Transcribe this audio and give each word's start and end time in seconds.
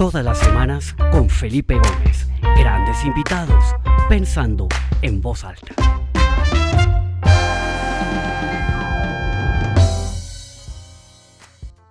Todas 0.00 0.24
las 0.24 0.38
semanas 0.38 0.96
con 1.12 1.28
Felipe 1.28 1.74
Gómez. 1.74 2.26
Grandes 2.56 3.04
invitados, 3.04 3.62
pensando 4.08 4.66
en 5.02 5.20
voz 5.20 5.44
alta. 5.44 5.74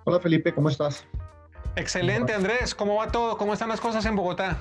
Hola 0.02 0.18
Felipe, 0.18 0.52
¿cómo 0.52 0.70
estás? 0.70 1.06
Excelente 1.76 2.34
Andrés, 2.34 2.74
¿cómo 2.74 2.96
va 2.96 3.12
todo? 3.12 3.38
¿Cómo 3.38 3.52
están 3.52 3.68
las 3.68 3.80
cosas 3.80 4.04
en 4.06 4.16
Bogotá? 4.16 4.58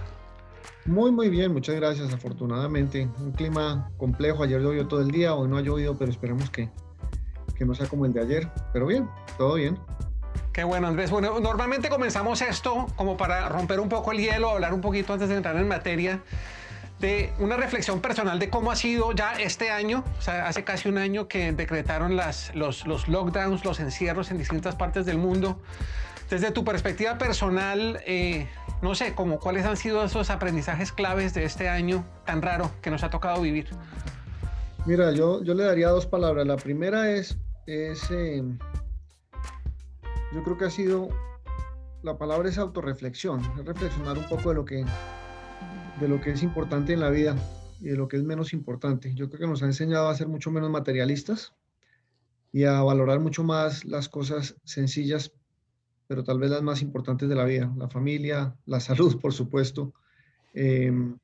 Muy, 0.86 1.12
muy 1.12 1.30
bien, 1.30 1.52
muchas 1.52 1.74
gracias. 1.74 2.14
Afortunadamente, 2.14 3.10
un 3.18 3.32
clima 3.32 3.90
complejo. 3.98 4.44
Ayer 4.44 4.62
llovió 4.62 4.88
todo 4.88 5.02
el 5.02 5.10
día, 5.10 5.34
hoy 5.34 5.48
no 5.48 5.58
ha 5.58 5.62
llovido, 5.62 5.98
pero 5.98 6.12
esperemos 6.12 6.52
que, 6.52 6.70
que 7.56 7.66
no 7.66 7.74
sea 7.74 7.88
como 7.88 8.06
el 8.06 8.14
de 8.14 8.22
ayer. 8.22 8.48
Pero 8.74 8.86
bien, 8.86 9.10
todo 9.40 9.56
bien. 9.56 9.76
Qué 10.54 10.64
bueno, 10.64 10.88
Andrés. 10.88 11.12
Bueno, 11.12 11.40
normalmente 11.40 11.90
comenzamos 11.90 12.42
esto 12.42 12.88
como 12.96 13.18
para 13.18 13.48
romper 13.50 13.80
un 13.80 13.90
poco 13.90 14.12
el 14.12 14.20
hielo, 14.20 14.50
hablar 14.50 14.74
un 14.74 14.82
poquito 14.82 15.14
antes 15.14 15.30
de 15.30 15.36
entrar 15.36 15.56
en 15.56 15.68
materia 15.68 16.22
de 17.00 17.32
una 17.40 17.56
reflexión 17.56 18.02
personal 18.02 18.40
de 18.40 18.50
cómo 18.50 18.72
ha 18.72 18.76
sido 18.76 19.14
ya 19.14 19.34
este 19.40 19.72
año, 19.72 20.04
o 20.18 20.22
sea, 20.22 20.48
hace 20.48 20.64
casi 20.64 20.90
un 20.90 20.98
año 20.98 21.28
que 21.28 21.52
decretaron 21.54 22.16
las, 22.16 22.54
los, 22.56 22.86
los 22.86 23.08
lockdowns, 23.08 23.64
los 23.64 23.80
encierros 23.80 24.32
en 24.32 24.38
distintas 24.38 24.76
partes 24.76 25.06
del 25.06 25.18
mundo. 25.18 25.60
Desde 26.30 26.52
tu 26.52 26.64
perspectiva 26.64 27.18
personal, 27.18 28.02
eh, 28.06 28.48
no 28.82 28.94
sé, 28.94 29.16
como 29.16 29.40
cuáles 29.40 29.66
han 29.66 29.78
sido 29.78 30.04
esos 30.04 30.30
aprendizajes 30.30 30.92
claves 30.92 31.34
de 31.34 31.44
este 31.46 31.70
año 31.70 32.06
tan 32.26 32.42
raro 32.42 32.70
que 32.82 32.92
nos 32.92 33.02
ha 33.04 33.10
tocado 33.10 33.42
vivir. 33.42 33.70
Mira, 34.86 35.12
yo, 35.12 35.44
yo 35.44 35.54
le 35.56 35.64
daría 35.64 35.90
dos 35.90 36.06
palabras. 36.06 36.46
La 36.46 36.58
primera 36.58 37.10
es, 37.10 37.38
es 37.66 38.12
eh, 38.12 38.44
yo 40.34 40.44
creo 40.44 40.58
que 40.58 40.66
ha 40.66 40.70
sido, 40.70 41.10
la 42.04 42.18
palabra 42.18 42.50
es 42.50 42.58
autorreflexión, 42.58 43.42
es 43.60 43.66
reflexionar 43.66 44.18
un 44.18 44.28
poco 44.28 44.50
de 44.50 44.56
lo 44.56 44.66
que, 44.66 44.86
de 46.00 46.08
lo 46.08 46.22
que 46.22 46.32
es 46.32 46.44
importante 46.44 46.94
en 46.94 47.00
la 47.00 47.10
vida 47.10 47.36
y 47.80 47.90
de 47.90 47.98
lo 47.98 48.08
que 48.08 48.18
es 48.18 48.24
menos 48.24 48.54
importante. 48.54 49.14
Yo 49.16 49.30
creo 49.30 49.42
que 49.42 49.48
nos 49.48 49.64
ha 49.64 49.66
enseñado 49.66 50.10
a 50.10 50.16
ser 50.16 50.28
mucho 50.28 50.52
menos 50.52 50.70
materialistas 50.70 51.54
y 52.52 52.64
a 52.64 52.82
valorar 52.82 53.20
mucho 53.20 53.44
más 53.44 53.86
las 53.86 54.10
cosas 54.10 54.56
sencillas 54.64 55.32
pero 56.10 56.24
tal 56.24 56.40
vez 56.40 56.50
las 56.50 56.64
más 56.64 56.82
importantes 56.82 57.30
de 57.30 57.36
la 57.36 57.46
vida, 57.46 57.72
la 57.78 57.88
familia, 57.88 58.56
la 58.66 58.80
salud, 58.90 59.22
por 59.22 59.32
supuesto, 59.32 59.94
em, 60.56 61.20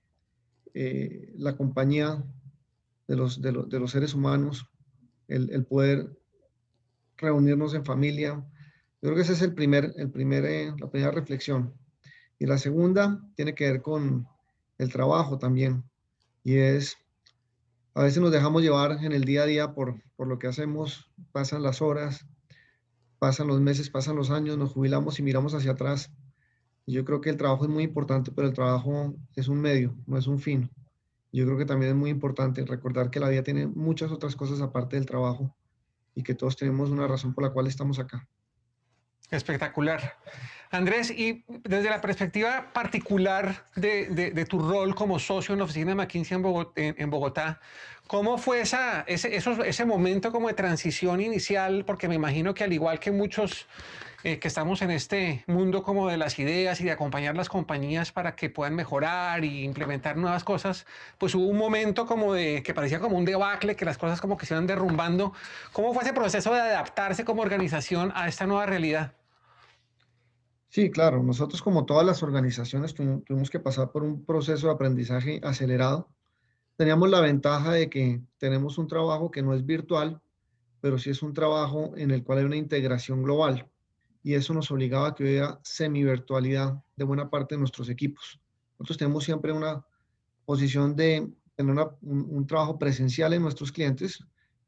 eh, 0.76 1.33
la 1.38 1.58
compañía 1.58 2.23
de 3.08 3.16
los, 3.16 3.42
de, 3.42 3.52
los 3.52 3.92
seres 3.92 4.14
humanos, 4.14 4.67
el, 5.28 5.66
poder 5.66 6.16
reunirnos 7.17 7.73
en 7.73 7.83
familia. 7.83 8.45
Yo 9.06 9.11
creo 9.11 9.17
que 9.17 9.22
esa 9.22 9.34
es 9.34 9.44
el 9.44 9.53
primer, 9.53 9.94
el 9.98 10.09
primer, 10.09 10.45
eh, 10.45 10.73
la 10.80 10.89
primera 10.89 11.11
reflexión. 11.11 11.75
Y 12.39 12.48
la 12.48 12.58
segunda 12.58 13.22
tiene 13.36 13.53
que 13.53 13.72
ver 13.72 13.84
con 13.84 14.28
el 14.80 14.92
trabajo 14.92 15.38
también. 15.38 15.84
Y 16.44 16.56
es, 16.56 16.98
a 17.94 18.02
veces 18.02 18.20
nos 18.20 18.31
dejamos 18.31 18.64
llevar 18.64 18.94
en 19.03 19.11
el 19.11 19.23
día 19.23 19.44
a 19.44 19.45
día 19.45 19.76
por, 19.76 20.02
por 20.16 20.28
lo 20.28 20.39
que 20.39 20.48
hacemos, 20.48 21.08
pasan 21.31 21.61
las 21.61 21.83
horas, 21.83 22.26
pasan 23.20 23.45
los 23.45 23.61
meses, 23.61 23.92
pasan 23.92 24.16
los 24.16 24.31
años, 24.31 24.58
nos 24.58 24.72
jubilamos 24.72 25.20
y 25.20 25.22
miramos 25.22 25.53
hacia 25.53 25.73
atrás. 25.73 26.11
yo 26.88 27.06
creo 27.06 27.22
que 27.22 27.30
el 27.30 27.38
trabajo 27.38 27.66
es 27.66 27.70
muy 27.70 27.83
importante, 27.83 28.31
pero 28.31 28.48
el 28.48 28.56
trabajo 28.56 29.14
es 29.36 29.48
un 29.48 29.61
medio, 29.61 29.95
no 30.08 30.17
es 30.17 30.26
un 30.26 30.39
fin. 30.39 30.72
Yo 31.31 31.45
creo 31.45 31.59
que 31.59 31.66
también 31.66 31.92
es 31.92 31.95
muy 31.95 32.09
importante 32.09 32.66
recordar 32.66 33.11
que 33.11 33.20
la 33.20 33.30
vida 33.30 33.44
tiene 33.44 33.67
muchas 33.67 34.11
otras 34.11 34.36
cosas 34.36 34.61
aparte 34.61 34.95
del 34.95 35.06
trabajo 35.06 35.56
y 36.16 36.23
que 36.23 36.33
todos 36.33 36.56
tenemos 36.56 36.89
una 36.89 37.08
razón 37.08 37.36
por 37.36 37.44
la 37.44 37.52
cual 37.52 37.67
estamos 37.67 38.00
acá. 38.00 38.28
Espectacular. 39.31 40.18
Andrés, 40.72 41.09
y 41.09 41.44
desde 41.48 41.90
la 41.90 42.02
perspectiva 42.02 42.72
particular 42.73 43.66
de, 43.76 44.45
tu 44.50 44.59
rol 44.59 44.94
como 44.94 45.20
socio 45.20 45.54
en 45.54 45.59
la 45.59 45.66
oficina 45.66 45.92
de 45.92 45.95
McKinsey 45.95 46.38
en 46.76 47.10
Bogotá, 47.10 47.60
¿cómo 48.08 48.38
fue 48.38 48.61
esa, 48.61 49.04
ese, 49.08 49.36
ese 49.36 49.86
momento 49.86 50.32
como 50.32 50.48
de 50.48 50.54
transición 50.54 51.22
inicial? 51.22 51.86
Porque 51.86 52.08
me 52.08 52.16
imagino 52.16 52.54
que 52.54 52.64
al 52.64 52.73
igual 52.73 52.99
que 52.99 53.11
muchos 53.11 53.67
eh, 54.26 54.39
que 54.39 54.48
estamos 54.48 54.82
en 54.82 54.89
este 54.89 55.44
mundo 55.45 55.83
como 55.83 56.08
de 56.10 56.17
las 56.17 56.39
ideas 56.39 56.82
y 56.82 56.83
de 56.83 56.92
acompañar 56.92 57.36
las 57.36 57.48
compañías 57.48 58.11
para 58.11 58.36
que 58.36 58.49
puedan 58.49 58.73
mejorar 58.73 59.45
y 59.45 59.64
implementar 59.64 60.17
nuevas 60.17 60.44
cosas, 60.44 60.88
pues 61.20 61.36
hubo 61.36 61.45
un 61.45 61.58
momento 61.58 62.08
como 62.08 62.33
de 62.33 62.64
que 62.64 62.73
parecía 62.73 62.99
como 62.99 63.20
un 63.20 63.26
debacle, 63.26 63.76
que 63.76 63.86
las 63.86 63.99
cosas 63.99 64.20
como 64.20 64.36
que 64.36 64.48
se 64.48 64.55
iban 64.55 64.66
derrumbando. 64.66 65.32
¿Cómo 65.73 65.94
fue 65.94 66.02
ese 66.02 66.14
proceso 66.14 66.52
de 66.55 66.60
adaptarse 66.60 67.23
como 67.23 67.44
organización 67.44 68.11
a 68.16 68.28
esta 68.28 68.48
nueva 68.48 68.66
realidad? 68.66 69.11
Sí, 70.75 70.91
claro. 70.91 71.23
Nosotros, 71.23 71.61
como 71.61 71.86
todas 71.86 72.05
las 72.05 72.21
organizaciones, 72.21 72.93
tuvimos 72.93 73.49
que 73.49 73.61
pasar 73.61 73.93
por 73.93 74.03
un 74.03 74.25
proceso 74.25 74.67
de 74.67 74.73
aprendizaje 74.73 75.39
acelerado. 75.41 76.09
Teníamos 76.75 77.09
la 77.09 77.21
ventaja 77.21 77.71
de 77.71 77.89
que 77.89 78.21
tenemos 78.39 78.77
un 78.77 78.86
trabajo 78.89 79.31
que 79.31 79.41
no 79.41 79.53
es 79.53 79.65
virtual, 79.65 80.21
pero 80.81 80.97
sí 80.97 81.11
es 81.11 81.23
un 81.23 81.33
trabajo 81.33 81.93
en 81.95 82.11
el 82.11 82.25
cual 82.25 82.39
hay 82.39 82.43
una 82.43 82.58
integración 82.58 83.23
global. 83.23 83.69
Y 84.21 84.33
eso 84.33 84.53
nos 84.53 84.69
obligaba 84.69 85.08
a 85.08 85.15
que 85.15 85.23
hubiera 85.23 85.61
semi-virtualidad 85.63 86.83
de 86.97 87.05
buena 87.05 87.30
parte 87.30 87.55
de 87.55 87.59
nuestros 87.59 87.87
equipos. 87.87 88.42
Nosotros 88.77 88.97
tenemos 88.97 89.23
siempre 89.23 89.53
una 89.53 89.81
posición 90.43 90.93
de 90.93 91.31
tener 91.55 91.87
un 92.02 92.47
trabajo 92.47 92.77
presencial 92.77 93.31
en 93.31 93.43
nuestros 93.43 93.71
clientes, 93.71 94.21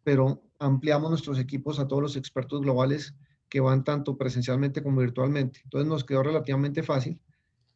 pero 0.05 0.41
ampliamos 0.57 1.09
nuestros 1.09 1.37
equipos 1.37 1.79
a 1.79 1.85
todos 1.85 2.01
los 2.01 2.15
expertos 2.15 2.61
globales 2.61 3.13
que 3.49 3.59
van 3.59 3.83
tanto 3.83 4.17
presencialmente 4.17 4.83
como 4.83 5.01
virtualmente. 5.01 5.61
Entonces 5.63 5.87
nos 5.87 6.03
quedó 6.03 6.23
relativamente 6.23 6.83
fácil, 6.83 7.19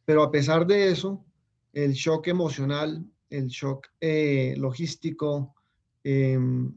pero 0.04 0.22
a 0.22 0.30
pesar 0.30 0.66
de 0.66 0.90
eso, 0.90 1.24
el 1.72 1.92
shock 1.92 2.28
emocional, 2.28 3.04
el 3.30 3.46
shock 3.48 3.88
eh, 4.00 4.54
logístico 4.58 5.54
em, 6.04 6.72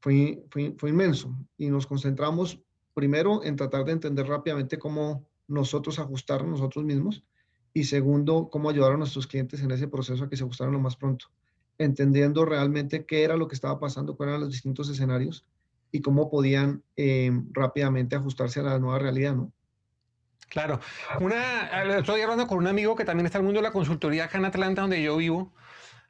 fue, 0.00 0.44
fue, 0.50 0.90
inmenso 0.90 1.34
y 1.56 1.68
nos 1.68 1.86
concentramos 1.86 2.60
primero 2.92 3.42
en 3.42 3.56
tratar 3.56 3.84
de 3.84 3.92
entender 3.92 4.26
rápidamente 4.26 4.78
cómo 4.78 5.26
nosotros 5.48 5.98
ajustar 5.98 6.44
nosotros 6.44 6.84
mismos 6.84 7.24
y 7.72 7.84
segundo, 7.84 8.48
cómo 8.50 8.70
ayudar 8.70 8.92
a 8.92 8.96
nuestros 8.96 9.26
clientes 9.26 9.62
en 9.62 9.70
ese 9.70 9.88
proceso 9.88 10.24
a 10.24 10.28
que 10.28 10.36
se 10.36 10.44
ajustaran 10.44 10.74
lo 10.74 10.80
más 10.80 10.96
pronto, 10.96 11.26
entendiendo 11.78 12.44
realmente 12.44 13.04
qué 13.04 13.24
era 13.24 13.36
lo 13.36 13.48
que 13.48 13.54
estaba 13.54 13.80
pasando, 13.80 14.16
cuáles 14.16 14.32
eran 14.32 14.40
los 14.42 14.52
distintos 14.52 14.88
escenarios 14.90 15.44
y 15.94 16.02
cómo 16.02 16.28
podían 16.28 16.82
eh, 16.96 17.30
rápidamente 17.52 18.16
ajustarse 18.16 18.58
a 18.58 18.64
la 18.64 18.78
nueva 18.80 18.98
realidad, 18.98 19.36
¿no? 19.36 19.52
Claro. 20.48 20.80
Una, 21.20 21.98
estoy 21.98 22.20
hablando 22.20 22.48
con 22.48 22.58
un 22.58 22.66
amigo 22.66 22.96
que 22.96 23.04
también 23.04 23.26
está 23.26 23.38
en 23.38 23.42
el 23.42 23.46
mundo 23.46 23.60
de 23.60 23.68
la 23.68 23.72
consultoría 23.72 24.24
acá 24.24 24.38
en 24.38 24.44
Atlanta, 24.44 24.80
donde 24.82 25.00
yo 25.00 25.16
vivo. 25.16 25.52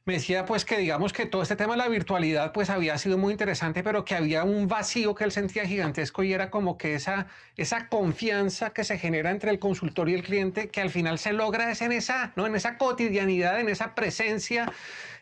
Me 0.06 0.15
decía 0.15 0.47
pues 0.47 0.65
que 0.65 0.78
digamos 0.78 1.12
que 1.12 1.27
todo 1.27 1.43
este 1.43 1.56
tema 1.56 1.75
de 1.75 1.78
la 1.78 1.89
virtualidad 1.89 2.53
pues 2.53 2.71
había 2.71 2.97
sido 2.97 3.19
muy 3.19 3.33
interesante, 3.33 3.83
pero 3.83 4.06
que 4.06 4.15
había 4.15 4.44
un 4.44 4.69
vacío 4.69 5.15
que 5.15 5.25
él 5.25 5.33
sentía 5.33 5.67
gigantesco 5.67 6.23
y 6.23 6.33
era 6.33 6.50
como 6.50 6.78
que 6.78 6.94
esa, 6.94 7.27
esa 7.56 7.89
confianza 7.89 8.71
que 8.71 8.84
se 8.84 8.99
genera 8.99 9.31
entre 9.31 9.50
el 9.50 9.59
consultor 9.59 10.09
y 10.09 10.15
el 10.15 10.23
cliente, 10.23 10.69
que 10.69 10.81
al 10.81 10.91
final 10.91 11.19
se 11.19 11.34
logra 11.34 11.71
es 11.71 11.83
en 11.83 11.93
esa, 11.93 12.33
¿no? 12.37 12.47
en 12.47 12.56
esa 12.56 12.78
cotidianidad, 12.78 13.61
en 13.61 13.69
esa 13.69 13.94
presencia 13.94 14.73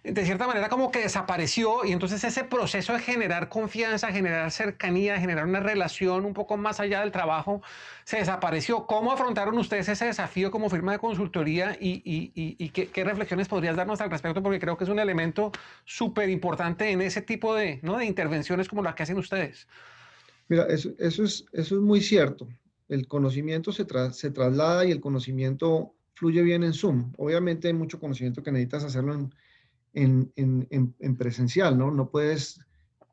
de 0.04 0.24
cierta 0.24 0.48
manera 0.48 0.68
como 0.68 0.90
que 0.90 0.98
desapareció 0.98 1.84
y 1.84 1.92
entonces 1.92 2.24
ese 2.24 2.42
proceso 2.42 2.92
de 2.92 2.98
generar 2.98 3.48
confianza, 3.48 4.10
generar 4.10 4.50
cercanía, 4.50 5.20
generar 5.20 5.46
una 5.46 5.60
relación 5.60 6.24
un 6.24 6.34
poco 6.34 6.56
más 6.56 6.80
allá 6.80 7.00
del 7.00 7.12
trabajo, 7.12 7.62
se 8.04 8.16
desapareció. 8.16 8.86
¿Cómo 8.86 9.12
afrontaron 9.12 9.56
ustedes 9.58 9.88
ese 9.88 10.06
desafío 10.06 10.50
como 10.50 10.68
firma 10.68 10.92
de 10.92 10.98
consultoría 10.98 11.76
y, 11.78 12.68
qué, 12.70 13.04
reflexiones 13.04 13.46
podrías 13.46 13.76
darnos 13.76 14.00
al 14.00 14.10
respecto? 14.10 14.42
Porque 14.42 14.58
creo 14.58 14.76
que 14.76 14.84
es 14.84 14.90
un 14.90 14.98
elemento 14.98 15.52
súper 15.84 16.28
importante 16.30 16.90
en 16.90 17.00
ese 17.00 17.22
tipo 17.22 17.54
de, 17.54 17.78
¿no? 17.82 17.96
de 17.96 18.04
intervenciones 18.04 18.68
como 18.68 18.82
las 18.82 18.96
que 18.96 19.04
hacen 19.04 19.18
ustedes. 19.18 19.68
Mira, 20.48 20.64
eso, 20.64 20.90
eso, 20.98 21.22
es, 21.22 21.44
eso 21.52 21.76
es 21.76 21.80
muy 21.80 22.00
cierto. 22.00 22.48
El 22.88 23.06
conocimiento 23.06 23.70
se, 23.70 23.86
se 24.10 24.30
traslada 24.32 24.84
y 24.84 24.90
el 24.90 25.00
conocimiento 25.00 25.94
fluye 26.14 26.42
bien 26.42 26.64
en 26.64 26.72
Zoom. 26.72 27.12
Obviamente 27.18 27.68
hay 27.68 27.74
mucho 27.74 28.00
conocimiento 28.00 28.42
que 28.42 28.50
necesitas 28.50 28.82
hacerlo 28.82 29.14
en 29.14 29.34
en, 29.94 31.16
presencial, 31.16 31.76
¿no? 31.76 31.90
No 31.90 32.10
puedes 32.10 32.60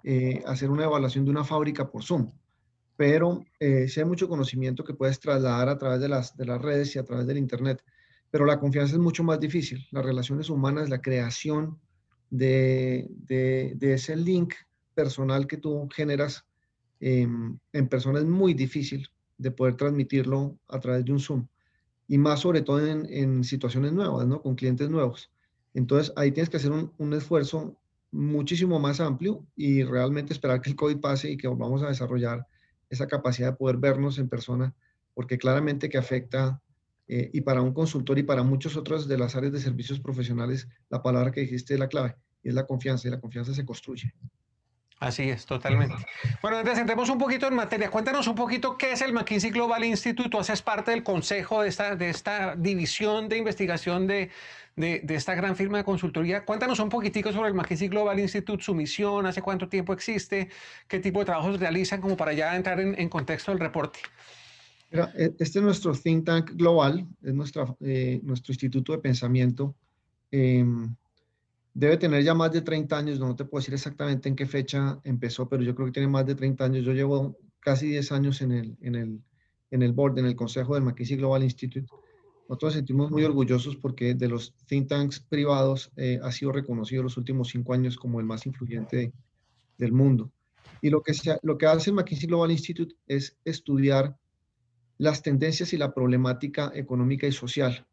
eh, 0.04 0.42
hacer 0.46 0.70
una 0.70 0.86
evaluación 0.86 1.26
de 1.26 1.32
una 1.32 1.44
fábrica 1.44 1.90
por 1.90 2.04
Zoom, 2.04 2.32
pero 2.96 3.44
eh, 3.60 3.88
sí 3.88 4.00
hay 4.00 4.06
mucho 4.06 4.28
conocimiento 4.28 4.84
que 4.84 4.94
puedes 4.94 5.20
trasladar 5.20 5.70
a 5.70 5.78
través 5.78 6.00
de 6.00 6.10
las, 6.10 6.36
de 6.38 6.46
las 6.46 6.62
redes 6.62 6.96
y 6.96 7.00
a 7.00 7.04
través 7.04 7.28
del 7.28 7.38
Internet, 7.38 7.84
pero 8.32 8.46
la 8.46 8.60
confianza 8.60 8.94
es 8.94 9.00
mucho 9.00 9.24
más 9.24 9.40
difícil. 9.40 9.86
Las 9.92 10.06
relaciones 10.06 10.50
humanas, 10.50 10.90
la 10.90 11.02
creación 11.02 11.80
de, 12.30 13.08
de, 13.26 13.94
ese 13.94 14.16
link 14.16 14.54
personal 14.94 15.48
que 15.48 15.58
tú 15.58 15.88
generas 15.94 16.46
en 17.00 17.88
persona 17.90 18.20
es 18.20 18.26
muy 18.26 18.54
difícil 18.54 19.10
de 19.40 19.52
poder 19.52 19.76
transmitirlo 19.76 20.60
a 20.68 20.80
través 20.80 21.06
de 21.06 21.12
un 21.14 21.20
Zoom. 21.20 21.48
Y 22.08 22.18
más 22.18 22.42
sobre 22.42 22.62
todo 22.62 22.86
en, 22.86 23.08
en 23.10 23.44
situaciones 23.44 23.94
nuevas, 23.94 24.28
¿no? 24.28 24.42
Con 24.42 24.56
clientes 24.56 24.90
nuevos. 24.90 25.32
Entonces 25.80 26.12
ahí 26.18 26.32
tienes 26.32 26.50
que 26.50 26.58
hacer 26.58 26.72
un, 26.72 27.14
esfuerzo 27.14 27.78
muchísimo 28.12 28.80
más 28.80 29.00
amplio 29.00 29.46
y 29.56 29.84
realmente 29.84 30.34
esperar 30.34 30.60
que 30.62 30.70
el 30.72 30.76
COVID 30.76 31.00
pase 31.00 31.32
y 31.32 31.38
que 31.38 31.48
volvamos 31.48 31.82
a 31.84 31.88
desarrollar 31.88 32.46
esa 32.90 33.08
capacidad 33.08 33.52
de 33.52 33.58
poder 33.58 33.78
vernos 33.78 34.20
en 34.20 34.28
persona, 34.28 34.76
porque 35.14 35.38
claramente 35.38 35.90
que 35.90 35.98
afecta 35.98 36.62
Eh, 37.12 37.32
y 37.34 37.42
para 37.42 37.64
un 37.64 37.74
consultor 37.74 38.20
y 38.20 38.24
para 38.24 38.44
muchos 38.44 38.78
otros 38.78 39.08
de 39.08 39.18
las 39.18 39.36
áreas 39.36 39.52
de 39.52 39.60
servicios 39.60 40.00
profesionales, 40.00 40.68
la 40.92 41.02
palabra 41.02 41.32
que 41.32 41.42
dijiste 41.42 41.74
es 41.74 41.80
la 41.80 41.88
clave 41.88 42.16
y 42.44 42.50
es 42.50 42.54
la 42.54 42.68
confianza 42.68 43.08
y 43.08 43.12
la 43.12 43.20
confianza 43.20 43.52
se 43.52 43.66
construye. 43.66 44.14
Así 45.00 45.30
es, 45.30 45.46
totalmente. 45.46 45.96
Bueno, 46.42 46.60
entremos 46.60 47.10
un 47.10 47.18
poquito 47.18 47.48
en 47.48 47.56
materia. 47.56 47.90
Cuéntanos 47.90 48.28
un 48.28 48.36
poquito 48.36 48.78
qué 48.78 48.92
es 48.92 49.02
el 49.02 49.14
McKinsey 49.14 49.50
Global 49.50 49.86
Institute. 49.86 50.30
Tú 50.30 50.40
haces 50.40 50.62
parte 50.62 50.92
del 50.92 51.04
consejo 51.04 51.62
de 51.62 51.70
esta, 51.70 51.96
de 51.96 52.10
esta 52.10 52.56
división 52.58 53.30
de 53.30 53.38
investigación 53.38 54.08
de, 54.08 54.30
de, 54.76 55.02
esta 55.16 55.36
gran 55.36 55.56
firma 55.56 55.78
de 55.78 55.86
consultoría. 55.86 56.44
Cuéntanos 56.44 56.80
un 56.80 56.90
poquitico 56.90 57.32
sobre 57.32 57.48
el 57.48 57.54
McKinsey 57.54 57.88
Global 57.88 58.20
Institute, 58.20 58.62
su 58.62 58.76
misión, 58.76 59.26
hace 59.26 59.42
cuánto 59.42 59.70
tiempo 59.70 59.94
existe, 59.94 60.50
qué 60.90 61.00
tipo 61.00 61.20
de 61.20 61.26
trabajos 61.26 61.58
realizan, 61.62 62.02
como 62.02 62.18
para 62.18 62.34
ya 62.34 62.54
entrar 62.58 62.82
en, 62.82 63.10
contexto 63.10 63.52
del 63.52 63.60
reporte. 63.62 64.00
Mira, 64.92 65.14
e, 65.16 65.34
este 65.40 65.60
es 65.60 65.64
nuestro 65.64 65.94
think 65.94 66.26
tank 66.26 66.52
global, 66.56 67.08
es 67.24 67.34
nuestra, 67.34 67.74
eh, 67.80 68.20
nuestro 68.24 68.52
instituto 68.52 68.92
de 68.92 68.98
pensamiento. 68.98 69.76
Eh, 70.30 70.66
debe 71.74 71.98
tener 71.98 72.24
ya 72.24 72.34
más 72.34 72.52
de 72.52 72.62
30 72.62 72.98
años, 72.98 73.20
no 73.20 73.36
te 73.36 73.46
puedo 73.46 73.62
decir 73.62 73.74
exactamente 73.74 74.30
en 74.30 74.36
qué 74.36 74.46
fecha 74.46 75.00
empezó, 75.04 75.48
pero 75.48 75.64
yo 75.64 75.76
creo 75.76 75.88
que 75.88 75.94
tiene 75.94 76.08
más 76.08 76.26
de 76.26 76.36
30 76.36 76.66
años. 76.66 76.86
Yo 76.86 76.94
llevo 76.94 77.38
casi 77.60 77.88
10 77.88 78.12
años 78.12 78.42
en 78.42 78.52
el, 78.52 78.78
en 78.82 78.96
el, 78.96 79.22
en 79.72 79.82
el 79.84 79.94
board, 79.94 80.20
en 80.20 80.26
el 80.26 80.36
consejo 80.36 80.76
del 80.76 80.84
McKinsey 80.84 81.18
Global 81.18 81.44
Institute. 81.44 81.88
Nosotros 82.48 82.70
nos 82.70 82.74
sentimos 82.74 83.12
muy 83.12 83.24
orgullosos 83.24 83.76
porque 83.76 84.16
de 84.16 84.28
los 84.28 84.56
think 84.66 84.88
tanks 84.88 85.20
privados 85.20 85.92
eh, 85.96 86.20
ha 86.24 86.32
sido 86.32 86.52
reconocido 86.52 87.04
los 87.04 87.16
últimos 87.18 87.50
cinco 87.50 87.74
años 87.74 87.96
como 87.96 88.20
el 88.20 88.26
más 88.26 88.46
influyente 88.46 89.14
del 89.78 89.92
mundo. 89.92 90.32
Y 90.82 90.90
lo 90.90 91.04
que, 91.04 91.14
lo 91.44 91.58
que 91.58 91.66
hace 91.68 91.92
el 91.92 91.96
McKinsey 91.96 92.28
Global 92.28 92.52
Institute 92.52 92.96
es 93.06 93.38
estudiar 93.46 94.18
las 94.98 95.22
tendencias 95.22 95.74
y 95.74 95.78
la 95.78 95.94
problemática 95.94 96.72
económica 96.74 97.28
y 97.28 97.32
social 97.32 97.86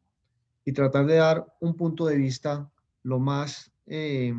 y 0.64 0.72
tratar 0.72 1.06
de 1.06 1.17
dar 1.17 1.46
un 1.61 1.76
punto 1.76 2.06
de 2.06 2.17
vista 2.17 2.70
lo 3.06 3.20
más 3.20 3.70
eh, 3.87 4.35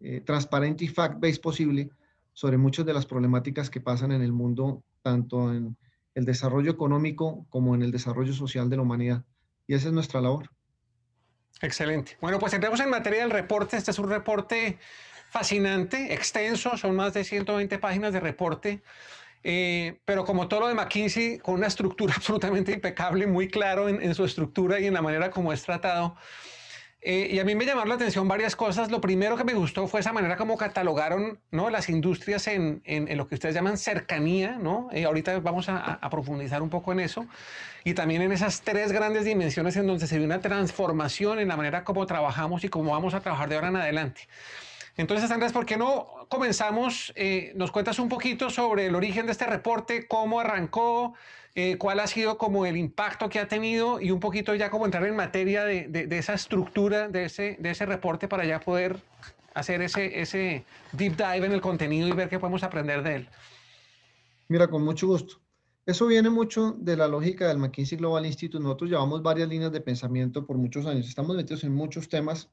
eh, 0.00 0.20
transparente 0.20 0.84
y 0.84 0.88
fact-based 0.88 1.40
posible 1.40 1.90
sobre 2.32 2.56
muchas 2.56 2.86
de 2.86 2.94
las 2.94 3.04
problemáticas 3.04 3.70
que 3.70 3.80
pasan 3.80 4.12
en 4.12 4.22
el 4.22 4.32
mundo, 4.32 4.84
tanto 5.02 5.52
en 5.52 5.76
el 6.14 6.24
desarrollo 6.24 6.70
económico 6.70 7.44
como 7.50 7.74
en 7.74 7.82
el 7.82 7.90
desarrollo 7.90 8.32
social 8.32 8.70
de 8.70 8.76
la 8.76 8.82
humanidad. 8.82 9.24
Y 9.66 9.74
esa 9.74 9.88
es 9.88 9.92
nuestra 9.92 10.20
labor. 10.20 10.48
Excelente. 11.60 12.16
Bueno, 12.20 12.38
pues 12.38 12.52
entremos 12.52 12.78
en 12.78 12.88
materia 12.88 13.22
del 13.22 13.32
reporte. 13.32 13.76
Este 13.76 13.90
es 13.90 13.98
un 13.98 14.08
reporte 14.08 14.78
fascinante, 15.30 16.14
extenso, 16.14 16.76
son 16.76 16.94
más 16.94 17.12
de 17.14 17.24
120 17.24 17.80
páginas 17.80 18.12
de 18.12 18.20
reporte. 18.20 18.80
Eh, 19.42 19.98
pero 20.04 20.24
como 20.24 20.46
todo 20.46 20.60
lo 20.60 20.68
de 20.68 20.74
McKinsey, 20.74 21.38
con 21.38 21.54
una 21.54 21.66
estructura 21.66 22.14
absolutamente 22.16 22.70
impecable, 22.72 23.26
muy 23.26 23.48
claro 23.48 23.88
en, 23.88 24.00
en, 24.00 24.14
su 24.14 24.24
estructura 24.24 24.78
y 24.78 24.86
en 24.86 24.94
la 24.94 25.02
manera 25.02 25.32
como 25.32 25.52
es 25.52 25.64
tratado. 25.64 26.14
Eh, 27.00 27.28
y 27.30 27.38
a 27.38 27.44
mí 27.44 27.54
me 27.54 27.64
llamaron 27.64 27.88
la 27.88 27.94
atención 27.94 28.26
varias 28.26 28.56
cosas. 28.56 28.90
Lo 28.90 29.00
primero 29.00 29.36
que 29.36 29.44
me 29.44 29.54
gustó 29.54 29.86
fue 29.86 30.00
esa 30.00 30.12
manera 30.12 30.36
como 30.36 30.56
catalogaron 30.56 31.38
¿no? 31.50 31.70
las 31.70 31.88
industrias 31.88 32.48
en, 32.48 32.82
en, 32.84 33.16
lo 33.16 33.28
que 33.28 33.36
ustedes 33.36 33.54
llaman 33.54 33.78
cercanía. 33.78 34.58
¿no? 34.60 34.88
Eh, 34.92 35.04
ahorita 35.04 35.38
vamos 35.40 35.68
a, 35.68 35.78
a, 35.78 36.10
profundizar 36.10 36.60
un 36.60 36.70
poco 36.70 36.92
en 36.92 37.00
eso. 37.00 37.26
Y 37.84 37.94
también 37.94 38.22
en 38.22 38.32
esas 38.32 38.62
tres 38.62 38.90
grandes 38.90 39.24
dimensiones 39.24 39.76
en 39.76 39.86
donde 39.86 40.06
se 40.06 40.18
ve 40.18 40.24
una 40.24 40.40
transformación 40.40 41.38
en 41.38 41.48
la 41.48 41.56
manera 41.56 41.84
como 41.84 42.04
trabajamos 42.06 42.64
y 42.64 42.68
cómo 42.68 42.92
vamos 42.92 43.14
a 43.14 43.20
trabajar 43.20 43.48
de 43.48 43.54
ahora 43.54 43.68
en 43.68 43.76
adelante. 43.76 44.22
Entonces, 44.98 45.30
Andrés, 45.30 45.52
¿por 45.52 45.64
qué 45.64 45.76
no 45.76 46.26
comenzamos? 46.28 47.12
Eh, 47.14 47.52
nos 47.54 47.70
cuentas 47.70 48.00
un 48.00 48.08
poquito 48.08 48.50
sobre 48.50 48.86
el 48.86 48.96
origen 48.96 49.26
de 49.26 49.32
este 49.32 49.46
reporte, 49.46 50.08
cómo 50.08 50.40
arrancó, 50.40 51.14
eh, 51.54 51.76
cuál 51.76 52.00
ha 52.00 52.06
sido 52.06 52.38
como 52.38 52.66
el 52.66 52.76
impacto 52.76 53.28
que 53.28 53.40
ha 53.40 53.48
tenido 53.48 54.00
y 54.00 54.10
un 54.10 54.20
poquito 54.20 54.54
ya 54.54 54.70
como 54.70 54.84
entrar 54.84 55.04
en 55.06 55.16
materia 55.16 55.64
de, 55.64 56.06
esa 56.10 56.34
estructura 56.34 57.08
de 57.08 57.24
ese, 57.24 57.56
de 57.58 57.70
ese 57.70 57.86
reporte 57.86 58.28
para 58.28 58.44
ya 58.44 58.60
poder 58.60 59.02
hacer 59.54 59.82
ese, 59.82 60.20
ese 60.20 60.64
deep 60.92 61.16
dive 61.16 61.46
en 61.46 61.52
el 61.52 61.60
contenido 61.60 62.06
y 62.06 62.12
ver 62.12 62.28
qué 62.28 62.38
podemos 62.38 62.62
aprender 62.62 63.02
de 63.02 63.16
él. 63.16 63.28
Mira, 64.48 64.68
con 64.68 64.84
mucho 64.84 65.06
gusto. 65.06 65.40
Eso 65.84 66.06
viene 66.06 66.30
mucho 66.30 66.76
de 66.78 66.96
la 66.96 67.08
lógica 67.08 67.48
del 67.48 67.58
McKinsey 67.58 67.98
Global 67.98 68.26
Institute. 68.26 68.62
Nosotros 68.62 68.90
llevamos 68.90 69.22
varias 69.22 69.48
líneas 69.48 69.72
de 69.72 69.80
pensamiento 69.80 70.46
por 70.46 70.58
muchos 70.58 70.86
años. 70.86 71.08
Estamos 71.08 71.34
metidos 71.34 71.64
en 71.64 71.74
muchos 71.74 72.08
temas, 72.08 72.50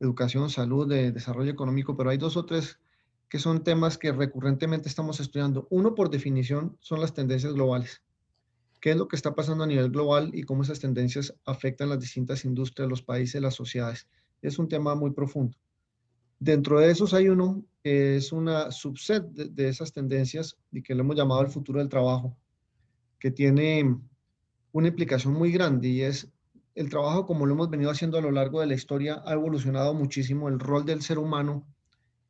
educación, 0.00 0.48
salud, 0.48 0.88
de 0.88 1.12
desarrollo 1.12 1.50
económico, 1.50 1.96
pero 1.96 2.10
hay 2.10 2.16
dos 2.16 2.36
o 2.36 2.46
tres 2.46 2.78
que 3.28 3.38
son 3.38 3.62
temas 3.62 3.98
que 3.98 4.10
recurrentemente 4.10 4.88
estamos 4.88 5.20
estudiando. 5.20 5.66
Uno, 5.70 5.94
por 5.94 6.10
definición, 6.10 6.76
son 6.80 7.00
las 7.00 7.14
tendencias 7.14 7.52
globales 7.52 8.02
qué 8.82 8.90
es 8.90 8.96
lo 8.96 9.06
que 9.06 9.14
está 9.14 9.32
pasando 9.32 9.62
a 9.62 9.66
nivel 9.68 9.90
global 9.90 10.32
y 10.34 10.42
cómo 10.42 10.64
esas 10.64 10.80
tendencias 10.80 11.32
afectan 11.46 11.88
las 11.88 12.00
distintas 12.00 12.44
industrias, 12.44 12.88
los 12.88 13.00
países, 13.00 13.40
las 13.40 13.54
sociedades. 13.54 14.08
Es 14.42 14.58
un 14.58 14.68
tema 14.68 14.96
muy 14.96 15.12
profundo. 15.12 15.56
Dentro 16.40 16.80
de 16.80 16.90
esos 16.90 17.14
hay 17.14 17.28
uno 17.28 17.64
que 17.84 18.16
es 18.16 18.32
una 18.32 18.72
subset 18.72 19.24
de, 19.24 19.68
esas 19.68 19.92
tendencias 19.92 20.58
y 20.72 20.82
que 20.82 20.96
le 20.96 21.02
hemos 21.02 21.14
llamado 21.14 21.42
el 21.42 21.46
futuro 21.46 21.78
del 21.78 21.88
trabajo, 21.88 22.36
que 23.20 23.30
tiene 23.30 23.96
una 24.72 24.88
implicación 24.88 25.32
muy 25.34 25.52
grande 25.52 25.86
y 25.86 26.02
es 26.02 26.28
el 26.74 26.90
trabajo 26.90 27.24
como 27.24 27.46
lo 27.46 27.54
hemos 27.54 27.70
venido 27.70 27.88
haciendo 27.88 28.18
a 28.18 28.22
lo 28.22 28.32
largo 28.32 28.60
de 28.60 28.66
la 28.66 28.74
historia 28.74 29.22
ha 29.24 29.34
evolucionado 29.34 29.94
muchísimo 29.94 30.48
el 30.48 30.58
rol 30.58 30.84
del 30.84 31.02
ser 31.02 31.20
humano 31.20 31.64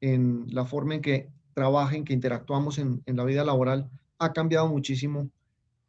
en 0.02 0.44
la 0.48 0.66
forma 0.66 0.96
en 0.96 1.00
que 1.00 1.30
trabaja, 1.54 1.96
en 1.96 2.04
que 2.04 2.12
interactuamos 2.12 2.78
en 2.78 3.02
la 3.06 3.24
vida 3.24 3.42
laboral, 3.42 3.88
ha 4.18 4.34
cambiado 4.34 4.68
muchísimo 4.68 5.30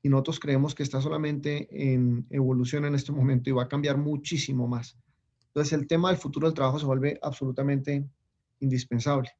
y 0.03 0.09
nosotros 0.09 0.39
creemos 0.39 0.75
que 0.75 0.83
está 0.83 1.01
solamente 1.01 1.67
en 1.71 2.27
evolución 2.29 2.83
en 2.85 2.93
este 2.93 3.13
momento 3.13 3.49
y 3.49 3.53
va 3.53 3.63
a 3.63 3.67
cambiar 3.69 3.97
muchísimo 3.97 4.67
más. 4.67 4.97
Entonces 5.47 5.73
el 5.73 5.87
tema 5.87 6.09
del 6.09 6.17
futuro 6.17 6.45
del 6.45 6.53
trabajo 6.53 6.77
se 6.77 6.85
vuelve 6.85 7.17
absolutamente 7.21 8.05
indispensable. 8.59 9.31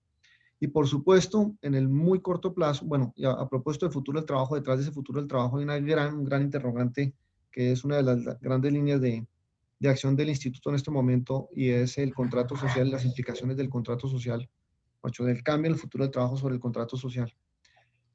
Y 0.61 0.67
por 0.67 0.87
supuesto, 0.87 1.53
en 1.61 1.75
el 1.75 1.89
muy 1.89 2.21
corto 2.21 2.53
plazo, 2.53 2.85
bueno, 2.85 3.13
a, 3.25 3.41
a 3.41 3.49
propósito 3.49 3.85
del 3.85 3.93
futuro 3.93 4.19
del 4.19 4.25
trabajo, 4.25 4.55
detrás 4.55 4.77
de 4.77 4.83
ese 4.83 4.93
futuro 4.93 5.19
del 5.19 5.27
trabajo 5.27 5.57
hay 5.57 5.65
una 5.65 5.77
gran, 5.79 6.15
un 6.15 6.23
gran 6.23 6.41
interrogante 6.41 7.13
que 7.51 7.73
es 7.73 7.83
una 7.83 7.97
de 7.97 8.03
las 8.03 8.39
grandes 8.39 8.71
líneas 8.71 9.01
de, 9.01 9.27
de 9.79 9.89
acción 9.89 10.15
del 10.15 10.29
instituto 10.29 10.69
en 10.69 10.77
este 10.77 10.91
momento 10.91 11.49
y 11.53 11.69
es 11.69 11.97
el 11.97 12.13
contrato 12.13 12.55
social, 12.55 12.89
las 12.89 13.03
implicaciones 13.03 13.57
del 13.57 13.69
contrato 13.69 14.07
social, 14.07 14.49
o 15.01 15.23
del 15.25 15.43
cambio 15.43 15.67
en 15.67 15.73
el 15.73 15.79
futuro 15.79 16.05
del 16.05 16.11
trabajo 16.11 16.37
sobre 16.37 16.55
el 16.55 16.61
contrato 16.61 16.95
social. 16.95 17.35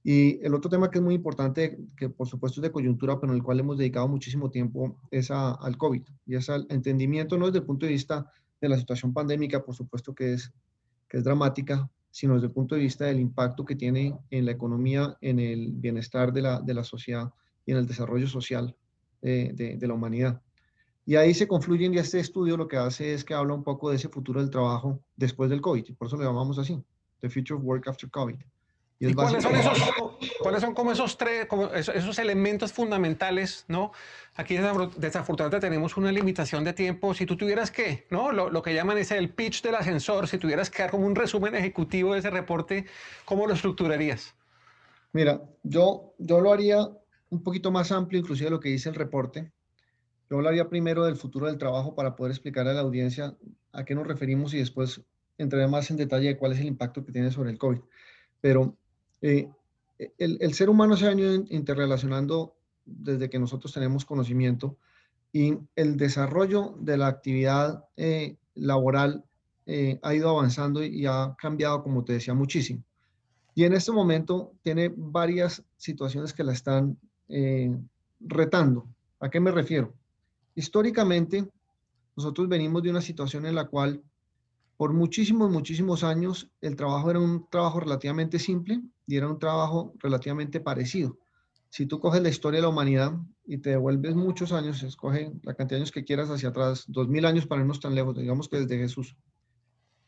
Y 0.05 0.45
el 0.45 0.55
otro 0.55 0.71
tema 0.71 0.91
que 0.91 0.99
es 0.99 1.05
muy 1.05 1.15
importante, 1.15 1.79
que 1.97 2.09
por 2.09 2.29
supuesto 2.29 2.61
es 2.61 2.62
de 2.62 2.73
coyuntura, 2.73 3.21
pero 3.21 3.33
en 3.33 3.39
el 3.39 3.43
cual 3.43 3.61
hemos 3.61 3.79
dedicado 3.79 4.09
muchísimo 4.09 4.50
tiempo, 4.50 4.97
es 5.11 5.31
al 5.31 5.76
COVID 5.76 6.02
y 6.26 6.37
es 6.37 6.49
al 6.49 6.67
entendimiento, 6.71 7.37
no 7.37 7.47
desde 7.47 7.59
el 7.59 7.64
punto 7.64 7.87
de 7.87 7.93
vista 7.93 8.31
de 8.61 8.69
la 8.69 8.78
situación 8.78 9.12
pandémica, 9.12 9.62
por 9.64 9.75
supuesto 9.75 10.14
que 10.14 10.35
es, 10.35 10.52
que 11.09 11.19
es 11.19 11.25
dramática, 11.25 11.88
sino 12.11 12.35
desde 12.35 12.47
el 12.47 12.52
punto 12.52 12.75
de 12.75 12.83
vista 12.83 13.05
del 13.05 13.21
impacto 13.21 13.64
que 13.64 13.76
tiene 13.76 14.17
en 14.31 14.47
la 14.47 14.52
economía, 14.52 15.17
en 15.21 15.38
el 15.40 15.73
bienestar 15.73 16.33
de 16.33 16.43
la, 16.43 16.61
de 16.61 16.75
la 16.75 16.85
sociedad 16.85 17.33
y 17.67 17.73
en 17.73 17.78
el 17.78 17.87
desarrollo 17.87 18.26
social 18.26 18.75
de, 19.21 19.76
de, 19.78 19.87
la 19.87 19.95
humanidad. 19.95 20.40
Y 21.05 21.17
ahí 21.17 21.35
se 21.35 21.49
confluyen 21.49 21.95
y 21.95 21.99
este 21.99 22.21
estudio 22.21 22.57
lo 22.57 22.69
que 22.69 22.76
hace 22.76 23.14
es 23.14 23.25
que 23.25 23.35
habla 23.35 23.55
un 23.55 23.64
poco 23.64 23.90
de 23.90 23.97
ese 23.97 24.09
futuro 24.09 24.40
del 24.40 24.50
trabajo 24.50 25.00
después 25.17 25.50
del 25.50 25.61
COVID, 25.61 25.85
y 25.88 25.93
por 25.93 26.07
eso 26.07 26.17
le 26.17 26.25
llamamos 26.25 26.59
así, 26.59 26.83
The 27.21 27.28
Future 27.28 27.55
of 27.55 27.64
Work 27.64 27.88
After 27.88 28.11
COVID. 28.11 28.37
¿Y, 29.00 29.14
cuáles, 29.14 29.45
son 29.45 29.55
esos, 29.55 29.78
cuáles 30.40 30.61
son 30.61 30.75
como 30.75 30.90
esos 30.90 31.17
tres, 31.17 31.47
como 31.47 31.67
esos, 31.67 32.19
elementos 32.19 32.73
fundamentales, 32.73 33.64
¿no? 33.69 33.93
Aquí 34.35 34.57
desafortunadamente 34.97 35.64
tenemos 35.64 35.97
una 35.97 36.11
limitación 36.11 36.64
de 36.64 36.73
tiempo. 36.73 37.14
Si 37.14 37.25
tú 37.25 37.37
tuvieras 37.37 37.71
que, 37.71 38.07
¿no? 38.11 38.33
Lo, 38.33 38.50
lo, 38.50 38.61
que 38.61 38.75
llaman 38.75 38.99
es 38.99 39.12
el 39.12 39.31
pitch 39.31 39.62
del 39.62 39.76
ascensor, 39.76 40.26
si 40.26 40.38
tuvieras 40.38 40.69
que 40.69 40.83
dar 40.83 40.90
como 40.90 41.07
un 41.07 41.14
resumen 41.14 41.55
ejecutivo 41.55 42.14
de 42.14 42.19
ese 42.19 42.31
reporte, 42.31 42.87
¿cómo 43.25 43.47
lo 43.47 43.55
estructurarías? 43.55 44.35
Mira, 45.12 45.43
yo, 45.62 46.14
yo 46.19 46.40
lo 46.40 46.52
haría 46.52 46.88
un 47.31 47.43
poquito 47.43 47.71
más 47.71 47.93
amplio, 47.93 48.21
inclusive 48.21 48.47
de 48.47 48.50
lo 48.50 48.61
que 48.61 48.71
dice 48.71 48.88
el 48.88 48.95
reporte. 48.95 49.52
Yo 50.31 50.37
hablaría 50.37 50.69
primero 50.69 51.05
del 51.05 51.17
futuro 51.17 51.47
del 51.47 51.59
trabajo 51.59 51.95
para 51.95 52.17
poder 52.17 52.33
explicarle 52.33 52.73
a 52.73 52.75
la 52.75 52.81
audiencia 52.81 53.37
a 53.73 53.85
qué 53.85 53.95
nos 53.95 54.07
referimos 54.07 54.52
y 54.55 54.59
después 54.59 55.00
entraré 55.38 55.69
más 55.69 55.90
en 55.90 55.97
detalle 55.97 56.28
de 56.28 56.37
cuál 56.37 56.52
es 56.52 56.59
el 56.59 56.67
impacto 56.67 57.05
que 57.05 57.12
tiene 57.12 57.31
sobre 57.31 57.50
el 57.50 57.59
COVID. 57.59 57.81
Pero 58.40 58.76
eh, 59.23 59.51
el, 60.19 60.55
ser 60.55 60.71
humano 60.71 60.97
se 60.97 61.07
ha 61.07 61.11
venido 61.11 61.35
interrelacionando 61.51 62.55
desde 62.85 63.29
que 63.29 63.39
nosotros 63.39 63.73
tenemos 63.73 64.05
conocimiento 64.05 64.77
y 65.33 65.59
el 65.77 65.97
desarrollo 65.97 66.75
de 66.79 66.97
la 66.97 67.09
actividad 67.09 67.85
eh, 67.97 68.37
laboral 68.55 69.25
eh, 69.67 69.99
ha 70.03 70.15
ido 70.15 70.31
avanzando 70.31 70.83
y, 70.83 71.05
ha 71.07 71.37
cambiado, 71.39 71.83
como 71.83 72.05
te 72.05 72.15
decía, 72.15 72.33
muchísimo. 72.33 72.83
Y 73.55 73.65
en 73.65 73.75
este 73.75 73.93
momento 73.93 74.53
tiene 74.63 74.93
varias 74.97 75.65
situaciones 75.77 76.33
que 76.33 76.45
la 76.45 76.53
están 76.53 76.97
retando. 78.21 78.87
¿A 79.21 79.29
qué 79.29 79.41
me 79.41 79.51
refiero? 79.51 79.93
Históricamente, 80.55 81.47
nosotros 82.17 82.49
venimos 82.49 82.83
de 82.83 82.91
una 82.91 83.01
situación 83.01 83.47
en 83.47 83.57
la 83.57 83.67
cual 83.67 84.03
por 84.78 84.94
muchísimos, 84.94 85.50
muchísimos 85.50 86.04
años 86.04 86.52
el 86.61 86.76
trabajo 86.76 87.11
era 87.11 87.18
un 87.18 87.49
trabajo 87.50 87.80
relativamente 87.80 88.38
simple 88.38 88.80
y 89.08 89.16
era 89.16 89.28
un 89.28 89.40
trabajo 89.40 89.92
relativamente 89.99 90.61
parecido. 90.61 91.18
si 91.70 91.85
tú 91.85 92.00
coges 92.00 92.23
la 92.23 92.30
historia 92.30 92.58
de 92.58 92.62
la 92.62 92.68
humanidad 92.68 93.12
y 93.44 93.58
te 93.58 93.70
devuelves 93.70 94.14
muchos 94.14 94.52
años, 94.52 94.82
escoge 94.82 95.32
la 95.42 95.52
cantidad 95.52 95.76
de 95.76 95.82
años 95.82 95.92
que 95.92 96.04
quieras 96.04 96.30
hacia 96.30 96.49
atrás, 96.49 96.85
dos 96.87 97.08
mil 97.08 97.26
años 97.26 97.47
para 97.47 97.61
irnos 97.61 97.80
tan 97.80 97.94
lejos, 97.94 98.16
digamos 98.16 98.49
que 98.49 98.61
desde 98.61 98.78
Jesús. 98.78 99.16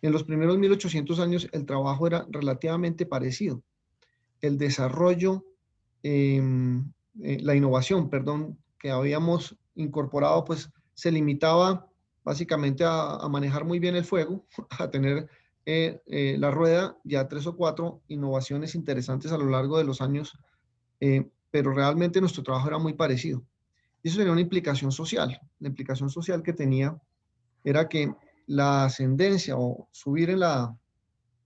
En 0.03 0.13
los 0.13 0.25
primeros 0.25 0.57
1800 0.57 1.19
años 1.19 1.49
el 1.53 1.67
trabajo 1.67 2.07
era 2.07 2.27
relativamente 2.31 3.05
parecido. 3.05 3.63
El 4.41 4.57
desarrollo, 4.57 5.45
em, 6.03 6.93
eh, 7.21 7.39
la 7.43 7.57
innovación, 7.57 8.09
perdón, 8.09 8.57
que 8.79 8.91
habíamos 8.91 9.57
incorporado, 9.75 10.45
pues 10.45 10.71
se 10.95 11.11
limitaba 11.11 11.90
básicamente 12.25 12.85
a, 12.87 13.27
manejar 13.29 13.65
muy 13.65 13.79
bien 13.79 13.97
el 13.97 14.05
fuego, 14.05 14.47
a 14.79 14.91
tener 14.91 15.29
eh, 15.67 16.01
eh, 16.07 16.37
la 16.39 16.51
rueda, 16.51 16.97
ya 17.05 17.29
tres 17.29 17.47
o 17.47 17.57
cuatro 17.57 18.03
innovaciones 18.09 18.75
interesantes 18.75 19.33
a 19.33 19.39
lo 19.39 19.47
largo 19.47 19.79
de 19.79 19.85
los 19.85 20.01
años 20.01 20.39
pero 21.51 21.73
realmente 21.73 22.21
nuestro 22.21 22.43
trabajo 22.43 22.69
era 22.69 22.79
muy 22.79 22.95
parecido. 22.95 23.43
Y 24.03 24.09
eso 24.09 24.19
tenía 24.19 24.33
una 24.33 24.41
implicación 24.41 24.93
social. 24.93 25.41
La 25.59 25.69
implicación 25.69 26.09
social 26.09 26.43
que 26.43 26.53
tenía 26.53 26.97
era 27.65 27.89
que 27.89 28.15
la 28.47 28.85
ascendencia 28.85 29.57
o 29.59 29.89
subir 29.91 30.31
en, 30.31 30.41
la, 30.41 30.77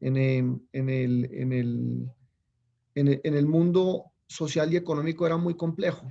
en, 0.00 0.16
el, 0.16 0.60
en, 0.72 0.88
el, 0.88 1.30
en, 1.32 1.52
el, 1.52 3.20
en 3.24 3.34
el 3.34 3.46
mundo 3.46 4.12
social 4.26 4.72
y 4.72 4.76
económico 4.76 5.26
era 5.26 5.36
muy 5.36 5.54
complejo 5.54 6.08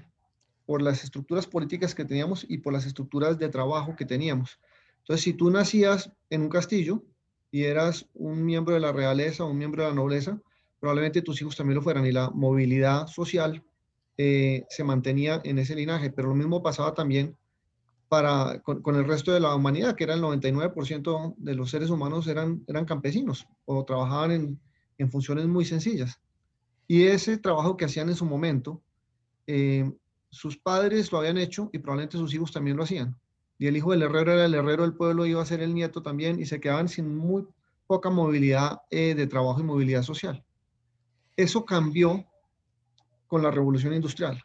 por 0.65 0.81
las 0.81 1.03
estructuras 1.03 1.47
políticas 1.47 1.93
que 1.95 2.05
teníamos 2.05 2.45
y 2.47 2.59
por 2.59 2.73
las 2.73 2.85
estructuras 2.85 3.37
de 3.37 3.49
trabajo 3.49 3.95
que 3.95 4.05
teníamos. 4.05 4.59
Entonces, 4.99 5.23
si 5.23 5.33
tú 5.33 5.49
nacías 5.49 6.11
en 6.29 6.41
un 6.41 6.49
castillo 6.49 7.03
y 7.51 7.63
eras 7.63 8.07
un 8.13 8.45
miembro 8.45 8.73
de 8.73 8.79
la 8.79 8.91
realeza 8.91 9.43
o 9.43 9.49
un 9.49 9.57
miembro 9.57 9.83
de 9.83 9.89
la 9.89 9.95
nobleza, 9.95 10.39
probablemente 10.79 11.21
tus 11.21 11.41
hijos 11.41 11.55
también 11.55 11.75
lo 11.75 11.81
fueran 11.81 12.05
y 12.05 12.11
la 12.11 12.29
movilidad 12.29 13.07
social 13.07 13.63
eh, 14.17 14.65
se 14.69 14.83
mantenía 14.83 15.41
en 15.43 15.59
ese 15.59 15.75
linaje, 15.75 16.09
pero 16.09 16.29
lo 16.29 16.35
mismo 16.35 16.61
pasaba 16.61 16.93
también 16.93 17.35
para, 18.07 18.61
con, 18.61 18.95
el 18.95 19.05
resto 19.05 19.31
de 19.31 19.39
la 19.39 19.55
humanidad, 19.55 19.95
que 19.95 20.03
era 20.03 20.13
el 20.13 20.21
99% 20.21 21.35
de 21.37 21.55
los 21.55 21.71
seres 21.71 21.89
humanos 21.89 22.27
eran, 22.27 22.63
eran 22.67 22.85
campesinos 22.85 23.47
o 23.65 23.83
trabajaban 23.85 24.31
en, 24.31 24.59
en 24.97 25.11
funciones 25.11 25.47
muy 25.47 25.65
sencillas. 25.65 26.19
Y 26.87 27.03
ese 27.03 27.37
trabajo 27.37 27.75
que 27.75 27.85
hacían 27.85 28.09
en 28.09 28.15
su 28.15 28.25
momento, 28.25 28.81
eh, 29.47 29.91
sus 30.33 30.57
padres 30.57 31.11
lo 31.11 31.19
habían 31.19 31.37
hecho 31.37 31.69
y 31.71 31.77
probablemente 31.77 32.17
sus 32.17 32.33
hijos 32.33 32.51
también 32.51 32.75
lo 32.75 32.83
hacían. 32.83 33.15
Y 33.59 33.67
el 33.67 33.77
hijo 33.77 33.91
del 33.91 34.01
herrero 34.01 34.33
era 34.33 34.45
el 34.45 34.55
herrero 34.55 34.81
del 34.81 34.95
pueblo, 34.95 35.27
iba 35.27 35.41
a 35.41 35.45
ser 35.45 35.61
el 35.61 35.75
nieto 35.75 36.01
también, 36.01 36.39
y 36.39 36.47
se 36.47 36.59
quedaban 36.59 36.89
sin 36.89 37.15
muy 37.15 37.45
poca 37.85 38.09
movilidad 38.09 38.81
eh, 38.89 39.13
de 39.13 39.27
trabajo 39.27 39.61
y 39.61 39.63
movilidad 39.63 40.01
social. 40.01 40.43
Eso 41.37 41.65
cambió 41.65 42.25
con 43.27 43.43
la 43.43 43.51
revolución 43.51 43.93
industrial. 43.93 44.43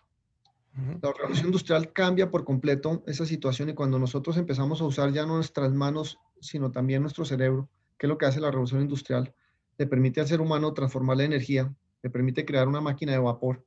La 1.02 1.12
revolución 1.12 1.47
industrial 1.47 1.92
cambia 1.92 2.30
por 2.30 2.45
completo 2.45 3.02
esa 3.07 3.25
situación 3.26 3.71
y 3.71 3.75
cuando 3.75 3.99
nosotros 3.99 4.37
empezamos 4.37 4.80
a 4.80 4.85
usar 4.85 5.11
ya 5.11 5.26
no 5.26 5.37
nuestras 5.37 5.73
manos, 5.73 6.18
sino 6.40 6.71
también 6.71 7.02
nuestro 7.02 7.25
cerebro, 7.25 7.68
que 7.97 8.07
es 8.07 8.09
lo 8.09 8.18
que 8.18 8.26
hace 8.26 8.40
la 8.40 8.50
revolución 8.50 8.83
industrial, 8.83 9.35
le 9.78 9.87
permite 9.87 10.21
al 10.21 10.28
ser 10.28 10.40
humano 10.40 10.73
transformar 10.75 11.16
la 11.16 11.25
energía, 11.25 11.75
le 12.02 12.11
permite 12.11 12.45
crear 12.45 12.68
una 12.68 12.80
máquina 12.80 13.12
de 13.12 13.18
vapor, 13.18 13.64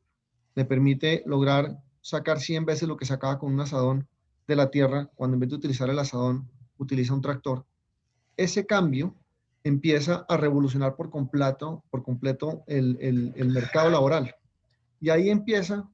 le 0.55 0.63
permite 0.63 1.23
lograr 1.25 1.81
sacar 2.01 2.39
100 2.39 2.65
veces 2.65 2.87
lo 2.87 2.97
que 2.97 3.05
sacaba 3.05 3.39
con 3.39 3.53
un 3.53 3.59
asadón 3.61 4.07
de 4.47 4.55
la 4.55 4.69
tierra, 4.69 5.09
cuando 5.15 5.35
en 5.35 5.41
vez 5.41 5.49
de 5.49 5.55
utilizar 5.55 5.89
el 5.89 5.99
asadón, 5.99 6.49
utiliza 6.77 7.13
un 7.13 7.21
tractor. 7.21 7.65
Ese 8.37 8.65
cambio 8.65 9.15
empieza 9.63 10.25
a 10.27 10.37
revolucionar 10.37 10.95
por 10.95 11.09
completo, 11.09 11.83
por 11.89 12.03
completo 12.03 12.63
el, 12.67 12.97
el, 12.99 13.33
el 13.35 13.49
mercado 13.49 13.89
laboral. 13.89 14.35
Y 14.99 15.09
ahí 15.09 15.29
empieza 15.29 15.89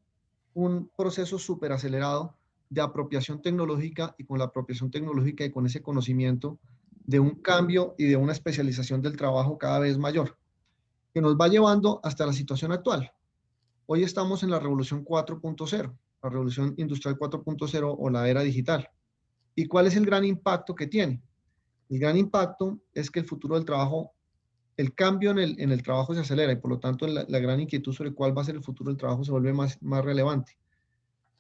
un 0.53 0.89
proceso 0.97 1.37
súper 1.37 1.71
acelerado 1.71 2.35
de 2.69 2.81
apropiación 2.81 3.41
tecnológica 3.41 4.15
y 4.17 4.23
con 4.23 4.39
la 4.39 4.45
apropiación 4.45 4.91
tecnológica 4.91 5.45
y 5.45 5.51
con 5.51 5.65
ese 5.65 5.81
conocimiento 5.81 6.59
de 7.05 7.19
un 7.19 7.35
cambio 7.41 7.95
y 7.97 8.05
de 8.05 8.17
una 8.17 8.33
especialización 8.33 9.01
del 9.01 9.15
trabajo 9.15 9.57
cada 9.57 9.79
vez 9.79 9.97
mayor, 9.97 10.37
que 11.13 11.21
nos 11.21 11.35
va 11.35 11.47
llevando 11.47 12.01
hasta 12.03 12.25
la 12.25 12.33
situación 12.33 12.71
actual. 12.71 13.11
Hoy 13.89 14.03
estamos 14.03 14.43
en 14.43 14.49
la 14.49 14.59
revolución 14.59 15.05
4.0, 15.05 15.97
la 16.21 16.29
revolución 16.29 16.73
industrial 16.75 17.17
4.0 17.17 17.95
o 17.97 18.09
la 18.09 18.27
era 18.27 18.41
digital. 18.41 18.89
¿Y 19.55 19.65
cuál 19.65 19.87
es 19.87 19.95
el 19.95 20.05
gran 20.05 20.25
impacto 20.25 20.75
que 20.75 20.87
tiene? 20.87 21.21
El 21.89 21.99
gran 21.99 22.17
impacto 22.17 22.79
es 22.93 23.09
que 23.09 23.21
el 23.21 23.25
futuro 23.25 23.55
del 23.55 23.63
trabajo 23.63 24.11
el 24.75 24.93
cambio 24.93 25.31
en 25.31 25.71
el, 25.71 25.83
trabajo 25.83 26.13
se 26.13 26.19
acelera 26.19 26.51
y 26.51 26.57
por 26.57 26.69
lo 26.69 26.79
tanto 26.79 27.07
la, 27.07 27.23
gran 27.39 27.61
inquietud 27.61 27.93
sobre 27.93 28.13
cuál 28.13 28.37
va 28.37 28.41
a 28.41 28.45
ser 28.45 28.55
el 28.55 28.63
futuro 28.63 28.91
del 28.91 28.97
trabajo 28.97 29.23
se 29.23 29.31
vuelve 29.31 29.53
más, 29.53 29.79
relevante. 29.81 30.57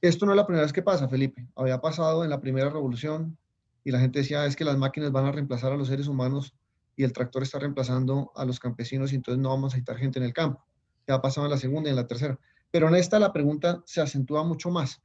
Esto 0.01 0.25
no 0.25 0.31
es 0.31 0.37
la 0.37 0.47
primera 0.47 0.63
vez 0.63 0.73
que 0.73 0.81
pasa, 0.81 1.09
Felipe. 1.09 1.45
Había 1.55 1.81
pasado 1.81 2.23
en 2.23 2.29
la 2.29 2.39
primera 2.39 2.69
revolución 2.69 3.37
y 3.83 3.91
la 3.91 3.99
gente 3.99 4.19
decía 4.19 4.45
es 4.45 4.55
que 4.55 4.63
las 4.63 4.77
máquinas 4.77 5.11
van 5.11 5.25
a 5.25 5.33
reemplazar 5.33 5.73
a 5.73 5.77
los 5.77 5.89
seres 5.89 6.07
humanos 6.07 6.55
y 6.95 7.03
el 7.03 7.11
tractor 7.11 7.43
está 7.43 7.59
reemplazando 7.59 8.31
a 8.35 8.45
los 8.45 8.59
campesinos 8.59 9.11
y 9.11 9.17
entonces 9.17 9.39
no 9.41 9.49
vamos 9.49 9.73
a 9.73 9.75
necesitar 9.75 9.97
gente 9.97 10.17
en 10.17 10.25
el 10.25 10.33
campo. 10.33 10.65
Ya 11.07 11.15
ha 11.15 11.21
pasado 11.21 11.47
en 11.47 11.51
la 11.51 11.57
segunda 11.57 11.89
y 11.89 11.91
en 11.91 11.95
la 11.95 12.07
tercera. 12.07 12.39
Pero 12.71 12.89
en 12.89 12.95
esta 12.95 13.19
la 13.19 13.31
pregunta 13.31 13.81
se 13.85 14.01
acentúa 14.01 14.43
mucho 14.43 14.69
más, 14.69 15.01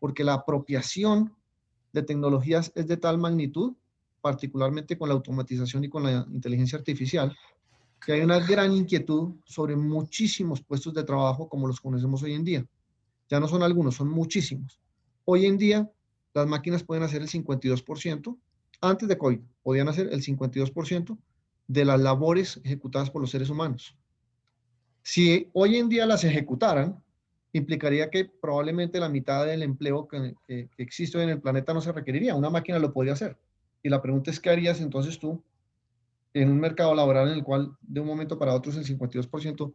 porque 0.00 0.24
la 0.24 0.34
apropiación 0.34 1.34
de 1.92 2.02
tecnologías 2.02 2.72
es 2.74 2.86
de 2.86 2.96
tal 2.96 3.18
magnitud, 3.18 3.74
particularmente 4.20 4.98
con 4.98 5.08
la 5.08 5.14
automatización 5.14 5.84
y 5.84 5.88
con 5.88 6.02
la 6.02 6.26
inteligencia 6.32 6.78
artificial, 6.78 7.36
que 8.04 8.12
hay 8.12 8.20
una 8.20 8.40
gran 8.40 8.72
inquietud 8.72 9.34
sobre 9.44 9.76
muchísimos 9.76 10.60
puestos 10.62 10.92
de 10.94 11.04
trabajo 11.04 11.48
como 11.48 11.66
los 11.66 11.80
conocemos 11.80 12.22
hoy 12.22 12.34
en 12.34 12.44
día. 12.44 12.66
Ya 13.28 13.40
no 13.40 13.48
son 13.48 13.62
algunos, 13.62 13.94
son 13.94 14.10
muchísimos. 14.10 14.80
Hoy 15.24 15.46
en 15.46 15.58
día, 15.58 15.90
las 16.34 16.46
máquinas 16.46 16.84
pueden 16.84 17.04
hacer 17.04 17.22
el 17.22 17.28
52%, 17.28 18.36
antes 18.80 19.08
de 19.08 19.18
COVID, 19.18 19.40
podían 19.62 19.88
hacer 19.88 20.08
el 20.12 20.22
52% 20.22 21.18
de 21.66 21.84
las 21.84 22.00
labores 22.00 22.60
ejecutadas 22.62 23.10
por 23.10 23.22
los 23.22 23.30
seres 23.30 23.48
humanos. 23.48 23.96
Si 25.06 25.48
hoy 25.52 25.76
en 25.76 25.88
día 25.88 26.04
las 26.04 26.24
ejecutaran, 26.24 27.00
implicaría 27.52 28.10
que 28.10 28.24
probablemente 28.24 28.98
la 28.98 29.08
mitad 29.08 29.46
del 29.46 29.62
empleo 29.62 30.08
que, 30.08 30.34
que, 30.48 30.68
existe 30.78 31.22
en 31.22 31.28
el 31.28 31.40
planeta 31.40 31.72
no 31.72 31.80
se 31.80 31.92
requeriría. 31.92 32.34
Una 32.34 32.50
máquina 32.50 32.80
lo 32.80 32.92
podría 32.92 33.12
hacer. 33.12 33.36
Y 33.84 33.88
la 33.88 34.02
pregunta 34.02 34.32
es, 34.32 34.40
¿qué 34.40 34.50
harías 34.50 34.80
entonces 34.80 35.20
tú 35.20 35.40
en 36.34 36.50
un 36.50 36.58
mercado 36.58 36.92
laboral 36.92 37.28
en 37.28 37.34
el 37.34 37.44
cual 37.44 37.70
de 37.82 38.00
un 38.00 38.08
momento 38.08 38.36
para 38.36 38.52
otro 38.52 38.72
el 38.72 38.84
52% 38.84 39.72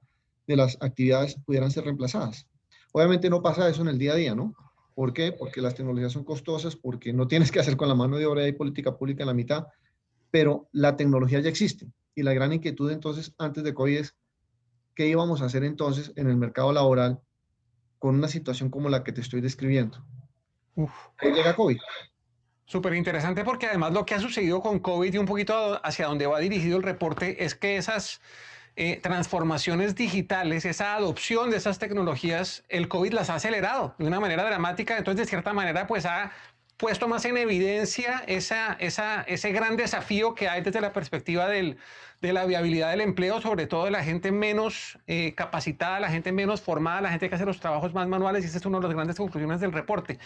de 0.47 0.55
las 0.57 0.77
actividades 0.81 1.37
pudieran 1.45 1.71
ser 1.71 1.85
reemplazadas. 1.85 2.45
Obviamente 2.91 3.29
no 3.29 3.41
pasa 3.41 3.69
eso 3.69 3.83
en 3.83 3.87
el 3.87 3.97
día 3.97 4.11
a 4.11 4.17
día, 4.17 4.35
¿no? 4.35 4.53
¿Por 4.93 5.13
qué? 5.13 5.31
Porque 5.31 5.61
las 5.61 5.75
tecnologías 5.75 6.11
son 6.11 6.25
costosas, 6.25 6.75
porque 6.75 7.13
no 7.13 7.29
tienes 7.29 7.53
que 7.53 7.61
hacer 7.61 7.77
con 7.77 7.87
la 7.87 7.95
mano 7.95 8.17
de 8.17 8.25
obra 8.25 8.45
y 8.49 8.51
política 8.51 8.97
pública 8.97 9.23
en 9.23 9.27
la 9.27 9.33
mitad, 9.33 9.67
pero 10.29 10.67
la 10.73 10.97
tecnología 10.97 11.39
ya 11.39 11.47
existe. 11.47 11.87
Y 12.15 12.23
la 12.23 12.33
gran 12.33 12.51
inquietud 12.51 12.91
entonces, 12.91 13.33
antes 13.37 13.63
de 13.63 13.73
COVID, 13.73 13.99
es 13.99 14.15
qué 15.01 15.07
íbamos 15.07 15.41
a 15.41 15.45
hacer 15.45 15.63
entonces 15.63 16.13
en 16.15 16.29
el 16.29 16.37
mercado 16.37 16.71
laboral 16.71 17.19
con 17.97 18.13
una 18.13 18.27
situación 18.27 18.69
como 18.69 18.87
la 18.87 19.03
que 19.03 19.11
te 19.11 19.21
estoy 19.21 19.41
describiendo. 19.41 19.97
Uf. 20.75 20.91
Ahí 21.17 21.31
llega 21.31 21.55
COVID. 21.55 21.79
Súper 22.65 22.93
interesante 22.93 23.43
porque 23.43 23.65
además 23.65 23.93
lo 23.93 24.05
que 24.05 24.13
ha 24.13 24.19
sucedido 24.19 24.61
con 24.61 24.77
COVID 24.77 25.11
y 25.11 25.17
un 25.17 25.25
poquito 25.25 25.83
hacia 25.83 26.05
donde 26.05 26.27
va 26.27 26.37
dirigido 26.37 26.77
el 26.77 26.83
reporte 26.83 27.43
es 27.43 27.55
que 27.55 27.77
esas 27.77 28.21
eh, 28.75 28.99
transformaciones 29.01 29.95
digitales, 29.95 30.65
esa 30.65 30.93
adopción 30.93 31.49
de 31.49 31.57
esas 31.57 31.79
tecnologías, 31.79 32.63
el 32.69 32.87
COVID 32.87 33.13
las 33.13 33.31
ha 33.31 33.35
acelerado 33.35 33.95
de 33.97 34.05
una 34.05 34.19
manera 34.19 34.43
dramática. 34.43 34.99
Entonces, 34.99 35.25
de 35.25 35.29
cierta 35.29 35.51
manera, 35.51 35.87
pues 35.87 36.05
ha 36.05 36.31
puesto 36.81 37.07
más 37.07 37.23
en 37.25 37.37
evidencia 37.37 38.23
esa, 38.25 38.73
esa, 38.79 39.21
ese 39.27 39.51
gran 39.51 39.77
desafío 39.77 40.33
que 40.33 40.49
hay 40.49 40.63
desde 40.63 40.81
la 40.81 40.91
perspectiva 40.91 41.47
del, 41.47 41.77
de 42.21 42.33
la 42.33 42.45
viabilidad 42.45 42.91
del 42.91 43.01
empleo, 43.01 43.41
sobre 43.41 43.65
todo 43.65 43.85
de 43.85 43.91
la 43.91 44.03
gente 44.03 44.31
menos 44.31 44.99
eh, 45.07 45.33
capacitada, 45.33 45.99
la 45.99 46.09
gente 46.09 46.31
menos 46.31 46.61
formada, 46.61 47.01
la 47.01 47.09
gente 47.09 47.27
que 47.27 47.35
hace 47.35 47.45
los 47.45 47.59
trabajos 47.59 47.95
más 47.95 48.07
manuales, 48.07 48.43
y 48.43 48.47
esa 48.47 48.59
es 48.59 48.65
una 48.65 48.77
de 48.77 48.83
las 48.83 48.93
grandes 48.93 49.17
conclusiones 49.17 49.59
del 49.59 49.71
reporte. 49.71 50.19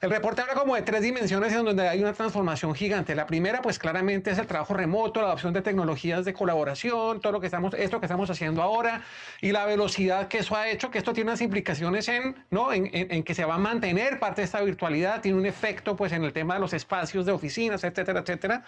El 0.00 0.10
reporte 0.10 0.40
habla 0.40 0.54
como 0.54 0.74
de 0.74 0.82
tres 0.82 1.02
dimensiones 1.02 1.52
en 1.52 1.64
donde 1.64 1.86
hay 1.86 2.00
una 2.00 2.14
transformación 2.14 2.74
gigante. 2.74 3.14
La 3.14 3.26
primera, 3.26 3.60
pues 3.60 3.78
claramente 3.78 4.30
es 4.30 4.38
el 4.38 4.46
trabajo 4.46 4.72
remoto, 4.72 5.20
la 5.20 5.26
adopción 5.28 5.52
de 5.52 5.60
tecnologías 5.60 6.24
de 6.24 6.32
colaboración, 6.32 7.20
todo 7.20 7.32
lo 7.32 7.40
que 7.40 7.46
estamos, 7.46 7.74
esto 7.74 8.00
que 8.00 8.06
estamos 8.06 8.30
haciendo 8.30 8.62
ahora, 8.62 9.02
y 9.42 9.52
la 9.52 9.66
velocidad 9.66 10.28
que 10.28 10.38
eso 10.38 10.56
ha 10.56 10.70
hecho, 10.70 10.90
que 10.90 10.98
esto 10.98 11.12
tiene 11.12 11.30
unas 11.30 11.42
implicaciones 11.42 12.08
en, 12.08 12.34
¿no? 12.50 12.72
en, 12.72 12.88
en, 12.92 13.22
que 13.22 13.34
se 13.34 13.44
va 13.44 13.56
a 13.56 13.58
mantener 13.58 14.18
parte 14.18 14.40
de 14.40 14.46
esta 14.46 14.62
virtualidad, 14.62 15.20
tiene 15.20 15.36
un 15.36 15.44
efecto 15.44 15.96
pues 16.02 16.10
en 16.10 16.24
el 16.24 16.32
tema 16.32 16.54
de 16.54 16.60
los 16.60 16.72
espacios 16.72 17.26
de 17.26 17.30
oficinas, 17.30 17.84
etcétera, 17.84 18.22
etcétera. 18.22 18.64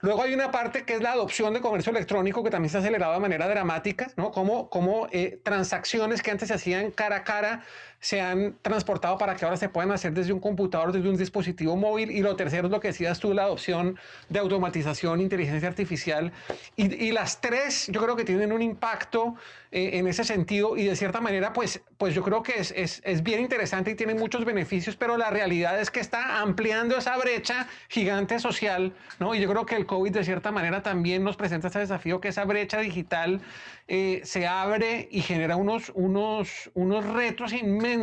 Luego 0.00 0.24
hay 0.24 0.34
una 0.34 0.50
parte 0.50 0.84
que 0.84 0.94
es 0.94 1.00
la 1.00 1.12
adopción 1.12 1.54
de 1.54 1.60
comercio 1.60 1.90
electrónico, 1.92 2.42
que 2.42 2.50
también 2.50 2.68
se 2.68 2.78
ha 2.78 2.80
acelerado 2.80 3.14
de 3.14 3.20
manera 3.20 3.46
dramática, 3.46 4.10
¿no? 4.16 4.32
Como, 4.32 4.68
como 4.70 5.06
eh, 5.12 5.38
transacciones 5.44 6.20
que 6.20 6.32
antes 6.32 6.48
se 6.48 6.54
hacían 6.54 6.90
cara 6.90 7.18
a 7.18 7.22
cara 7.22 7.62
se 8.04 8.20
han 8.20 8.54
transportado 8.60 9.16
para 9.16 9.34
que 9.34 9.46
ahora 9.46 9.56
se 9.56 9.70
puedan 9.70 9.90
hacer 9.90 10.12
desde 10.12 10.34
un 10.34 10.38
computador, 10.38 10.92
desde 10.92 11.08
un 11.08 11.16
dispositivo 11.16 11.74
móvil. 11.74 12.10
Y 12.10 12.20
lo 12.20 12.36
tercero 12.36 12.66
es 12.66 12.70
lo 12.70 12.78
que 12.78 12.88
decías 12.88 13.18
tú, 13.18 13.32
la 13.32 13.44
adopción 13.44 13.98
de 14.28 14.40
automatización, 14.40 15.22
inteligencia 15.22 15.66
artificial. 15.66 16.30
Y, 16.76 17.12
las 17.12 17.40
tres 17.40 17.86
yo 17.90 18.02
creo 18.02 18.14
que 18.14 18.24
tienen 18.24 18.52
un 18.52 18.60
impacto 18.60 19.36
eh, 19.72 19.92
en 19.94 20.06
ese 20.06 20.22
sentido 20.24 20.76
y 20.76 20.84
de 20.84 20.96
cierta 20.96 21.22
manera, 21.22 21.54
pues, 21.54 21.80
pues 21.96 22.14
yo 22.14 22.22
creo 22.22 22.42
que 22.42 22.58
es, 22.58 22.74
es, 22.76 23.00
es 23.04 23.22
bien 23.22 23.40
interesante 23.40 23.92
y 23.92 23.94
tiene 23.94 24.14
muchos 24.14 24.44
beneficios, 24.44 24.96
pero 24.96 25.16
la 25.16 25.30
realidad 25.30 25.80
es 25.80 25.90
que 25.90 26.00
está 26.00 26.40
ampliando 26.40 26.98
esa 26.98 27.16
brecha 27.16 27.68
gigante 27.88 28.38
social, 28.38 28.92
¿no? 29.18 29.34
Y 29.34 29.40
yo 29.40 29.48
creo 29.48 29.64
que 29.64 29.76
el 29.76 29.86
COVID 29.86 30.12
de 30.12 30.24
cierta 30.24 30.52
manera 30.52 30.82
también 30.82 31.24
nos 31.24 31.36
presenta 31.36 31.68
ese 31.68 31.78
desafío 31.78 32.20
que 32.20 32.28
esa 32.28 32.44
brecha 32.44 32.80
digital 32.80 33.40
eh, 33.88 34.20
se 34.24 34.46
abre 34.46 35.08
y 35.10 35.22
genera 35.22 35.56
unos, 35.56 35.90
unos, 35.94 36.70
unos 36.74 37.06
retos 37.06 37.52
inmensos 37.52 37.93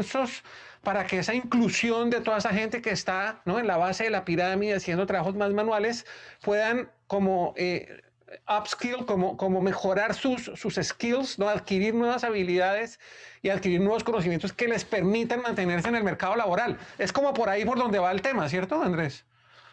para 0.84 1.06
que 1.06 1.20
esa 1.20 1.34
inclusión 1.34 2.10
de 2.10 2.22
toda 2.22 2.38
esa 2.38 2.50
gente 2.50 2.82
que 2.82 2.92
está 2.92 3.42
¿no? 3.46 3.60
en 3.60 3.68
la 3.68 3.78
base 3.78 4.06
de 4.06 4.10
la 4.10 4.26
pirámide 4.26 4.76
haciendo 4.76 5.06
trabajos 5.06 5.36
más 5.36 5.52
manuales 5.54 6.06
puedan 6.42 6.92
como 7.08 7.54
eh, 7.58 8.02
upskill, 8.48 9.06
como, 9.06 9.38
como 9.38 9.62
mejorar 9.62 10.14
sus, 10.14 10.52
sus 10.56 10.76
skills, 10.82 11.38
¿no? 11.38 11.50
adquirir 11.50 11.94
nuevas 11.94 12.24
habilidades 12.24 13.00
y 13.42 13.50
adquirir 13.50 13.82
nuevos 13.82 14.04
conocimientos 14.04 14.54
que 14.54 14.68
les 14.68 14.86
permitan 14.86 15.42
mantenerse 15.42 15.90
en 15.90 15.96
el 15.96 16.04
mercado 16.04 16.36
laboral. 16.36 16.78
Es 16.98 17.12
como 17.12 17.34
por 17.34 17.50
ahí 17.50 17.66
por 17.66 17.78
donde 17.78 18.00
va 18.00 18.12
el 18.12 18.22
tema, 18.22 18.48
¿cierto, 18.50 18.82
Andrés? 18.82 19.26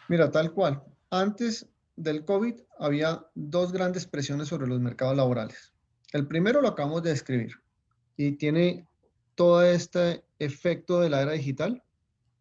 Mira, 0.07 0.31
tal 0.31 0.51
cual. 0.53 0.81
Antes 1.11 1.67
del 1.95 2.25
COVID 2.25 2.55
había 2.79 3.25
dos 3.35 3.71
grandes 3.71 4.05
presiones 4.05 4.47
sobre 4.47 4.67
los 4.67 4.79
mercados 4.79 5.15
laborales. 5.15 5.73
El 6.11 6.27
primero 6.27 6.61
lo 6.61 6.69
acabamos 6.69 7.03
de 7.03 7.11
describir 7.11 7.53
y 8.17 8.33
tiene 8.33 8.88
todo 9.39 9.63
este 9.63 10.25
efecto 10.37 10.99
de 10.99 11.09
la 11.09 11.21
era 11.21 11.31
digital 11.31 11.81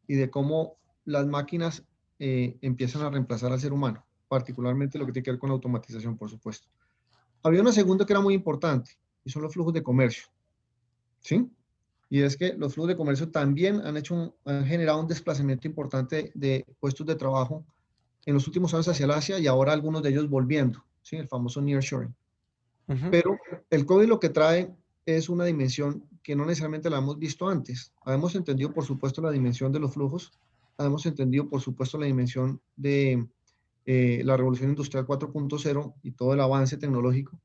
y 0.08 0.16
de 0.16 0.30
cómo 0.30 0.78
las 1.04 1.28
máquinas 1.28 1.84
eh, 2.18 2.58
empiezan 2.60 3.02
a 3.02 3.10
reemplazar 3.10 3.52
al 3.52 3.60
ser 3.60 3.72
humano, 3.72 4.04
particularmente 4.26 4.98
lo 4.98 5.06
que 5.06 5.12
tiene 5.12 5.24
que 5.24 5.30
ver 5.30 5.38
con 5.38 5.50
la 5.50 5.54
automatización, 5.54 6.18
por 6.18 6.28
supuesto. 6.28 6.66
Había 7.44 7.60
una 7.60 7.70
segunda 7.70 8.04
que 8.04 8.12
era 8.12 8.20
muy 8.20 8.34
importante 8.34 8.98
y 9.24 9.30
son 9.30 9.42
los 9.42 9.52
flujos 9.52 9.72
de 9.74 9.84
comercio. 9.84 10.26
¿Sí? 11.20 11.48
Y 12.10 12.22
es 12.22 12.36
que 12.36 12.54
los 12.54 12.74
flujos 12.74 12.88
de 12.88 12.96
comercio 12.96 13.30
también 13.30 13.80
han, 13.86 13.96
hecho 13.96 14.34
han 14.44 14.66
generado 14.66 15.00
un 15.00 15.06
desplazamiento 15.06 15.68
importante 15.68 16.32
de 16.34 16.66
puestos 16.80 17.06
de 17.06 17.14
trabajo 17.14 17.64
en 18.26 18.34
los 18.34 18.44
últimos 18.48 18.74
años 18.74 18.88
hacia 18.88 19.04
el 19.04 19.12
Asia 19.12 19.38
y 19.38 19.46
ahora 19.46 19.72
algunos 19.72 20.02
de 20.02 20.08
ellos 20.08 20.28
volviendo, 20.28 20.84
¿sí? 21.02 21.14
el 21.14 21.28
famoso 21.28 21.60
nearshoring. 21.60 22.12
Pero 23.12 23.38
el 23.70 23.86
COVID 23.86 24.08
lo 24.08 24.18
que 24.18 24.30
trae 24.30 24.74
es 25.16 25.28
una 25.28 25.44
dimensión 25.44 26.04
que 26.22 26.36
no 26.36 26.44
necesariamente 26.44 26.90
la 26.90 26.98
hemos 26.98 27.18
visto 27.18 27.48
antes. 27.48 27.92
Hemos 28.04 28.34
entendido, 28.34 28.72
por 28.72 28.84
supuesto, 28.84 29.22
la 29.22 29.30
dimensión 29.30 29.72
de 29.72 29.80
los 29.80 29.94
flujos, 29.94 30.32
hemos 30.76 31.06
entendido, 31.06 31.48
por 31.48 31.60
supuesto, 31.62 31.96
la 31.96 32.06
dimensión 32.06 32.60
de 32.76 33.26
eh, 33.86 34.20
la 34.24 34.36
revolución 34.36 34.68
industrial 34.68 35.06
4.0 35.06 35.94
y 36.02 36.10
todo 36.12 36.34
el 36.34 36.40
avance 36.40 36.76
tecnológico, 36.76 37.40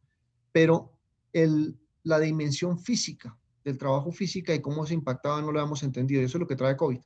pero 0.51 0.91
el, 1.32 1.77
la 2.03 2.20
dimensión 2.20 2.77
física 2.77 3.38
del 3.63 3.77
trabajo 3.77 4.12
física 4.12 4.53
y 4.53 4.60
cómo 4.60 4.86
se 4.86 4.93
impactaba 4.93 5.41
no 5.41 5.53
lo 5.53 5.62
hemos 5.62 5.84
entendido. 5.84 6.22
eso 6.22 6.38
es 6.38 6.41
lo 6.41 6.48
que 6.48 6.58
trae 6.58 6.75
COVID. 6.75 7.00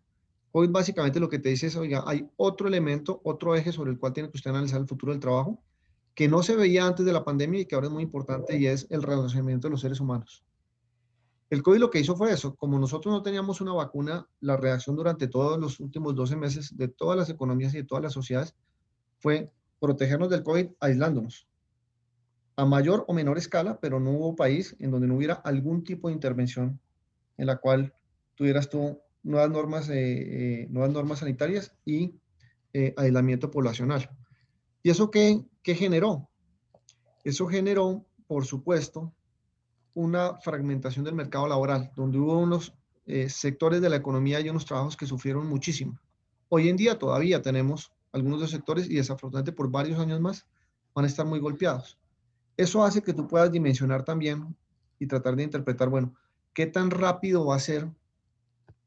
COVID 0.52 0.70
básicamente 0.72 1.20
lo 1.20 1.30
que 1.30 1.38
te 1.38 1.50
dice 1.50 1.68
es, 1.68 1.76
oiga, 1.76 2.04
hay 2.08 2.28
otro 2.36 2.68
elemento, 2.68 3.22
otro 3.24 3.56
eje 3.56 3.72
sobre 3.72 3.92
el 3.92 4.00
cual 4.00 4.14
tiene 4.14 4.32
que 4.32 4.38
usted 4.38 4.50
analizar 4.50 4.82
el 4.82 4.88
futuro 4.88 5.12
del 5.12 5.22
trabajo 5.22 5.62
que 6.18 6.28
no 6.28 6.42
se 6.42 6.56
veía 6.56 6.88
antes 6.88 7.06
de 7.06 7.14
la 7.14 7.24
pandemia 7.24 7.60
y 7.60 7.66
que 7.68 7.76
ahora 7.76 7.86
es 7.86 7.94
muy 7.94 8.02
importante 8.02 8.58
y 8.58 8.66
es 8.66 8.88
el 8.90 9.04
relacionamiento 9.04 9.68
de 9.68 9.72
los 9.74 9.82
seres 9.82 10.00
humanos. 10.00 10.44
El 11.50 11.64
COVID 11.64 11.80
lo 11.80 11.90
que 11.90 12.00
hizo 12.00 12.16
fue 12.16 12.32
eso. 12.32 12.56
Como 12.56 12.78
nosotros 12.78 13.14
no 13.14 13.22
teníamos 13.22 13.62
una 13.62 13.74
vacuna, 13.74 14.28
la 14.42 14.58
reacción 14.58 14.96
durante 14.96 15.28
todos 15.28 15.58
los 15.60 15.80
últimos 15.80 16.14
12 16.16 16.36
meses 16.36 16.78
de 16.78 16.90
todas 16.90 17.18
las 17.18 17.30
economías 17.30 17.74
y 17.74 17.78
de 17.78 17.84
todas 17.84 18.04
las 18.04 18.14
sociedades 18.14 18.56
fue 19.20 19.52
protegernos 19.80 20.30
del 20.30 20.44
COVID 20.44 20.68
aislándonos. 20.80 21.48
A 22.58 22.66
mayor 22.66 23.06
o 23.08 23.14
menor 23.14 23.38
escala, 23.38 23.80
pero 23.80 24.00
no 24.00 24.12
hubo 24.12 24.36
país 24.36 24.76
en 24.80 24.92
donde 24.92 25.08
no 25.08 25.16
hubiera 25.16 25.36
algún 25.36 25.84
tipo 25.84 26.08
de 26.08 26.16
intervención 26.16 26.80
en 27.38 27.46
la 27.46 27.58
cual 27.58 27.94
tuvieras 28.36 28.70
tú 28.70 29.00
nuevas 29.24 29.50
normas, 29.50 29.90
eh, 29.90 30.64
eh, 30.64 30.68
nuevas 30.70 30.92
normas 30.92 31.20
sanitarias 31.20 31.74
y 31.86 32.16
eh, 32.74 32.94
aislamiento 32.98 33.52
poblacional. 33.52 34.10
¿Y 34.84 34.90
eso 34.90 35.12
qué, 35.12 35.42
qué 35.62 35.76
generó? 35.76 36.30
Eso 37.24 37.48
generó, 37.48 38.06
por 38.28 38.46
supuesto, 38.46 39.14
una 39.98 40.36
fragmentación 40.36 41.04
del 41.04 41.16
mercado 41.16 41.48
laboral, 41.48 41.92
donde 41.96 42.20
hubo 42.20 42.38
unos 42.38 42.72
eh, 43.08 43.30
sectores 43.30 43.82
de 43.82 43.90
la 43.90 43.96
economía 43.96 44.40
y 44.40 44.48
unos 44.48 44.64
trabajos 44.64 44.96
que 44.96 45.08
sufrieron 45.08 45.48
muchísimo. 45.48 46.00
Hoy 46.50 46.70
en 46.70 46.78
día 46.78 47.00
todavía 47.00 47.42
tenemos 47.42 47.92
algunos 48.12 48.38
de 48.38 48.44
los 48.44 48.52
sectores 48.52 48.88
y 48.88 48.94
desafortunadamente 48.94 49.54
por 49.54 49.72
varios 49.72 50.00
años 50.00 50.22
más 50.22 50.46
van 50.94 51.06
a 51.06 51.08
estar 51.08 51.26
muy 51.26 51.40
golpeados. 51.40 51.98
Eso 52.56 52.84
hace 52.84 53.02
que 53.02 53.12
tú 53.12 53.28
puedas 53.28 53.52
dimensionar 53.52 54.04
también 54.04 54.56
y 55.00 55.08
tratar 55.08 55.36
de 55.36 55.44
interpretar, 55.44 55.90
bueno, 55.90 56.14
qué 56.54 56.68
tan 56.68 56.92
rápido 56.92 57.48
va 57.48 57.56
a 57.56 57.60
ser 57.60 57.90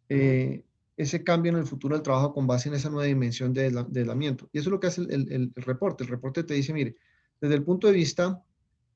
eh, 0.08 0.62
ese 0.96 1.24
cambio 1.24 1.50
en 1.50 1.58
el 1.58 1.66
futuro 1.66 1.96
del 1.96 2.04
trabajo 2.04 2.32
con 2.32 2.46
base 2.46 2.68
en 2.68 2.76
esa 2.76 2.88
nueva 2.88 3.06
dimensión 3.06 3.52
de, 3.52 3.64
aislamiento. 3.64 4.48
Y 4.52 4.60
eso 4.60 4.68
es 4.68 4.72
lo 4.72 4.78
que 4.78 4.86
hace 4.86 5.00
el, 5.00 5.50
reporte. 5.56 6.04
El 6.04 6.10
reporte 6.10 6.44
te 6.44 6.54
dice, 6.54 6.72
mire, 6.72 6.94
desde 7.40 7.56
el 7.56 7.64
punto 7.64 7.88
de 7.88 7.94
vista 7.94 8.44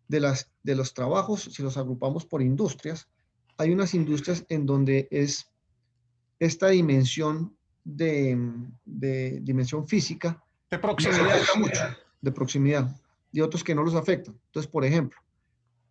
de, 0.09 0.21
las, 0.21 0.51
de 0.62 0.75
los 0.75 0.95
trabajos, 0.95 1.43
si 1.43 1.62
los 1.62 1.77
agrupamos 1.77 2.25
por 2.25 2.43
industrias, 2.43 3.09
hay 3.57 3.73
unas 3.73 3.95
industrias 3.95 4.45
en 4.49 4.67
donde 4.67 5.09
es 5.11 5.51
esta 6.38 6.69
dimensión 6.69 7.57
de, 7.85 8.38
dimensión 9.43 9.87
física. 9.87 10.43
De 10.71 10.79
proximidad. 10.79 11.40
Mucho, 11.57 11.83
de 12.21 12.33
proximidad. 12.33 13.01
Y 13.33 13.40
otros 13.40 13.62
que 13.62 13.75
no 13.75 13.83
los 13.83 13.95
afectan. 13.95 14.38
Entonces, 14.47 14.71
por 14.71 14.85
ejemplo, 14.85 15.19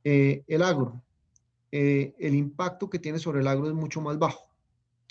eh, 0.03 0.43
el 0.47 0.63
agro. 0.63 1.01
Eh, 1.71 2.13
el 2.19 2.35
impacto 2.35 2.89
que 2.89 2.99
tiene 2.99 3.17
sobre 3.17 3.41
el 3.41 3.47
agro 3.47 3.67
es 3.67 3.73
mucho 3.73 3.99
más 3.99 4.19
bajo 4.19 4.53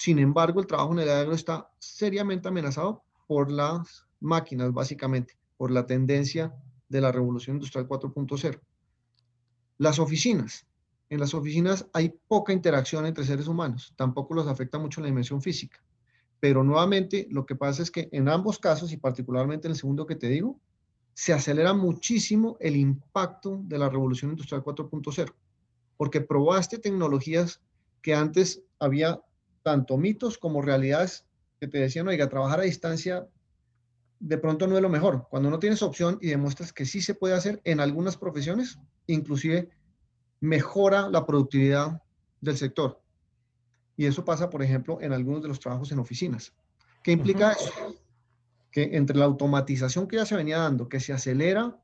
sin 0.03 0.19
embargo, 0.19 0.61
el 0.61 0.67
trabajo 0.67 0.93
en 0.95 0.99
el 0.99 1.09
agro 1.09 1.33
está 1.33 1.71
seriamente 1.79 2.49
amenazado 2.49 3.05
por 3.29 3.53
las 3.53 4.05
máquinas, 4.19 4.73
básicamente, 4.73 5.37
por 5.57 5.71
la 5.71 5.87
tendencia 5.87 6.53
de 6.89 7.01
la 7.01 7.13
revolución 7.13 7.57
industrial 7.57 7.87
4.0. 7.87 8.61
Las 9.83 9.99
oficinas. 9.99 10.65
En 11.11 11.19
las 11.19 11.35
oficinas 11.35 11.89
hay 11.93 12.15
poca 12.29 12.53
interacción 12.53 13.05
entre 13.05 13.25
seres 13.25 13.49
humanos, 13.49 13.93
tampoco 13.97 14.33
los 14.33 14.47
afecta 14.47 14.79
mucho 14.79 15.01
la 15.01 15.09
dimensión 15.09 15.43
física. 15.43 15.83
Pero 16.39 16.63
nuevamente, 16.63 17.27
lo 17.33 17.45
que 17.47 17.57
pasa 17.57 17.83
es 17.83 17.91
que 17.91 18.09
en 18.13 18.29
ambos 18.29 18.61
casos, 18.61 18.93
y 18.93 18.97
particularmente 18.97 19.67
en 19.67 19.73
el 19.73 19.77
segundo 19.77 20.07
que 20.07 20.15
te 20.15 20.29
digo, 20.29 20.61
se 21.15 21.33
acelera 21.33 21.73
muchísimo 21.73 22.57
el 22.61 22.77
impacto 22.77 23.61
de 23.65 23.77
la 23.77 23.89
revolución 23.89 24.31
industrial 24.31 24.63
4.0, 24.63 25.35
porque 25.97 26.21
probaste 26.21 26.79
tecnologías 26.79 27.61
que 28.03 28.15
antes 28.15 28.63
había 28.79 29.21
tanto 29.65 29.99
mitos 29.99 30.39
como 30.39 30.63
realidades 30.63 31.27
que 31.59 31.67
te 31.67 31.79
decían, 31.79 32.07
oiga, 32.07 32.29
trabajar 32.29 32.61
a 32.61 32.71
distancia 32.71 33.27
de 34.21 34.39
pronto 34.39 34.69
no 34.69 34.77
es 34.77 34.83
lo 34.83 34.89
mejor. 34.89 35.27
Cuando 35.29 35.51
no 35.51 35.59
tienes 35.59 35.83
opción 35.83 36.19
y 36.21 36.29
demuestras 36.29 36.73
que 36.73 36.87
sí 36.87 37.03
se 37.03 37.17
puede 37.17 37.35
hacer 37.35 37.61
en 37.65 37.81
algunas 37.81 38.17
profesiones, 38.17 38.79
inclusive 39.07 39.71
mejora 40.41 41.09
la 41.09 41.25
productividad 41.25 42.03
del 42.41 42.57
sector. 42.57 43.01
Y 43.97 44.07
eso 44.07 44.25
pasa, 44.25 44.51
por 44.51 44.63
ejemplo, 44.63 45.01
en 45.01 45.13
algunos 45.13 45.43
de 45.43 45.49
los 45.49 45.61
trabajos 45.61 45.93
en 45.93 45.99
oficinas. 45.99 46.53
¿Qué 47.03 47.13
implica 47.13 47.53
eso? 47.53 47.97
Que 48.71 48.97
entre 48.97 49.17
la 49.17 49.27
automatización 49.27 50.09
que 50.09 50.17
ya 50.17 50.27
se 50.27 50.37
venía 50.37 50.59
dando, 50.59 50.89
que 50.89 51.01
se 51.01 51.13
acelera 51.13 51.77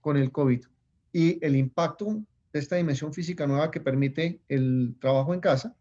con 0.00 0.16
el 0.16 0.30
COVID 0.30 0.64
y 1.12 1.44
el 1.44 1.56
impacto 1.56 2.22
de 2.52 2.60
esta 2.60 2.76
dimensión 2.76 3.12
física 3.12 3.46
nueva 3.46 3.70
que 3.70 3.80
permite 3.80 4.40
el 4.48 4.96
trabajo 5.00 5.34
en 5.34 5.40
casa, 5.40 5.74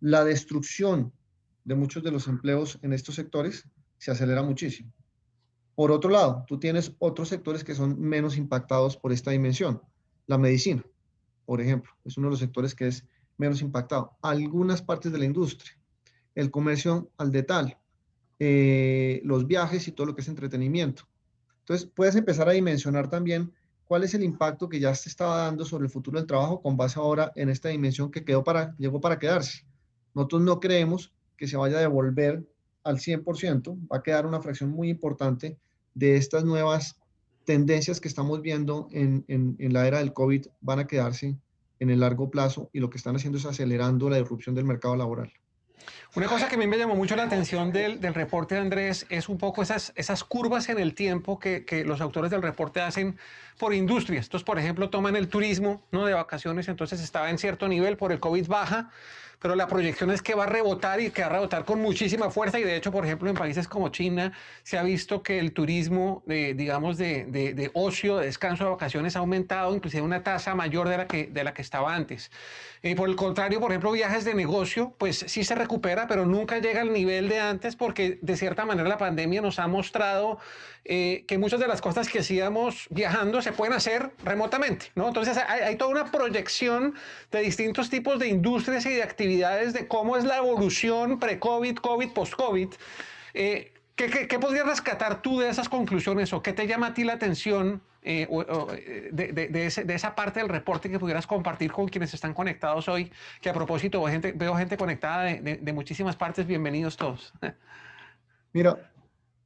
la 0.00 0.24
destrucción 0.24 1.12
de 1.64 1.74
muchos 1.74 2.02
de 2.02 2.10
los 2.10 2.26
empleos 2.26 2.78
en 2.82 2.92
estos 2.92 3.14
sectores 3.14 3.68
se 3.98 4.10
acelera 4.10 4.42
muchísimo. 4.42 4.92
Por 5.74 5.90
otro 5.90 6.10
lado, 6.10 6.44
tú 6.46 6.58
tienes 6.58 6.94
otros 6.98 7.28
sectores 7.28 7.64
que 7.64 7.74
son 7.74 7.98
menos 8.00 8.36
impactados 8.36 8.96
por 8.96 9.12
esta 9.12 9.30
dimensión. 9.30 9.80
La 10.30 10.38
medicina, 10.38 10.84
por 11.44 11.60
ejemplo, 11.60 11.90
es 12.04 12.16
uno 12.16 12.28
de 12.28 12.30
los 12.30 12.38
sectores 12.38 12.76
que 12.76 12.86
es 12.86 13.04
menos 13.36 13.62
impactado. 13.62 14.16
Algunas 14.22 14.80
partes 14.80 15.10
de 15.10 15.18
la 15.18 15.24
industria, 15.24 15.76
el 16.36 16.52
comercio 16.52 17.10
al 17.16 17.32
detal, 17.32 17.76
eh, 18.38 19.20
los 19.24 19.48
viajes 19.48 19.88
y 19.88 19.90
todo 19.90 20.06
lo 20.06 20.14
que 20.14 20.20
es 20.20 20.28
entretenimiento. 20.28 21.02
Entonces, 21.58 21.90
puedes 21.92 22.14
empezar 22.14 22.48
a 22.48 22.52
dimensionar 22.52 23.10
también 23.10 23.52
cuál 23.86 24.04
es 24.04 24.14
el 24.14 24.22
impacto 24.22 24.68
que 24.68 24.78
ya 24.78 24.94
se 24.94 25.08
estaba 25.08 25.46
dando 25.46 25.64
sobre 25.64 25.86
el 25.86 25.90
futuro 25.90 26.20
del 26.20 26.28
trabajo 26.28 26.62
con 26.62 26.76
base 26.76 27.00
ahora 27.00 27.32
en 27.34 27.48
esta 27.48 27.70
dimensión 27.70 28.12
que 28.12 28.24
quedó 28.24 28.44
para, 28.44 28.76
llegó 28.78 29.00
para 29.00 29.18
quedarse. 29.18 29.66
Nosotros 30.14 30.42
no 30.42 30.60
creemos 30.60 31.12
que 31.36 31.48
se 31.48 31.56
vaya 31.56 31.78
a 31.78 31.80
devolver 31.80 32.48
al 32.84 32.98
100%, 32.98 33.88
va 33.92 33.96
a 33.96 34.02
quedar 34.04 34.26
una 34.26 34.40
fracción 34.40 34.70
muy 34.70 34.90
importante 34.90 35.58
de 35.92 36.14
estas 36.14 36.44
nuevas 36.44 36.99
tendencias 37.50 38.00
que 38.00 38.06
estamos 38.06 38.42
viendo 38.42 38.86
en, 38.92 39.56
la 39.58 39.84
era 39.84 39.98
del 39.98 40.12
COVID, 40.12 40.46
van 40.60 40.78
a 40.78 40.86
quedarse 40.86 41.34
en 41.80 41.90
el 41.90 41.98
largo 41.98 42.30
plazo 42.30 42.70
y 42.72 42.78
lo 42.78 42.90
que 42.90 42.96
están 42.96 43.16
haciendo 43.16 43.38
es 43.38 43.44
acelerando 43.44 44.08
la 44.08 44.18
disrupción 44.18 44.54
del 44.54 44.66
mercado 44.66 44.94
laboral. 44.94 45.32
Una 46.14 46.28
cosa 46.28 46.48
que 46.48 46.54
a 46.54 46.58
mí 46.58 46.68
me 46.68 46.78
llamó 46.78 46.94
mucho 46.94 47.16
la 47.16 47.24
atención 47.24 47.72
del, 47.72 48.00
del 48.00 48.14
reporte 48.14 48.54
de 48.54 48.60
Andrés 48.60 49.04
es 49.08 49.28
un 49.28 49.36
poco 49.36 49.62
esas, 49.62 49.92
esas 49.96 50.22
curvas 50.22 50.68
en 50.68 50.78
el 50.78 50.94
tiempo 50.94 51.40
que, 51.40 51.64
que, 51.64 51.84
los 51.84 52.00
autores 52.00 52.30
del 52.30 52.40
reporte 52.40 52.80
hacen 52.80 53.18
por 53.58 53.74
industrias. 53.74 54.26
Entonces, 54.26 54.44
por 54.44 54.60
ejemplo, 54.60 54.88
toman 54.88 55.16
el 55.16 55.26
turismo 55.26 55.82
¿no? 55.90 56.06
de 56.06 56.14
vacaciones, 56.14 56.68
entonces 56.68 57.00
estaba 57.00 57.30
en 57.30 57.38
cierto 57.38 57.66
nivel, 57.66 57.96
por 57.96 58.12
el 58.12 58.20
COVID 58.20 58.46
baja, 58.46 58.90
pero 59.40 59.54
la 59.54 59.66
proyección 59.66 60.10
es 60.10 60.22
que 60.22 60.34
va 60.34 60.44
a 60.44 60.46
rebotar 60.46 61.00
y 61.00 61.10
que 61.10 61.22
va 61.22 61.28
a 61.28 61.30
rebotar 61.30 61.64
con 61.64 61.80
muchísima 61.80 62.30
fuerza 62.30 62.58
y 62.58 62.62
de 62.62 62.76
hecho, 62.76 62.92
por 62.92 63.04
ejemplo, 63.04 63.28
en 63.30 63.36
países 63.36 63.66
como 63.66 63.88
China 63.88 64.32
se 64.62 64.78
ha 64.78 64.82
visto 64.82 65.22
que 65.22 65.38
el 65.38 65.52
turismo, 65.52 66.22
de, 66.26 66.54
digamos, 66.54 66.98
de, 66.98 67.24
de, 67.24 67.54
de, 67.54 67.70
ocio, 67.72 68.18
de 68.18 68.26
descanso, 68.26 68.64
de 68.64 68.70
vacaciones 68.70 69.16
ha 69.16 69.20
aumentado, 69.20 69.74
inclusive 69.74 70.02
una 70.02 70.22
tasa 70.22 70.54
mayor 70.54 70.88
de 70.88 70.98
la 70.98 71.06
que, 71.06 71.26
de 71.26 71.42
la 71.42 71.54
que 71.54 71.62
estaba 71.62 71.94
antes. 71.94 72.30
Y 72.82 72.94
por 72.94 73.08
el 73.08 73.16
contrario, 73.16 73.60
por 73.60 73.70
ejemplo, 73.70 73.92
viajes 73.92 74.24
de 74.24 74.34
negocio, 74.34 74.94
pues 74.98 75.24
sí 75.26 75.44
se 75.44 75.54
recupera, 75.54 76.06
pero 76.06 76.26
nunca 76.26 76.58
llega 76.58 76.82
al 76.82 76.92
nivel 76.92 77.28
de 77.28 77.40
antes 77.40 77.76
porque 77.76 78.18
de 78.20 78.36
cierta 78.36 78.66
manera 78.66 78.88
la 78.88 78.98
pandemia 78.98 79.40
nos 79.40 79.58
ha 79.58 79.66
mostrado 79.66 80.38
eh, 80.84 81.24
que 81.28 81.36
muchas 81.36 81.60
de 81.60 81.68
las 81.68 81.82
cosas 81.82 82.08
que 82.08 82.20
hacíamos 82.20 82.86
viajando 82.88 83.42
se 83.42 83.52
pueden 83.52 83.74
hacer 83.74 84.12
remotamente, 84.24 84.86
¿no? 84.94 85.08
Entonces 85.08 85.36
hay, 85.36 85.60
hay, 85.60 85.76
toda 85.76 85.90
una 85.90 86.10
proyección 86.10 86.94
de 87.30 87.40
distintos 87.40 87.90
tipos 87.90 88.18
de 88.18 88.28
industrias 88.28 88.86
y 88.86 88.90
de 88.90 89.02
actividades 89.02 89.29
de 89.38 89.86
cómo 89.88 90.16
es 90.16 90.24
la 90.24 90.38
evolución 90.38 91.18
pre-COVID, 91.18 91.76
COVID, 91.76 92.10
post-COVID. 92.12 92.68
Eh, 93.34 93.72
¿qué, 93.94 94.10
qué, 94.10 94.26
qué 94.26 94.38
podrías 94.38 94.66
rescatar 94.66 95.22
tú 95.22 95.38
de 95.40 95.48
esas 95.48 95.68
conclusiones 95.68 96.32
o 96.32 96.42
qué 96.42 96.52
te 96.52 96.66
llama 96.66 96.88
a 96.88 96.94
ti 96.94 97.04
la 97.04 97.14
atención 97.14 97.82
eh, 98.02 98.26
o, 98.30 98.40
o, 98.40 98.72
eh, 98.72 99.10
de, 99.12 99.32
de, 99.32 99.48
de, 99.48 99.66
ese, 99.66 99.84
de, 99.84 99.94
esa 99.94 100.14
parte 100.14 100.40
del 100.40 100.48
reporte 100.48 100.88
que 100.90 100.98
pudieras 100.98 101.26
compartir 101.26 101.70
con 101.70 101.86
quienes 101.86 102.14
están 102.14 102.32
conectados 102.32 102.88
hoy, 102.88 103.12
que 103.42 103.50
a 103.50 103.52
propósito 103.52 104.00
veo 104.00 104.10
gente, 104.10 104.32
veo 104.32 104.56
gente 104.56 104.78
conectada 104.78 105.24
de, 105.24 105.72
muchísimas 105.72 106.16
partes, 106.16 106.46
bienvenidos 106.46 106.96
todos. 106.96 107.32
Mira, 108.52 108.90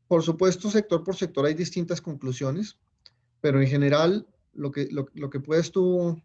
por 0.07 0.23
supuesto, 0.23 0.71
sector 0.71 1.03
por 1.03 1.17
sector 1.17 1.47
hay 1.47 1.55
distintas 1.55 2.01
conclusiones, 2.01 2.79
pero 3.41 3.61
en 3.61 3.67
general 3.67 4.27
lo 4.53 4.71
que, 4.71 4.87
lo, 4.91 5.09
lo 5.15 5.31
que 5.31 5.41
puedes 5.41 5.73
tú, 5.73 6.23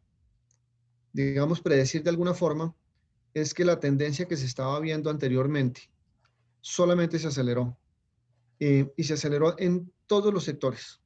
digamos, 1.13 1.61
predecir 1.61 2.03
de 2.03 2.11
alguna 2.11 2.35
forma 2.35 2.75
es 3.33 3.53
que 3.53 3.65
la 3.65 3.79
tendencia 3.79 4.27
que 4.27 4.37
se 4.37 4.45
estaba 4.45 4.79
viendo 4.79 5.09
anteriormente 5.09 5.89
solamente 6.61 7.19
se 7.19 7.27
aceleró 7.27 7.77
eh, 8.59 8.91
y 8.97 9.03
se 9.03 9.13
aceleró 9.13 9.55
en 9.57 9.91
todos 10.07 10.33
los 10.33 10.43
sectores. 10.43 11.01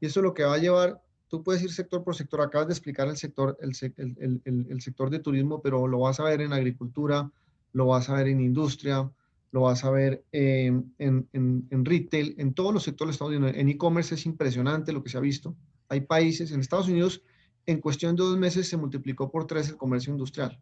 Y 0.00 0.06
eso 0.06 0.20
es 0.20 0.24
lo 0.24 0.34
que 0.34 0.44
va 0.44 0.54
a 0.54 0.58
llevar, 0.58 1.00
tú 1.28 1.42
puedes 1.42 1.62
ir 1.62 1.72
sector 1.72 2.02
por 2.02 2.16
sector, 2.16 2.40
acabas 2.40 2.68
de 2.68 2.74
explicar 2.74 3.08
el 3.08 3.16
sector, 3.16 3.56
el, 3.60 3.72
el, 3.96 4.66
el, 4.68 4.80
sector 4.80 5.10
de 5.10 5.18
turismo, 5.18 5.60
pero 5.60 5.86
lo 5.86 6.00
vas 6.00 6.18
a 6.20 6.24
ver 6.24 6.40
en 6.40 6.52
agricultura, 6.52 7.30
lo 7.72 7.86
vas 7.86 8.08
a 8.08 8.14
ver 8.14 8.28
en 8.28 8.40
industria, 8.40 9.10
lo 9.50 9.62
vas 9.62 9.84
a 9.84 9.90
ver 9.90 10.24
eh, 10.32 10.66
en, 10.98 11.28
en, 11.32 11.68
en, 11.70 11.84
retail, 11.84 12.34
en 12.38 12.54
todos 12.54 12.72
los 12.72 12.82
sectores 12.82 13.14
Estados 13.14 13.34
Unidos. 13.34 13.52
En 13.56 13.68
e-commerce 13.68 14.14
es 14.14 14.26
impresionante 14.26 14.92
lo 14.92 15.02
que 15.02 15.10
se 15.10 15.18
ha 15.18 15.20
visto. 15.20 15.54
Hay 15.88 16.02
países, 16.02 16.50
en 16.52 16.60
Estados 16.60 16.88
Unidos, 16.88 17.22
en 17.66 17.80
cuestión 17.80 18.16
de 18.16 18.22
dos 18.22 18.38
meses 18.38 18.68
se 18.68 18.76
multiplicó 18.76 19.30
por 19.30 19.46
tres 19.46 19.68
el 19.68 19.76
comercio 19.76 20.12
industrial. 20.12 20.60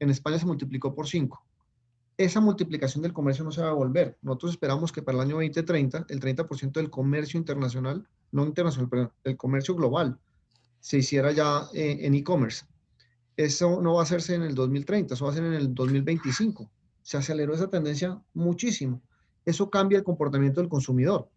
En 0.00 0.10
España 0.10 0.38
se 0.38 0.46
multiplicó 0.46 0.92
por 0.94 1.06
cinco. 1.06 1.44
Esa 2.16 2.40
multiplicación 2.40 3.02
del 3.02 3.12
comercio 3.12 3.44
no 3.44 3.52
se 3.52 3.62
va 3.62 3.70
a 3.70 3.74
volver. 3.74 4.18
Nosotros 4.20 4.52
esperamos 4.52 4.92
que 4.92 5.02
para 5.02 5.16
el 5.18 5.22
año 5.22 5.36
2030 5.36 6.06
el 6.08 6.20
30% 6.20 6.72
del 6.72 6.90
comercio 6.90 7.38
internacional 7.38 8.06
no 8.32 8.44
internacional, 8.44 8.88
perdón, 8.88 9.12
el 9.24 9.36
comercio 9.36 9.74
global 9.74 10.18
se 10.80 10.98
hiciera 10.98 11.32
ya 11.32 11.68
eh, 11.74 11.98
en 12.02 12.14
e-commerce. 12.14 12.64
Eso 13.36 13.80
no 13.80 13.94
va 13.94 14.00
a 14.00 14.02
hacerse 14.04 14.34
en 14.34 14.42
el 14.42 14.54
2030, 14.54 15.14
eso 15.14 15.24
va 15.24 15.30
a 15.30 15.34
ser 15.34 15.44
en 15.44 15.54
el 15.54 15.74
2025. 15.74 16.70
Se 17.02 17.16
aceleró 17.16 17.54
esa 17.54 17.70
tendencia 17.70 18.20
muchísimo. 18.34 19.02
Eso 19.44 19.70
cambia 19.70 19.98
el 19.98 20.04
comportamiento 20.04 20.60
del 20.60 20.68
consumidor. 20.68 21.28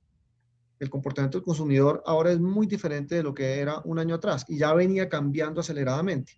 El 0.79 0.89
comportamiento 0.89 1.37
del 1.37 1.45
consumidor 1.45 2.03
ahora 2.05 2.31
es 2.31 2.39
muy 2.39 2.67
diferente 2.67 3.15
de 3.15 3.23
lo 3.23 3.33
que 3.33 3.59
era 3.59 3.81
un 3.85 3.99
año 3.99 4.15
atrás 4.15 4.45
y 4.49 4.57
ya 4.57 4.73
venía 4.73 5.07
cambiando 5.07 5.61
aceleradamente. 5.61 6.33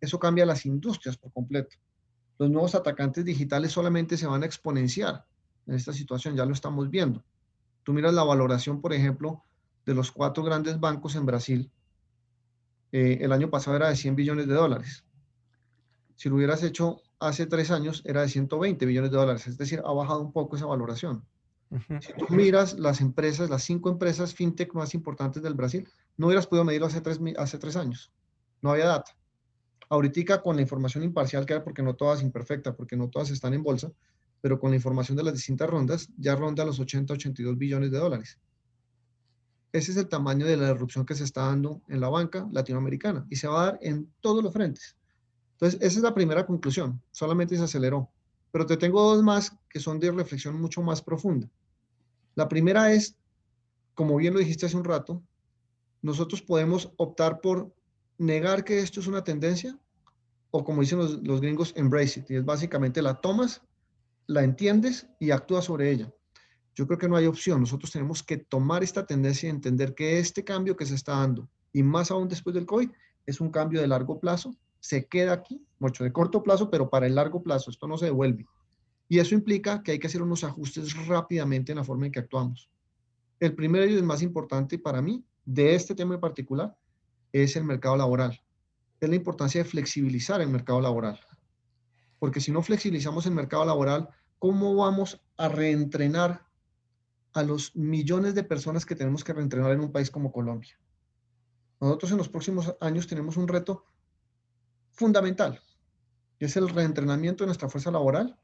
Eso 0.00 0.18
cambia 0.18 0.46
las 0.46 0.66
industrias 0.66 1.16
por 1.16 1.32
completo. 1.32 1.76
Los 2.38 2.50
nuevos 2.50 2.74
atacantes 2.74 3.24
digitales 3.24 3.72
solamente 3.72 4.16
se 4.16 4.26
van 4.26 4.42
a 4.42 4.46
exponenciar 4.46 5.26
en 5.66 5.74
esta 5.74 5.92
situación, 5.92 6.36
ya 6.36 6.46
lo 6.46 6.52
estamos 6.52 6.88
viendo. 6.90 7.22
Tú 7.82 7.92
miras 7.92 8.14
la 8.14 8.24
valoración, 8.24 8.80
por 8.80 8.92
ejemplo, 8.92 9.42
de 9.84 9.94
los 9.94 10.10
cuatro 10.10 10.42
grandes 10.42 10.78
bancos 10.80 11.16
en 11.16 11.26
Brasil, 11.26 11.70
eh, 12.92 13.18
el 13.20 13.32
año 13.32 13.50
pasado 13.50 13.76
era 13.76 13.88
de 13.88 13.96
100 13.96 14.16
billones 14.16 14.48
de 14.48 14.54
dólares. 14.54 15.04
Si 16.16 16.28
lo 16.28 16.36
hubieras 16.36 16.62
hecho 16.62 17.00
hace 17.18 17.46
tres 17.46 17.70
años, 17.70 18.02
era 18.04 18.22
de 18.22 18.28
120 18.28 18.84
billones 18.84 19.10
de 19.10 19.16
dólares. 19.16 19.46
Es 19.46 19.56
decir, 19.56 19.82
ha 19.84 19.92
bajado 19.92 20.20
un 20.20 20.32
poco 20.32 20.56
esa 20.56 20.66
valoración. 20.66 21.24
Uh 21.70 21.76
-huh. 21.76 22.00
Si 22.02 22.12
tú 22.14 22.34
miras 22.34 22.78
las 22.78 23.00
empresas, 23.00 23.48
las 23.48 23.62
cinco 23.62 23.90
empresas 23.90 24.34
fintech 24.34 24.74
más 24.74 24.94
importantes 24.94 25.42
del 25.42 25.54
Brasil, 25.54 25.88
no 26.16 26.26
hubieras 26.26 26.46
podido 26.46 26.64
medirlo 26.64 26.88
hace 26.88 27.00
tres, 27.00 27.20
hace 27.38 27.58
tres 27.58 27.76
años. 27.76 28.12
No 28.60 28.72
había 28.72 28.86
data. 28.86 29.12
Ahorita 29.90 30.40
con 30.40 30.54
la 30.56 30.62
información 30.62 31.02
imparcial 31.02 31.44
que 31.44 31.54
hay, 31.54 31.60
porque 31.60 31.82
no 31.82 31.94
todas 31.94 32.22
imperfecta, 32.22 32.74
porque 32.74 32.96
no 32.96 33.10
todas 33.10 33.30
están 33.30 33.54
en 33.54 33.62
bolsa, 33.64 33.92
pero 34.40 34.58
con 34.58 34.70
la 34.70 34.76
información 34.76 35.16
de 35.16 35.24
las 35.24 35.34
distintas 35.34 35.68
rondas, 35.68 36.08
ya 36.16 36.36
ronda 36.36 36.64
los 36.64 36.78
80, 36.78 37.12
82 37.12 37.58
billones 37.58 37.90
de 37.90 37.98
dólares. 37.98 38.38
Ese 39.72 39.90
es 39.90 39.96
el 39.96 40.08
tamaño 40.08 40.46
de 40.46 40.56
la 40.56 40.70
erupción 40.70 41.04
que 41.04 41.16
se 41.16 41.24
está 41.24 41.46
dando 41.46 41.82
en 41.88 42.00
la 42.00 42.08
banca 42.08 42.48
latinoamericana 42.52 43.26
y 43.30 43.36
se 43.36 43.48
va 43.48 43.62
a 43.62 43.66
dar 43.66 43.78
en 43.82 44.08
todos 44.20 44.42
los 44.44 44.52
frentes. 44.52 44.96
Entonces, 45.52 45.80
esa 45.82 45.98
es 45.98 46.02
la 46.02 46.14
primera 46.14 46.46
conclusión, 46.46 47.02
solamente 47.10 47.56
se 47.56 47.64
aceleró. 47.64 48.08
Pero 48.52 48.66
te 48.66 48.76
tengo 48.76 49.02
dos 49.02 49.24
más 49.24 49.56
que 49.68 49.80
son 49.80 49.98
de 49.98 50.12
reflexión 50.12 50.60
mucho 50.60 50.82
más 50.82 51.02
profunda. 51.02 51.48
La 52.36 52.48
primera 52.48 52.92
es, 52.92 53.16
como 53.94 54.16
bien 54.16 54.34
lo 54.34 54.40
dijiste 54.40 54.66
hace 54.66 54.76
un 54.76 54.84
rato, 54.84 55.20
nosotros 56.00 56.42
podemos 56.42 56.92
optar 56.96 57.40
por 57.40 57.72
negar 58.20 58.64
que 58.64 58.80
esto 58.80 59.00
es 59.00 59.06
una 59.06 59.24
tendencia 59.24 59.78
o 60.50 60.62
como 60.62 60.82
dicen 60.82 60.98
los, 60.98 61.22
los 61.22 61.40
gringos, 61.40 61.72
embrace 61.74 62.20
it. 62.20 62.30
Y 62.30 62.36
es 62.36 62.44
básicamente 62.44 63.00
la 63.00 63.14
tomas, 63.20 63.62
la 64.26 64.44
entiendes 64.44 65.08
y 65.18 65.30
actúas 65.30 65.64
sobre 65.64 65.90
ella. 65.90 66.12
Yo 66.74 66.86
creo 66.86 66.98
que 66.98 67.08
no 67.08 67.16
hay 67.16 67.26
opción. 67.26 67.60
Nosotros 67.60 67.90
tenemos 67.90 68.22
que 68.22 68.36
tomar 68.36 68.82
esta 68.82 69.06
tendencia 69.06 69.46
y 69.46 69.50
entender 69.50 69.94
que 69.94 70.18
este 70.18 70.44
cambio 70.44 70.76
que 70.76 70.86
se 70.86 70.94
está 70.94 71.12
dando, 71.12 71.48
y 71.72 71.82
más 71.82 72.10
aún 72.10 72.28
después 72.28 72.54
del 72.54 72.66
COVID, 72.66 72.90
es 73.26 73.40
un 73.40 73.50
cambio 73.50 73.80
de 73.80 73.88
largo 73.88 74.20
plazo. 74.20 74.54
Se 74.80 75.06
queda 75.06 75.32
aquí, 75.32 75.64
mucho 75.78 76.04
de 76.04 76.12
corto 76.12 76.42
plazo, 76.42 76.70
pero 76.70 76.90
para 76.90 77.06
el 77.06 77.14
largo 77.14 77.42
plazo. 77.42 77.70
Esto 77.70 77.86
no 77.86 77.96
se 77.96 78.06
devuelve. 78.06 78.46
Y 79.08 79.18
eso 79.18 79.34
implica 79.34 79.82
que 79.82 79.92
hay 79.92 79.98
que 79.98 80.08
hacer 80.08 80.22
unos 80.22 80.44
ajustes 80.44 81.06
rápidamente 81.06 81.72
en 81.72 81.78
la 81.78 81.84
forma 81.84 82.06
en 82.06 82.12
que 82.12 82.20
actuamos. 82.20 82.68
El 83.38 83.54
primero 83.54 83.86
y 83.86 83.94
el 83.94 84.02
más 84.02 84.22
importante 84.22 84.78
para 84.78 85.00
mí, 85.00 85.24
de 85.44 85.74
este 85.74 85.94
tema 85.94 86.14
en 86.14 86.20
particular, 86.20 86.76
es 87.32 87.56
el 87.56 87.64
mercado 87.64 87.96
laboral. 87.96 88.40
Es 89.00 89.08
la 89.08 89.16
importancia 89.16 89.62
de 89.62 89.68
flexibilizar 89.68 90.40
el 90.40 90.48
mercado 90.48 90.80
laboral. 90.80 91.20
Porque 92.18 92.40
si 92.40 92.52
no 92.52 92.62
flexibilizamos 92.62 93.26
el 93.26 93.32
mercado 93.32 93.64
laboral, 93.64 94.08
¿cómo 94.38 94.74
vamos 94.74 95.20
a 95.36 95.48
reentrenar 95.48 96.50
a 97.32 97.42
los 97.42 97.74
millones 97.76 98.34
de 98.34 98.44
personas 98.44 98.84
que 98.84 98.96
tenemos 98.96 99.22
que 99.22 99.32
reentrenar 99.32 99.72
en 99.72 99.80
un 99.80 99.92
país 99.92 100.10
como 100.10 100.32
Colombia. 100.32 100.78
Nosotros 101.80 102.10
en 102.10 102.18
los 102.18 102.28
próximos 102.28 102.74
años 102.80 103.06
tenemos 103.06 103.36
un 103.36 103.48
reto 103.48 103.86
fundamental, 104.92 105.60
y 106.38 106.44
es 106.44 106.56
el 106.56 106.68
reentrenamiento 106.68 107.44
de 107.44 107.46
nuestra 107.46 107.68
fuerza 107.68 107.90
laboral, 107.90 108.38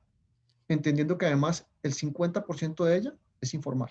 entendiendo 0.69 1.19
que 1.19 1.27
además 1.27 1.67
el 1.83 1.95
50% 1.95 2.85
de 2.85 2.97
ella 2.97 3.15
es 3.41 3.55
informal, 3.55 3.91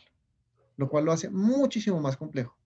lo 0.77 0.89
cual 0.89 1.05
lo 1.05 1.11
hace 1.11 1.29
muchísimo 1.29 1.99
más 1.99 2.17
complejo. 2.17 2.57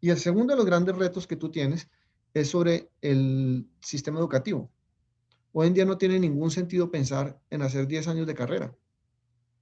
Y 0.00 0.10
el 0.10 0.18
segundo 0.18 0.52
de 0.52 0.58
los 0.58 0.66
grandes 0.66 0.96
retos 0.96 1.26
que 1.26 1.36
tú 1.36 1.50
tienes 1.50 1.88
es 2.34 2.50
sobre 2.50 2.90
el 3.00 3.68
sistema 3.80 4.18
educativo. 4.18 4.70
Hoy 5.52 5.68
en 5.68 5.74
día 5.74 5.84
no 5.84 5.96
tiene 5.96 6.18
ningún 6.18 6.50
sentido 6.50 6.90
pensar 6.90 7.40
en 7.48 7.62
hacer 7.62 7.86
10 7.86 8.08
años 8.08 8.26
de 8.26 8.34
carrera, 8.34 8.76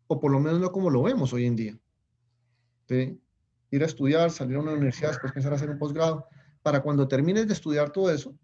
o 0.08 0.18
por 0.20 0.32
lo 0.32 0.40
menos 0.40 0.60
no 0.60 0.72
como 0.72 0.90
lo 0.90 1.02
vemos 1.02 1.32
hoy 1.32 1.46
en 1.46 1.56
día 1.56 1.78
de 2.88 3.16
ir 3.70 3.82
a 3.82 3.86
estudiar, 3.86 4.30
salir 4.30 4.56
a 4.56 4.60
una 4.60 4.72
universidad, 4.72 5.10
después 5.10 5.32
pensar 5.32 5.54
hacer 5.54 5.70
un 5.70 5.78
posgrado, 5.78 6.26
para 6.62 6.82
cuando 6.82 7.08
termines 7.08 7.46
de 7.46 7.52
estudiar 7.52 7.90
todo 7.90 8.10
eso, 8.10 8.34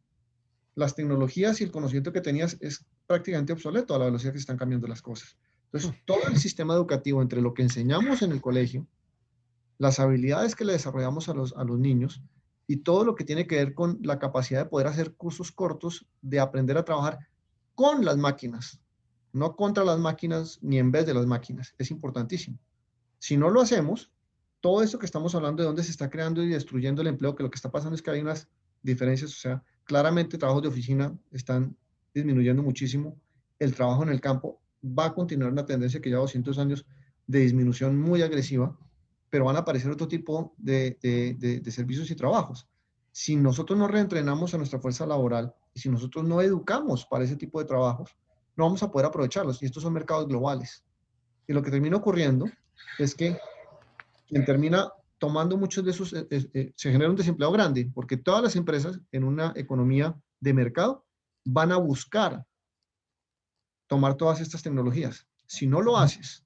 las 0.75 0.95
tecnologías 0.95 1.61
y 1.61 1.65
el 1.65 1.71
conocimiento 1.71 2.13
que 2.13 2.21
tenías 2.21 2.57
es 2.61 2.85
prácticamente 3.07 3.53
obsoleto 3.53 3.95
a 3.95 3.99
la 3.99 4.05
velocidad 4.07 4.33
que 4.33 4.39
están 4.39 4.57
cambiando 4.57 4.87
las 4.87 5.03
cosas. 5.03 5.37
Entonces, 5.73 6.01
todo 6.05 6.23
el 6.29 6.37
sistema 6.37 6.75
educativo, 6.75 7.23
entre 7.23 7.41
lo 7.41 7.55
que 7.55 7.63
enseñamos 7.63 8.23
en 8.23 8.33
el 8.33 8.41
colegio, 8.41 8.87
las 9.81 9.99
habilidades 9.99 10.55
que 10.55 10.67
le 10.67 10.75
desarrollamos 10.75 11.31
a 11.31 11.35
los, 11.35 11.57
a 11.57 11.65
los 11.65 11.79
niños 11.79 12.23
y 12.67 12.77
todo 12.77 13.03
lo 13.03 13.15
que 13.15 13.25
tiene 13.25 13.47
que 13.47 13.57
ver 13.57 13.73
con 13.73 13.99
la 14.03 14.19
capacidad 14.19 14.65
de 14.65 14.69
poder 14.69 14.87
hacer 14.87 15.15
cursos 15.15 15.51
cortos, 15.51 16.07
de 16.21 16.39
aprender 16.39 16.77
a 16.77 16.85
trabajar 16.85 17.19
con 17.75 18.05
las 18.05 18.19
máquinas, 18.19 18.79
no 19.33 19.57
contra 19.57 19.83
las 19.83 19.99
máquinas 19.99 20.59
ni 20.61 20.79
en 20.79 20.93
vez 20.93 21.07
de 21.07 21.15
las 21.15 21.25
máquinas, 21.25 21.75
es 21.79 21.91
importantísimo. 21.91 22.59
Si 23.19 23.39
no 23.39 23.49
lo 23.49 23.63
hacemos, 23.63 24.13
todo 24.61 24.83
esto 24.83 24.99
que 24.99 25.07
estamos 25.07 25.35
hablando 25.35 25.63
de 25.63 25.69
dónde 25.69 25.83
se 25.83 25.93
está 25.93 26.11
creando 26.11 26.43
y 26.43 26.51
destruyendo 26.51 27.01
el 27.01 27.09
empleo, 27.09 27.35
que 27.35 27.43
lo 27.43 27.51
que 27.51 27.57
está 27.57 27.71
pasando 27.71 27.95
es 27.95 28.03
que 28.03 28.11
hay 28.11 28.21
unas 28.21 28.49
diferencias, 28.83 29.33
o 29.33 29.41
sea, 29.41 29.63
claramente 29.85 30.37
trabajos 30.37 30.61
de 30.61 30.69
oficina 30.69 31.17
están 31.31 31.75
disminuyendo 32.13 32.63
muchísimo, 32.63 33.17
el 33.59 33.75
trabajo 33.75 34.03
en 34.03 34.11
el 34.11 34.21
campo 34.21 34.61
va 34.85 35.07
a 35.07 35.15
continuar 35.15 35.51
una 35.51 35.65
tendencia 35.65 36.03
que 36.03 36.11
lleva 36.11 36.21
200 36.21 36.59
años 36.59 36.85
de 37.27 37.39
disminución 37.41 37.99
muy 37.99 38.21
agresiva, 38.21 38.77
pero 39.31 39.45
van 39.45 39.57
a 39.57 39.61
aparecer 39.61 39.91
otro 39.91 40.09
tipo 40.09 40.55
de, 40.59 40.99
de, 41.01 41.71
servicios 41.71 42.11
y 42.11 42.17
trabajos. 42.17 42.69
Si 43.13 43.37
nosotros 43.37 43.79
no 43.79 43.87
reentrenamos 43.87 44.53
a 44.53 44.59
nuestra 44.59 44.81
fuerza 44.81 45.07
laboral 45.07 45.55
y 45.73 45.81
si 45.81 45.89
nosotros 45.89 46.25
no 46.25 46.41
educamos 46.41 47.07
para 47.07 47.25
ese 47.25 47.37
tipo 47.37 47.61
de 47.61 47.65
trabajos, 47.65 48.17
no 48.57 48.65
vamos 48.65 48.83
a 48.83 48.91
poder 48.91 49.07
aprovecharlos. 49.07 49.63
Y 49.63 49.67
estos 49.67 49.83
son 49.83 49.93
mercados 49.93 50.27
globales. 50.27 50.85
Y 51.47 51.53
lo 51.53 51.63
que 51.63 51.71
termina 51.71 51.97
ocurriendo 51.97 52.47
es 52.99 53.15
que 53.15 53.39
quien 54.29 54.45
termina 54.45 54.93
tomando 55.19 55.57
muchos 55.57 55.85
de 55.85 55.91
esos, 55.91 56.13
eh, 56.13 56.27
eh, 56.31 56.73
se 56.75 56.91
genera 56.91 57.11
un 57.11 57.17
desempleo 57.17 57.53
grande, 57.53 57.91
porque 57.95 58.17
todas 58.17 58.43
las 58.43 58.57
empresas 58.57 59.01
en 59.13 59.25
una 59.25 59.53
economía 59.55 60.19
de 60.41 60.55
mercado 60.55 61.05
van 61.45 61.73
a 61.73 61.77
buscar 61.77 62.45
tomar 63.87 64.17
todas 64.17 64.41
estas 64.41 64.63
tecnologías. 64.63 65.27
Si 65.47 65.67
no 65.67 65.83
lo 65.83 65.99
haces, 65.99 66.45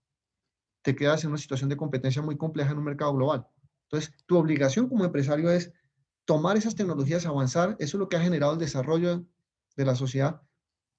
te 0.84 0.94
quedas 0.94 1.24
en 1.24 1.30
una 1.30 1.38
situación 1.38 1.70
de 1.70 1.78
competencia 1.78 2.20
muy 2.20 2.36
compleja 2.36 2.70
en 2.70 2.78
un 2.78 2.84
mercado 2.84 3.14
global. 3.14 3.48
Entonces, 3.84 4.14
tu 4.26 4.36
obligación 4.36 4.86
como 4.86 5.04
empresario 5.04 5.50
es 5.50 5.72
tomar 6.26 6.58
esas 6.58 6.74
tecnologías, 6.74 7.24
avanzar. 7.24 7.74
Eso 7.78 7.96
es 7.96 8.00
lo 8.00 8.08
que 8.08 8.16
ha 8.16 8.20
generado 8.20 8.52
el 8.52 8.58
desarrollo 8.58 9.24
de 9.76 9.84
la 9.84 9.94
sociedad. 9.94 10.42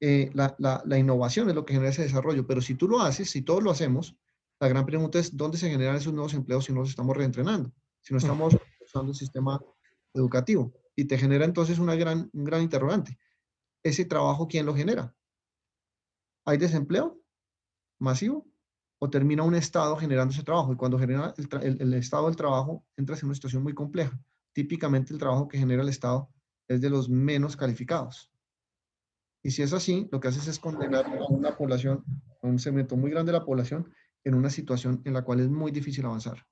Eh, 0.01 0.31
la, 0.33 0.55
la, 0.57 0.97
innovación 0.97 1.49
es 1.49 1.55
lo 1.55 1.65
que 1.65 1.73
genera 1.73 1.91
ese 1.91 2.01
desarrollo. 2.01 2.47
Pero 2.47 2.61
si 2.61 2.73
tú 2.73 2.87
lo 2.87 2.99
haces, 3.01 3.29
si 3.29 3.43
todos 3.43 3.63
lo 3.63 3.69
hacemos, 3.69 4.17
la 4.59 4.67
gran 4.67 4.87
pregunta 4.87 5.19
es, 5.19 5.37
¿dónde 5.37 5.59
se 5.59 5.69
generan 5.69 5.97
esos 5.97 6.13
nuevos 6.13 6.33
empleos 6.33 6.65
si 6.65 6.73
no 6.73 6.79
los 6.79 6.89
estamos 6.89 7.15
reentrenando? 7.15 7.71
Si 8.01 8.11
no 8.11 8.17
estamos 8.17 8.57
usando 8.83 9.11
el 9.11 9.17
sistema 9.17 9.61
educativo. 10.15 10.73
Y 10.95 11.05
te 11.05 11.17
genera 11.19 11.45
entonces 11.45 11.77
una 11.77 11.93
gran, 11.95 12.31
un 12.33 12.43
gran 12.43 12.63
interrogante. 12.63 13.19
¿Ese 13.83 14.05
trabajo 14.05 14.47
quién 14.47 14.65
lo 14.65 14.73
genera? 14.73 15.13
¿Hay 16.43 16.57
desempleo 16.57 17.19
masivo? 17.99 18.47
¿O 19.05 19.09
termina 19.11 19.43
un 19.43 19.53
Estado 19.53 19.95
generando 19.97 20.33
ese 20.33 20.41
trabajo? 20.41 20.73
Y 20.73 20.77
cuando 20.77 20.97
genera 20.97 21.31
el, 21.37 21.77
el, 21.79 21.93
Estado 21.93 22.25
del 22.25 22.35
trabajo, 22.35 22.83
entras 22.97 23.21
en 23.21 23.27
una 23.27 23.35
situación 23.35 23.61
muy 23.61 23.75
compleja. 23.75 24.19
Típicamente 24.51 25.13
el 25.13 25.19
trabajo 25.19 25.47
que 25.47 25.59
genera 25.59 25.83
el 25.83 25.89
Estado 25.89 26.27
es 26.67 26.81
de 26.81 26.89
los 26.89 27.07
menos 27.07 27.55
calificados. 27.55 28.31
Y 29.43 29.51
si 29.51 29.61
es 29.61 29.73
así, 29.73 30.09
lo 30.11 30.19
que 30.19 30.29
haces 30.29 30.47
es 30.47 30.57
condenar 30.57 31.05
a 31.05 31.25
una 31.29 31.55
población, 31.55 32.03
a 32.41 32.47
un 32.47 32.57
segmento 32.57 32.97
muy 32.97 33.11
grande 33.11 33.31
de 33.31 33.37
la 33.37 33.45
población, 33.45 33.93
en 34.23 34.33
una 34.33 34.49
situación 34.49 35.03
en 35.05 35.13
la 35.13 35.21
cual 35.21 35.39
es 35.39 35.49
muy 35.49 35.71
difícil 35.71 36.03
avanzar. 36.07 36.43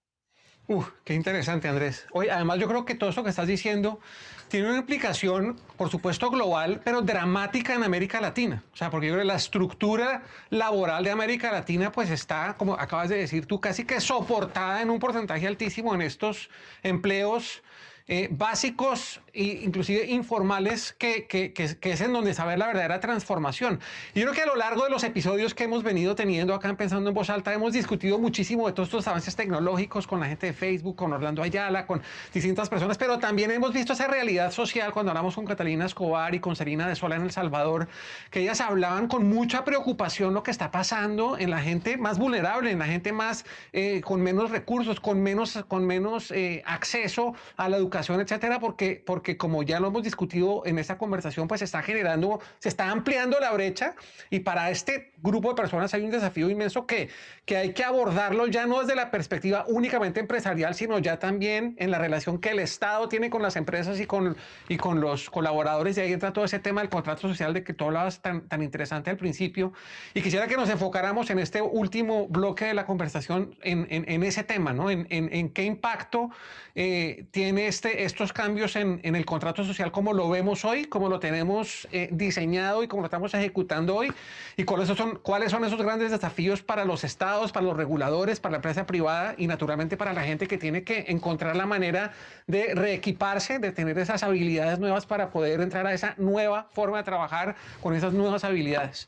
Uf, 0.68 0.90
qué 1.04 1.14
interesante, 1.14 1.68
Andrés. 1.68 2.06
Hoy, 2.12 2.30
además, 2.30 2.58
yo 2.58 2.70
creo 2.70 2.86
que 2.86 2.96
todo 2.96 3.10
esto 3.10 3.24
que 3.24 3.30
estás 3.30 3.48
diciendo 3.48 4.00
tiene 4.48 4.70
una 4.70 4.78
implicación, 4.78 5.60
por 5.76 5.90
supuesto, 5.90 6.30
global, 6.30 6.80
pero 6.86 7.02
dramática 7.02 7.74
en 7.74 7.84
América 7.84 8.22
Latina. 8.22 8.64
O 8.72 8.78
sea, 8.78 8.90
porque 8.90 9.08
yo 9.08 9.14
creo 9.14 9.24
que 9.24 9.28
la 9.28 9.36
estructura 9.36 10.24
laboral 10.52 11.04
de 11.04 11.12
América 11.12 11.52
Latina, 11.52 11.92
pues 11.92 12.10
está, 12.10 12.56
como 12.58 12.76
acabas 12.76 13.10
de 13.10 13.18
decir 13.18 13.46
tú, 13.46 13.60
casi 13.60 13.84
que 13.84 14.00
soportada 14.00 14.82
en 14.82 14.90
un 14.90 15.00
porcentaje 15.00 15.48
altísimo 15.48 15.94
en 15.96 16.02
estos 16.02 16.50
empleos 16.82 17.62
eh, 18.08 18.28
básicos 18.32 19.22
e 19.34 19.62
inclusive 19.64 20.06
informales 20.12 20.94
que, 20.94 21.26
que, 21.26 21.54
que, 21.54 21.92
es 21.92 22.02
en 22.02 22.12
donde 22.12 22.34
saber 22.34 22.60
la 22.60 22.68
verdadera 22.68 23.00
transformación. 23.00 23.80
Y 24.14 24.20
yo 24.20 24.26
creo 24.26 24.36
que 24.36 24.42
a 24.42 24.46
lo 24.46 24.56
largo 24.56 24.84
de 24.84 24.90
los 24.90 25.04
episodios 25.04 25.56
que 25.56 25.64
hemos 25.64 25.84
venido 25.84 26.14
teniendo 26.14 26.54
acá 26.54 26.70
en 26.70 26.76
Pensando 26.76 27.10
en 27.10 27.16
Voz 27.16 27.30
Alta 27.30 27.54
hemos 27.54 27.74
discutido 27.74 28.20
muchísimo 28.20 28.68
de 28.68 28.74
todos 28.74 28.90
estos 28.90 29.08
avances 29.08 29.36
tecnológicos 29.36 30.06
con 30.06 30.20
la 30.20 30.28
gente 30.28 30.48
de 30.48 30.54
Facebook, 30.54 30.96
con 30.98 31.14
Orlando 31.14 31.42
Ayala, 31.42 31.88
con 31.88 32.02
distintas 32.34 32.70
personas, 32.70 32.98
pero 32.98 33.20
también 33.20 33.50
hemos 33.52 33.74
visto 33.74 33.94
esa 33.94 34.08
realidad 34.08 34.52
social 34.52 34.92
cuando 34.92 35.12
hablamos 35.12 35.36
con 35.36 35.46
Catalina 35.46 35.86
Escobar 35.86 36.36
y 36.36 36.40
con 36.40 36.56
Serina 36.56 36.88
de 36.88 36.96
Sola 36.96 37.16
en 37.16 37.24
El 37.24 37.32
Salvador, 37.32 37.88
que 38.30 38.42
ellas 38.42 38.60
hablaban 38.62 39.08
con 39.08 39.28
mucha 39.28 39.64
preocupación 39.64 40.34
lo 40.34 40.44
que 40.44 40.52
está 40.52 40.72
pasando 40.72 41.38
en 41.38 41.50
la 41.50 41.62
gente 41.62 41.98
más 41.98 42.20
vulnerable, 42.20 42.70
en 42.70 42.80
la 42.80 42.86
gente 42.86 43.14
más 43.14 43.46
eh, 43.72 44.02
con 44.02 44.22
menos 44.22 44.52
recursos, 44.52 45.00
con 45.00 45.24
menos, 45.24 45.64
con 45.68 45.86
menos 45.86 46.32
eh, 46.32 46.62
acceso 46.66 47.34
a 47.56 47.70
la 47.70 47.78
educación 47.78 47.93
etcétera, 47.94 48.60
porque, 48.60 49.02
porque 49.06 49.38
como 49.38 49.64
ya 49.64 49.80
lo 49.80 49.88
hemos 49.88 50.04
discutido 50.04 50.64
en 50.66 50.80
esta 50.80 50.98
conversación, 50.98 51.48
pues 51.48 51.60
se 51.60 51.66
está 51.66 51.82
generando, 51.82 52.40
se 52.60 52.70
está 52.70 52.90
ampliando 52.90 53.40
la 53.40 53.52
brecha 53.52 53.96
y 54.30 54.40
para 54.40 54.72
este 54.72 55.12
grupo 55.22 55.50
de 55.50 55.56
personas 55.56 55.94
hay 55.94 56.04
un 56.04 56.12
desafío 56.12 56.50
inmenso 56.50 56.86
que, 56.86 57.10
que 57.46 57.58
hay 57.58 57.74
que 57.74 57.84
abordarlo 57.84 58.48
ya 58.48 58.66
no 58.66 58.82
desde 58.82 58.96
la 58.96 59.12
perspectiva 59.12 59.66
únicamente 59.68 60.20
empresarial, 60.20 60.76
sino 60.76 61.00
ya 61.00 61.20
también 61.20 61.76
en 61.78 61.92
la 61.92 62.00
relación 62.00 62.40
que 62.40 62.50
el 62.50 62.60
Estado 62.60 63.08
tiene 63.10 63.30
con 63.30 63.42
las 63.42 63.56
empresas 63.56 64.00
y 64.00 64.06
con, 64.06 64.36
y 64.68 64.78
con 64.78 65.00
los 65.00 65.30
colaboradores. 65.30 65.98
Y 65.98 66.02
ahí 66.02 66.14
entra 66.14 66.34
todo 66.34 66.46
ese 66.46 66.60
tema 66.60 66.82
del 66.82 66.90
contrato 66.90 67.28
social 67.28 67.54
de 67.54 67.64
que 67.64 67.74
tú 67.74 67.86
hablabas 67.86 68.22
tan, 68.22 68.48
tan 68.48 68.62
interesante 68.64 69.10
al 69.10 69.18
principio. 69.18 69.74
Y 70.14 70.22
quisiera 70.22 70.48
que 70.48 70.58
nos 70.58 70.70
enfocáramos 70.70 71.30
en 71.30 71.40
este 71.40 71.62
último 71.62 72.28
bloque 72.28 72.66
de 72.66 72.74
la 72.74 72.86
conversación 72.86 73.56
en, 73.62 73.88
en, 73.90 74.10
en 74.10 74.24
ese 74.24 74.44
tema, 74.44 74.74
¿no? 74.74 74.90
En, 74.90 75.08
en, 75.10 75.50
qué 75.50 75.64
impacto 75.64 76.30
eh, 76.76 77.26
tiene 77.32 77.68
este, 77.68 77.83
estos 77.86 78.34
cambios 78.34 78.76
en, 78.76 79.00
el 79.04 79.26
contrato 79.26 79.64
social 79.64 79.92
como 79.92 80.14
lo 80.14 80.30
vemos 80.30 80.66
hoy, 80.66 80.86
como 80.86 81.10
lo 81.10 81.20
tenemos 81.20 81.88
eh, 81.92 82.10
diseñado 82.12 82.84
y 82.84 82.88
como 82.88 83.02
lo 83.02 83.08
estamos 83.08 83.34
ejecutando 83.34 83.96
hoy, 83.96 84.12
y 84.58 84.64
cuáles 84.64 84.88
son, 84.90 85.20
cuáles 85.22 85.52
son 85.52 85.64
esos 85.66 85.82
grandes 85.82 86.12
desafíos 86.12 86.62
para 86.62 86.86
los 86.86 87.04
estados, 87.04 87.52
para 87.52 87.66
los 87.66 87.78
reguladores, 87.78 88.40
para 88.40 88.54
la 88.54 88.58
empresa 88.58 88.86
privada 88.86 89.36
y 89.38 89.48
naturalmente 89.48 89.98
para 89.98 90.14
la 90.14 90.24
gente 90.24 90.48
que 90.48 90.58
tiene 90.58 90.84
que 90.84 91.06
encontrar 91.08 91.56
la 91.56 91.66
manera 91.66 92.12
de 92.48 92.74
reequiparse, 92.76 93.60
de 93.60 93.72
tener 93.72 93.98
esas 93.98 94.24
habilidades 94.24 94.80
nuevas 94.80 95.06
para 95.06 95.32
poder 95.32 95.62
entrar 95.62 95.86
a 95.88 95.94
esa 95.94 96.16
nueva 96.18 96.68
forma 96.72 96.98
de 96.98 97.04
trabajar 97.04 97.56
con 97.82 97.96
esas 97.96 98.14
nuevas 98.14 98.44
habilidades. 98.44 99.08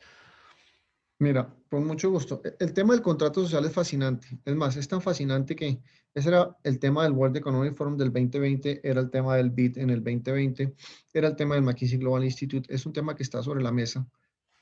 Mira, 1.20 1.56
con 1.70 1.88
mucho 1.88 2.10
gusto. 2.12 2.42
E, 2.44 2.56
el 2.60 2.74
tema 2.74 2.94
del 2.94 3.02
contrato 3.02 3.42
social 3.42 3.66
es 3.66 3.72
fascinante. 3.72 4.40
Es 4.44 4.56
más, 4.56 4.76
es 4.76 4.88
tan 4.88 5.02
fascinante 5.02 5.56
que 5.56 5.80
ese 6.14 6.30
era 6.30 6.58
el 6.64 6.80
tema 6.80 7.04
del 7.04 7.14
World 7.14 7.38
Economic 7.38 7.74
Forum 7.76 7.98
del 7.98 8.12
2020, 8.12 8.82
era 8.84 9.02
el 9.02 9.10
tema 9.10 9.36
del 9.38 9.50
BID 9.50 9.78
en 9.78 9.90
el 9.90 10.04
2020, 10.04 10.76
era 11.14 11.28
el 11.30 11.36
tema 11.36 11.56
del 11.56 11.64
McKinsey 11.64 11.98
Global 11.98 12.26
Institute. 12.26 12.74
Es 12.74 12.86
un 12.86 12.94
tema 12.94 13.16
que 13.16 13.24
está 13.24 13.42
sobre 13.42 13.64
la 13.64 13.72
mesa 13.72 14.06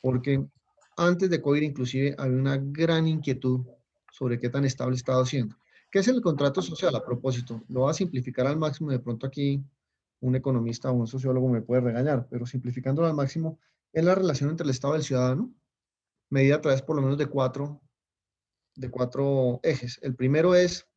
porque 0.01 0.45
antes 0.97 1.29
de 1.29 1.41
COVID 1.41 1.61
inclusive 1.61 2.13
había 2.17 2.37
una 2.37 2.57
gran 2.57 3.07
inquietud 3.07 3.65
sobre 4.11 4.37
qué 4.39 4.49
tan 4.49 4.65
estable 4.65 4.95
estaba 4.95 5.25
siendo. 5.25 5.55
¿Qué 5.89 5.99
es 5.99 6.07
el 6.07 6.21
contrato 6.21 6.61
social 6.61 6.95
a 6.95 7.05
propósito? 7.05 7.63
Lo 7.69 7.81
voy 7.81 7.91
a 7.91 7.93
simplificar 7.93 8.45
al 8.45 8.57
máximo. 8.57 8.91
De 8.91 8.99
pronto 8.99 9.25
aquí 9.25 9.63
un 10.19 10.35
economista 10.35 10.91
o 10.91 10.93
un 10.93 11.07
sociólogo 11.07 11.49
me 11.49 11.61
puede 11.61 11.81
regañar, 11.81 12.27
pero 12.29 12.45
simplificándolo 12.45 13.07
al 13.07 13.15
máximo, 13.15 13.59
es 13.91 14.03
la 14.03 14.15
relación 14.15 14.49
entre 14.49 14.65
el 14.65 14.71
Estado 14.71 14.95
y 14.95 14.97
el 14.97 15.03
ciudadano 15.03 15.53
medida 16.33 16.55
a 16.55 16.61
través 16.61 16.81
por 16.81 16.95
lo 16.95 17.03
menos 17.03 17.19
de 17.19 17.27
cuatro, 17.27 17.79
de 18.75 18.89
cuatro 18.89 19.59
ejes. 19.61 19.99
El 20.01 20.15
primero 20.15 20.55
es 20.55 20.89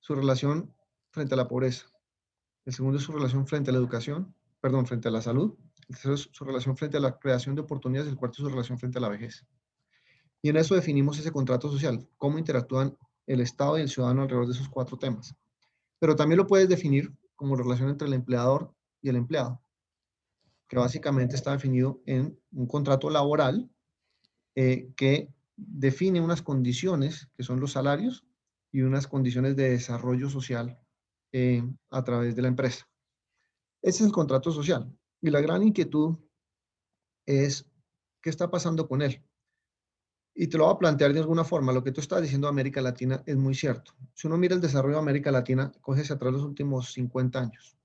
su 0.00 0.14
relación 0.14 0.74
frente 1.10 1.34
a 1.34 1.36
la 1.36 1.46
pobreza. 1.46 1.84
El 2.64 2.72
segundo 2.72 2.96
es 2.96 3.04
su 3.04 3.12
relación 3.12 3.46
frente 3.46 3.68
a 3.68 3.74
la 3.74 3.78
educación, 3.78 4.34
perdón, 4.62 4.86
frente 4.86 5.08
a 5.08 5.10
la 5.10 5.20
salud. 5.20 5.54
El 5.86 5.96
tercero 5.96 6.14
es 6.14 6.30
su 6.32 6.44
relación 6.46 6.78
frente 6.78 6.96
a 6.96 7.00
la 7.00 7.18
creación 7.18 7.54
de 7.54 7.60
oportunidades. 7.60 8.10
El 8.10 8.16
cuarto 8.16 8.36
es 8.38 8.44
su 8.44 8.48
relación 8.48 8.78
frente 8.78 8.96
a 8.96 9.02
la 9.02 9.10
vejez. 9.10 9.44
Y 10.40 10.48
en 10.48 10.56
eso 10.56 10.74
definimos 10.74 11.18
ese 11.18 11.30
contrato 11.30 11.70
social, 11.70 12.08
cómo 12.16 12.38
interactúan 12.38 12.96
el 13.26 13.42
Estado 13.42 13.76
y 13.76 13.82
el 13.82 13.90
ciudadano 13.90 14.22
alrededor 14.22 14.46
de 14.46 14.54
esos 14.54 14.70
cuatro 14.70 14.96
temas. 14.96 15.34
Pero 15.98 16.16
también 16.16 16.38
lo 16.38 16.46
puedes 16.46 16.70
definir 16.70 17.12
como 17.36 17.54
relación 17.54 17.90
entre 17.90 18.08
el 18.08 18.14
empleador 18.14 18.74
y 19.02 19.10
el 19.10 19.16
empleado, 19.16 19.60
que 20.68 20.78
básicamente 20.78 21.36
está 21.36 21.52
definido 21.52 22.00
en 22.06 22.38
un 22.50 22.66
contrato 22.66 23.10
laboral 23.10 23.70
eh, 24.54 24.92
que 24.96 25.28
define 25.56 26.20
unas 26.20 26.42
condiciones, 26.42 27.28
que 27.36 27.42
son 27.42 27.60
los 27.60 27.72
salarios, 27.72 28.24
y 28.74 28.82
unas 28.82 29.06
condiciones 29.06 29.54
de 29.54 29.70
desarrollo 29.70 30.28
social 30.28 30.76
eh, 31.32 31.62
a 31.90 32.02
través 32.02 32.34
de 32.34 32.42
la 32.42 32.48
empresa. 32.48 32.88
Ese 33.80 34.02
es 34.02 34.06
el 34.06 34.12
contrato 34.12 34.50
social. 34.50 34.92
Y 35.20 35.30
la 35.30 35.40
gran 35.40 35.62
inquietud 35.62 36.16
es, 37.24 37.70
¿qué 38.20 38.30
está 38.30 38.50
pasando 38.50 38.88
con 38.88 39.00
él? 39.00 39.22
Y 40.34 40.48
te 40.48 40.58
lo 40.58 40.64
voy 40.64 40.74
a 40.74 40.78
plantear 40.78 41.12
de 41.12 41.20
alguna 41.20 41.44
forma. 41.44 41.72
Lo 41.72 41.84
que 41.84 41.92
tú 41.92 42.00
estás 42.00 42.20
diciendo 42.20 42.48
de 42.48 42.52
América 42.52 42.80
Latina 42.80 43.22
es 43.26 43.36
muy 43.36 43.54
cierto. 43.54 43.94
Si 44.12 44.26
uno 44.26 44.36
mira 44.36 44.56
el 44.56 44.60
desarrollo 44.60 44.96
de 44.96 45.02
América 45.02 45.30
Latina, 45.30 45.70
cógese 45.80 46.12
atrás 46.12 46.32
los 46.32 46.42
últimos 46.42 46.92
50 46.92 47.38
años. 47.38 47.76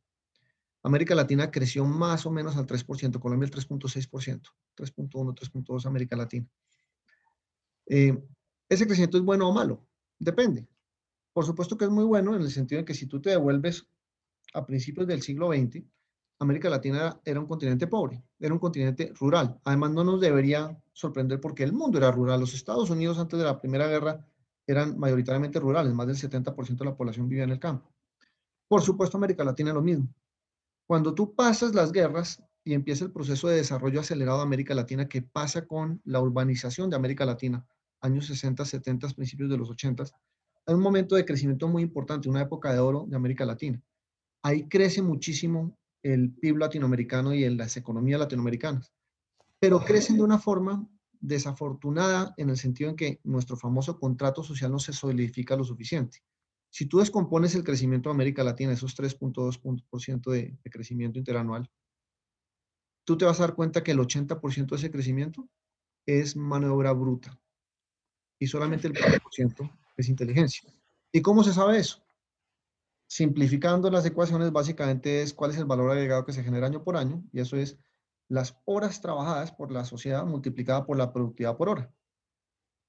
América 0.84 1.14
Latina 1.16 1.52
creció 1.52 1.86
más 1.86 2.26
o 2.26 2.32
menos 2.32 2.56
al 2.56 2.66
3%, 2.66 3.20
Colombia 3.20 3.46
el 3.48 3.52
3.6%, 3.52 4.42
3.1, 4.76 5.36
3.2 5.36 5.86
América 5.86 6.16
Latina. 6.16 6.48
Eh, 7.88 8.18
¿Ese 8.70 8.86
crecimiento 8.86 9.18
es 9.18 9.24
bueno 9.24 9.50
o 9.50 9.54
malo? 9.54 9.86
Depende. 10.18 10.68
Por 11.34 11.46
supuesto 11.46 11.78
que 11.78 11.86
es 11.86 11.92
muy 11.92 12.06
bueno 12.06 12.36
en 12.36 12.42
el 12.42 12.52
sentido 12.52 12.80
de 12.80 12.86
que 12.86 12.94
si 12.94 13.08
tú 13.08 13.22
te 13.22 13.32
devuelves 13.32 13.88
a 14.54 14.66
principios 14.66 15.08
del 15.08 15.22
siglo 15.22 15.52
XX, 15.52 15.84
América 16.40 16.70
Latina 16.70 17.20
era 17.26 17.40
un 17.40 17.48
continente 17.48 17.88
pobre, 17.88 18.24
era 18.40 18.54
un 18.54 18.60
continente 18.60 19.12
rural. 19.20 19.60
Además, 19.66 19.92
no 19.92 20.04
nos 20.06 20.22
debería 20.22 20.82
sorprender 20.94 21.42
porque 21.42 21.64
el 21.64 21.74
mundo 21.74 21.98
era 21.98 22.12
rural. 22.12 22.40
Los 22.40 22.54
Estados 22.54 22.90
Unidos 22.90 23.20
antes 23.20 23.38
de 23.38 23.46
la 23.46 23.60
Primera 23.60 23.88
Guerra 23.88 24.26
eran 24.66 24.98
mayoritariamente 24.98 25.60
rurales, 25.60 25.94
más 25.94 26.08
del 26.08 26.16
70% 26.16 26.78
de 26.78 26.86
la 26.86 26.96
población 26.96 27.28
vivía 27.28 27.44
en 27.44 27.50
el 27.50 27.60
campo. 27.60 27.92
Por 28.68 28.82
supuesto, 28.82 29.18
América 29.18 29.44
Latina 29.44 29.74
lo 29.74 29.82
mismo. 29.82 30.08
Cuando 30.90 31.14
tú 31.14 31.36
pasas 31.36 31.76
las 31.76 31.92
guerras, 31.92 32.42
y 32.64 32.74
empieza 32.74 33.06
el 33.06 33.12
proceso 33.12 33.48
de 33.48 33.58
desarrollo 33.58 34.00
acelerado 34.00 34.40
de 34.40 34.44
América 34.46 34.74
Latina 34.74 35.08
que 35.08 35.22
pasa 35.22 35.68
con 35.68 36.02
la 36.04 36.20
urbanización 36.20 36.90
de 36.90 36.96
América 36.96 37.26
Latina, 37.26 37.64
años 38.02 38.26
60, 38.26 38.66
70, 38.66 39.10
principios 39.10 39.52
de 39.52 39.58
los 39.58 39.70
80. 39.70 40.06
Hay 40.66 40.74
un 40.74 40.82
momento 40.82 41.16
de 41.16 41.26
crecimiento 41.26 41.68
muy 41.68 41.84
importante, 41.84 42.28
una 42.28 42.42
época 42.42 42.74
de 42.74 42.80
oro 42.80 43.06
de 43.08 43.16
América 43.16 43.46
Latina. 43.46 43.80
Ahí 44.42 44.68
crece 44.68 45.04
muchísimo 45.04 45.78
el 46.02 46.32
PIB 46.32 46.58
latinoamericano 46.58 47.36
y 47.36 47.44
en 47.44 47.56
las 47.56 47.78
economías 47.78 48.20
latinoamericanas, 48.20 48.92
pero 49.60 49.80
crecen 49.82 50.18
de 50.18 50.24
una 50.24 50.40
forma 50.40 50.90
desafortunada 51.20 52.34
en 52.36 52.50
el 52.50 52.58
sentido 52.58 52.90
en 52.90 52.96
que 52.96 53.20
nuestro 53.24 53.58
famoso 53.58 54.00
contrato 54.00 54.42
social 54.42 54.72
no 54.72 54.80
se 54.80 54.94
solidifica 54.94 55.56
lo 55.56 55.64
suficiente. 55.64 56.24
Si 56.70 56.86
tú 56.86 57.00
descompones 57.00 57.56
el 57.56 57.64
crecimiento 57.64 58.10
de 58.10 58.14
América 58.16 58.44
Latina, 58.44 58.74
esos 58.74 58.96
3.2% 58.96 60.32
de, 60.32 60.58
de 60.64 60.70
crecimiento 60.70 61.18
interanual, 61.18 61.70
tú 63.06 63.18
te 63.18 63.26
vas 63.26 63.40
a 63.40 63.44
dar 63.44 63.56
cuenta 63.56 63.84
que 63.84 63.92
el 63.92 64.00
80% 64.00 64.70
de 64.70 64.76
ese 64.76 64.92
crecimiento 64.92 65.50
es 66.06 66.36
mano 66.36 66.68
de 66.68 66.74
obra 66.74 66.92
bruta 66.94 67.40
y 68.40 68.48
solamente 68.48 68.88
el 68.88 68.94
20% 68.94 69.72
es 69.98 70.10
inteligencia. 70.10 70.72
¿Y 71.12 71.22
cómo 71.22 71.44
se 71.44 71.54
sabe 71.54 71.78
eso? 71.78 72.02
Simplificando 73.08 73.90
las 73.90 74.06
ecuaciones, 74.06 74.52
básicamente 74.52 75.22
es 75.22 75.34
cuál 75.34 75.52
es 75.52 75.58
el 75.58 75.66
valor 75.66 75.92
agregado 75.92 76.26
que 76.26 76.34
se 76.34 76.44
genera 76.44 76.68
año 76.68 76.84
por 76.84 76.96
año, 76.96 77.24
y 77.34 77.42
eso 77.42 77.58
es 77.58 77.78
las 78.28 78.56
horas 78.66 79.02
trabajadas 79.02 79.52
por 79.52 79.72
la 79.72 79.84
sociedad 79.84 80.26
multiplicada 80.26 80.86
por 80.86 80.98
la 80.98 81.12
productividad 81.12 81.58
por 81.58 81.70
hora. 81.70 81.92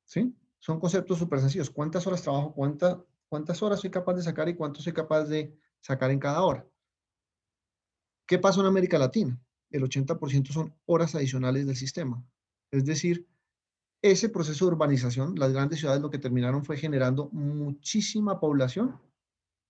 ¿Sí? 0.04 0.36
Son 0.58 0.78
conceptos 0.78 1.18
súper 1.18 1.40
sencillos. 1.40 1.70
¿Cuántas 1.70 2.06
horas 2.06 2.22
trabajo? 2.22 2.52
¿Cuánta, 2.52 3.02
¿Cuántas 3.30 3.62
horas 3.62 3.80
soy 3.80 3.90
capaz 3.90 4.14
de 4.14 4.22
sacar 4.22 4.48
y 4.48 4.56
cuánto 4.56 4.80
soy 4.82 4.92
capaz 4.92 5.24
de 5.24 5.56
sacar 5.80 6.10
en 6.10 6.18
cada 6.18 6.42
hora? 6.42 6.66
¿Qué 8.26 8.40
pasa 8.40 8.60
en 8.60 8.66
América 8.66 8.98
Latina? 8.98 9.40
El 9.70 9.84
80% 9.84 10.52
son 10.52 10.74
horas 10.86 11.14
adicionales 11.14 11.64
del 11.64 11.76
sistema. 11.76 12.24
Es 12.72 12.84
decir, 12.84 13.28
ese 14.02 14.30
proceso 14.30 14.64
de 14.64 14.72
urbanización, 14.72 15.36
las 15.36 15.52
grandes 15.52 15.78
ciudades 15.78 16.02
lo 16.02 16.10
que 16.10 16.18
terminaron 16.18 16.64
fue 16.64 16.76
generando 16.76 17.28
muchísima 17.30 18.40
población 18.40 19.00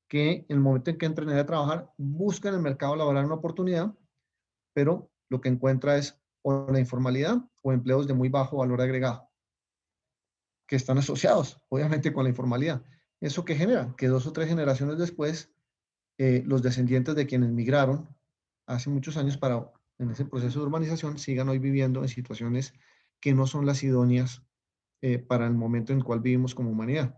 que 0.08 0.46
en 0.48 0.56
el 0.56 0.60
momento 0.60 0.90
en 0.90 0.96
que 0.96 1.06
entren 1.06 1.28
a 1.28 1.44
trabajar, 1.46 1.92
buscan 1.98 2.54
en 2.54 2.58
el 2.58 2.62
mercado 2.62 2.96
laboral 2.96 3.26
una 3.26 3.34
oportunidad, 3.34 3.94
pero 4.72 5.10
lo 5.28 5.40
que 5.40 5.50
encuentra 5.50 5.98
es 5.98 6.18
o 6.42 6.66
la 6.72 6.80
informalidad 6.80 7.36
o 7.60 7.72
empleos 7.72 8.06
de 8.06 8.14
muy 8.14 8.30
bajo 8.30 8.56
valor 8.56 8.80
agregado, 8.80 9.28
que 10.66 10.76
están 10.76 10.96
asociados, 10.96 11.60
obviamente, 11.68 12.12
con 12.12 12.24
la 12.24 12.30
informalidad. 12.30 12.82
¿Eso 13.20 13.44
qué 13.44 13.54
genera? 13.54 13.94
Que 13.96 14.08
dos 14.08 14.26
o 14.26 14.32
tres 14.32 14.48
generaciones 14.48 14.98
después, 14.98 15.52
eh, 16.18 16.42
los 16.46 16.62
descendientes 16.62 17.14
de 17.14 17.26
quienes 17.26 17.50
migraron 17.50 18.08
hace 18.66 18.88
muchos 18.90 19.16
años 19.16 19.36
para, 19.36 19.70
en 19.98 20.10
ese 20.10 20.24
proceso 20.24 20.60
de 20.60 20.66
urbanización, 20.66 21.18
sigan 21.18 21.48
hoy 21.48 21.58
viviendo 21.58 22.02
en 22.02 22.08
situaciones 22.08 22.72
que 23.20 23.34
no 23.34 23.46
son 23.46 23.66
las 23.66 23.82
idóneas 23.82 24.42
eh, 25.02 25.18
para 25.18 25.46
el 25.46 25.54
momento 25.54 25.92
en 25.92 25.98
el 25.98 26.04
cual 26.04 26.20
vivimos 26.20 26.54
como 26.54 26.70
humanidad. 26.70 27.14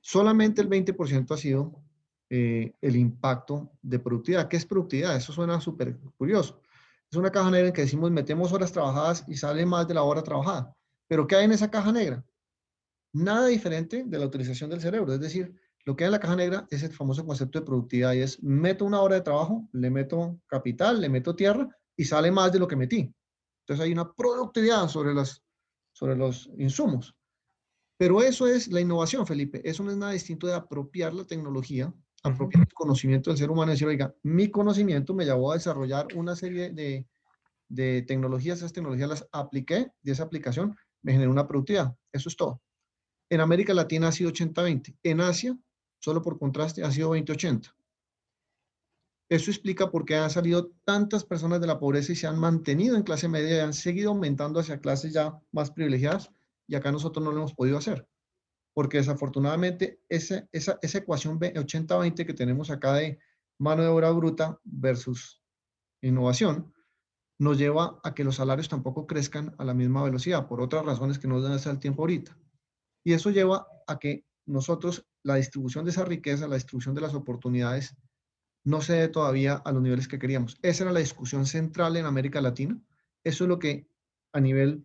Solamente 0.00 0.60
el 0.60 0.68
20% 0.68 1.32
ha 1.32 1.36
sido 1.36 1.82
eh, 2.30 2.74
el 2.80 2.96
impacto 2.96 3.72
de 3.82 3.98
productividad. 3.98 4.48
¿Qué 4.48 4.56
es 4.56 4.66
productividad? 4.66 5.16
Eso 5.16 5.32
suena 5.32 5.60
súper 5.60 5.98
curioso. 6.16 6.60
Es 7.10 7.16
una 7.16 7.30
caja 7.30 7.50
negra 7.50 7.68
en 7.68 7.72
que 7.72 7.82
decimos 7.82 8.10
metemos 8.10 8.52
horas 8.52 8.72
trabajadas 8.72 9.24
y 9.28 9.36
sale 9.36 9.64
más 9.64 9.88
de 9.88 9.94
la 9.94 10.02
hora 10.02 10.22
trabajada. 10.22 10.74
Pero 11.06 11.26
¿qué 11.26 11.36
hay 11.36 11.44
en 11.46 11.52
esa 11.52 11.70
caja 11.70 11.90
negra? 11.90 12.24
Nada 13.12 13.46
diferente 13.46 14.04
de 14.06 14.18
la 14.18 14.26
utilización 14.26 14.70
del 14.70 14.80
cerebro. 14.80 15.12
Es 15.12 15.20
decir, 15.20 15.54
lo 15.84 15.96
que 15.96 16.04
hay 16.04 16.08
en 16.08 16.12
la 16.12 16.20
caja 16.20 16.36
negra 16.36 16.66
es 16.70 16.82
el 16.82 16.92
famoso 16.92 17.24
concepto 17.24 17.58
de 17.58 17.66
productividad 17.66 18.12
y 18.12 18.20
es 18.20 18.42
meto 18.42 18.84
una 18.84 19.00
hora 19.00 19.16
de 19.16 19.22
trabajo, 19.22 19.68
le 19.72 19.90
meto 19.90 20.40
capital, 20.46 21.00
le 21.00 21.08
meto 21.08 21.34
tierra 21.34 21.68
y 21.96 22.04
sale 22.04 22.30
más 22.30 22.52
de 22.52 22.58
lo 22.58 22.68
que 22.68 22.76
metí. 22.76 23.12
Entonces 23.62 23.84
hay 23.84 23.92
una 23.92 24.12
productividad 24.12 24.88
sobre, 24.88 25.14
las, 25.14 25.42
sobre 25.92 26.16
los 26.16 26.50
insumos. 26.58 27.14
Pero 27.96 28.22
eso 28.22 28.46
es 28.46 28.68
la 28.68 28.80
innovación, 28.80 29.26
Felipe. 29.26 29.60
Eso 29.68 29.82
no 29.82 29.90
es 29.90 29.96
nada 29.96 30.12
distinto 30.12 30.46
de 30.46 30.54
apropiar 30.54 31.14
la 31.14 31.24
tecnología 31.24 31.92
apropiar 32.22 32.64
el 32.64 32.74
conocimiento 32.74 33.30
del 33.30 33.38
ser 33.38 33.50
humano 33.50 33.70
y 33.70 33.74
decir, 33.74 33.88
oiga, 33.88 34.14
mi 34.22 34.50
conocimiento 34.50 35.14
me 35.14 35.24
llevó 35.24 35.52
a 35.52 35.54
desarrollar 35.54 36.06
una 36.14 36.34
serie 36.34 36.70
de, 36.70 37.06
de 37.68 38.02
tecnologías, 38.02 38.58
esas 38.58 38.72
tecnologías 38.72 39.08
las 39.08 39.28
apliqué 39.32 39.92
y 40.02 40.10
esa 40.10 40.24
aplicación 40.24 40.76
me 41.02 41.12
generó 41.12 41.30
una 41.30 41.46
productividad. 41.46 41.94
Eso 42.12 42.28
es 42.28 42.36
todo. 42.36 42.60
En 43.30 43.40
América 43.40 43.74
Latina 43.74 44.08
ha 44.08 44.12
sido 44.12 44.30
80-20. 44.30 44.96
En 45.02 45.20
Asia, 45.20 45.58
solo 46.00 46.22
por 46.22 46.38
contraste, 46.38 46.82
ha 46.82 46.90
sido 46.90 47.10
20-80. 47.10 47.74
Eso 49.30 49.50
explica 49.50 49.90
por 49.90 50.06
qué 50.06 50.16
han 50.16 50.30
salido 50.30 50.72
tantas 50.84 51.24
personas 51.24 51.60
de 51.60 51.66
la 51.66 51.78
pobreza 51.78 52.12
y 52.12 52.16
se 52.16 52.26
han 52.26 52.38
mantenido 52.38 52.96
en 52.96 53.02
clase 53.02 53.28
media 53.28 53.56
y 53.56 53.60
han 53.60 53.74
seguido 53.74 54.10
aumentando 54.10 54.58
hacia 54.58 54.80
clases 54.80 55.12
ya 55.12 55.38
más 55.52 55.70
privilegiadas 55.70 56.30
y 56.66 56.76
acá 56.76 56.90
nosotros 56.90 57.22
no 57.22 57.32
lo 57.32 57.38
hemos 57.38 57.54
podido 57.54 57.76
hacer 57.76 58.08
porque 58.78 58.98
desafortunadamente 58.98 60.00
esa, 60.08 60.48
esa, 60.52 60.78
esa 60.82 60.98
ecuación 60.98 61.40
80-20 61.40 62.24
que 62.24 62.32
tenemos 62.32 62.70
acá 62.70 62.94
de 62.94 63.18
mano 63.58 63.82
de 63.82 63.88
obra 63.88 64.12
bruta 64.12 64.60
versus 64.62 65.42
innovación, 66.00 66.72
nos 67.40 67.58
lleva 67.58 67.98
a 68.04 68.14
que 68.14 68.22
los 68.22 68.36
salarios 68.36 68.68
tampoco 68.68 69.04
crezcan 69.04 69.52
a 69.58 69.64
la 69.64 69.74
misma 69.74 70.04
velocidad, 70.04 70.46
por 70.46 70.60
otras 70.60 70.84
razones 70.84 71.18
que 71.18 71.26
no 71.26 71.40
dan 71.40 71.58
el 71.58 71.78
tiempo 71.80 72.02
ahorita. 72.02 72.38
Y 73.08 73.14
eso 73.14 73.30
lleva 73.30 73.66
a 73.86 73.98
que 73.98 74.26
nosotros, 74.44 75.06
la 75.22 75.36
distribución 75.36 75.86
de 75.86 75.92
esa 75.92 76.04
riqueza, 76.04 76.46
la 76.46 76.56
distribución 76.56 76.94
de 76.94 77.00
las 77.00 77.14
oportunidades, 77.14 77.96
no 78.64 78.82
se 78.82 78.92
dé 78.92 79.08
todavía 79.08 79.54
a 79.54 79.72
los 79.72 79.80
niveles 79.80 80.08
que 80.08 80.18
queríamos. 80.18 80.58
Esa 80.60 80.84
era 80.84 80.92
la 80.92 81.00
discusión 81.00 81.46
central 81.46 81.96
en 81.96 82.04
América 82.04 82.42
Latina. 82.42 82.78
Eso 83.24 83.44
es 83.44 83.48
lo 83.48 83.58
que 83.58 83.88
a 84.34 84.40
nivel 84.40 84.84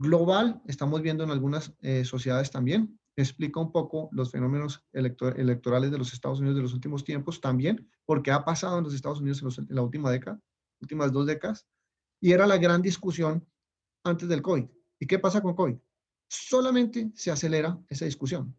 global 0.00 0.60
estamos 0.66 1.00
viendo 1.00 1.22
en 1.22 1.30
algunas 1.30 1.72
eh, 1.80 2.04
sociedades 2.04 2.50
también 2.50 2.98
explica 3.14 3.60
un 3.60 3.70
poco 3.70 4.08
los 4.10 4.32
fenómenos 4.32 4.84
electorales 4.92 5.92
de 5.92 5.98
los 5.98 6.12
Estados 6.12 6.40
Unidos 6.40 6.56
de 6.56 6.62
los 6.62 6.74
últimos 6.74 7.04
tiempos 7.04 7.40
también, 7.40 7.88
porque 8.04 8.32
ha 8.32 8.44
pasado 8.44 8.78
en 8.78 8.84
los 8.84 8.94
Estados 8.94 9.20
Unidos 9.20 9.58
en, 9.58 9.66
la 9.68 9.82
última 9.82 10.10
década, 10.10 10.40
últimas 10.80 11.12
dos 11.12 11.24
décadas, 11.24 11.68
y 12.20 12.32
era 12.32 12.48
la 12.48 12.58
gran 12.58 12.82
discusión 12.82 13.46
antes 14.02 14.28
del 14.28 14.42
COVID. 14.42 14.64
¿Y 14.98 15.06
qué 15.06 15.20
pasa 15.20 15.40
con 15.40 15.54
COVID? 15.54 15.76
Solamente 16.30 17.10
se 17.16 17.32
acelera 17.32 17.76
esa 17.88 18.04
discusión. 18.04 18.54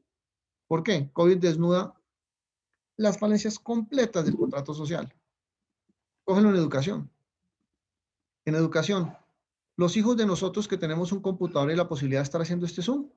¿Por 0.68 0.84
qué? 0.84 1.10
COVID 1.14 1.38
desnuda 1.38 1.94
las 2.98 3.18
falencias 3.18 3.58
completas 3.58 4.26
del 4.26 4.36
contrato 4.36 4.74
social. 4.74 5.14
Cógenlo 6.26 6.50
en 6.50 6.58
educación. 6.58 7.10
En 8.44 8.56
educación, 8.56 9.16
los 9.78 9.96
hijos 9.96 10.18
de 10.18 10.26
nosotros 10.26 10.68
que 10.68 10.78
tenemos 10.78 11.14
un 11.14 11.22
computador 11.22 11.72
y 11.72 11.78
la 11.78 11.88
posibilidad 11.88 12.20
de 12.20 12.26
estar 12.26 12.42
haciendo 12.42 12.66
este 12.66 12.82
Zoom, 12.82 13.10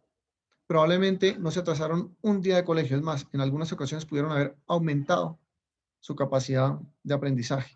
probablemente 0.68 1.36
no 1.36 1.50
se 1.50 1.58
atrasaron 1.58 2.16
un 2.22 2.40
día 2.40 2.54
de 2.54 2.64
colegio. 2.64 2.96
Es 2.96 3.02
más, 3.02 3.26
en 3.32 3.40
algunas 3.40 3.72
ocasiones 3.72 4.06
pudieron 4.06 4.30
haber 4.30 4.56
aumentado 4.68 5.40
su 5.98 6.14
capacidad 6.14 6.78
de 7.02 7.14
aprendizaje, 7.14 7.74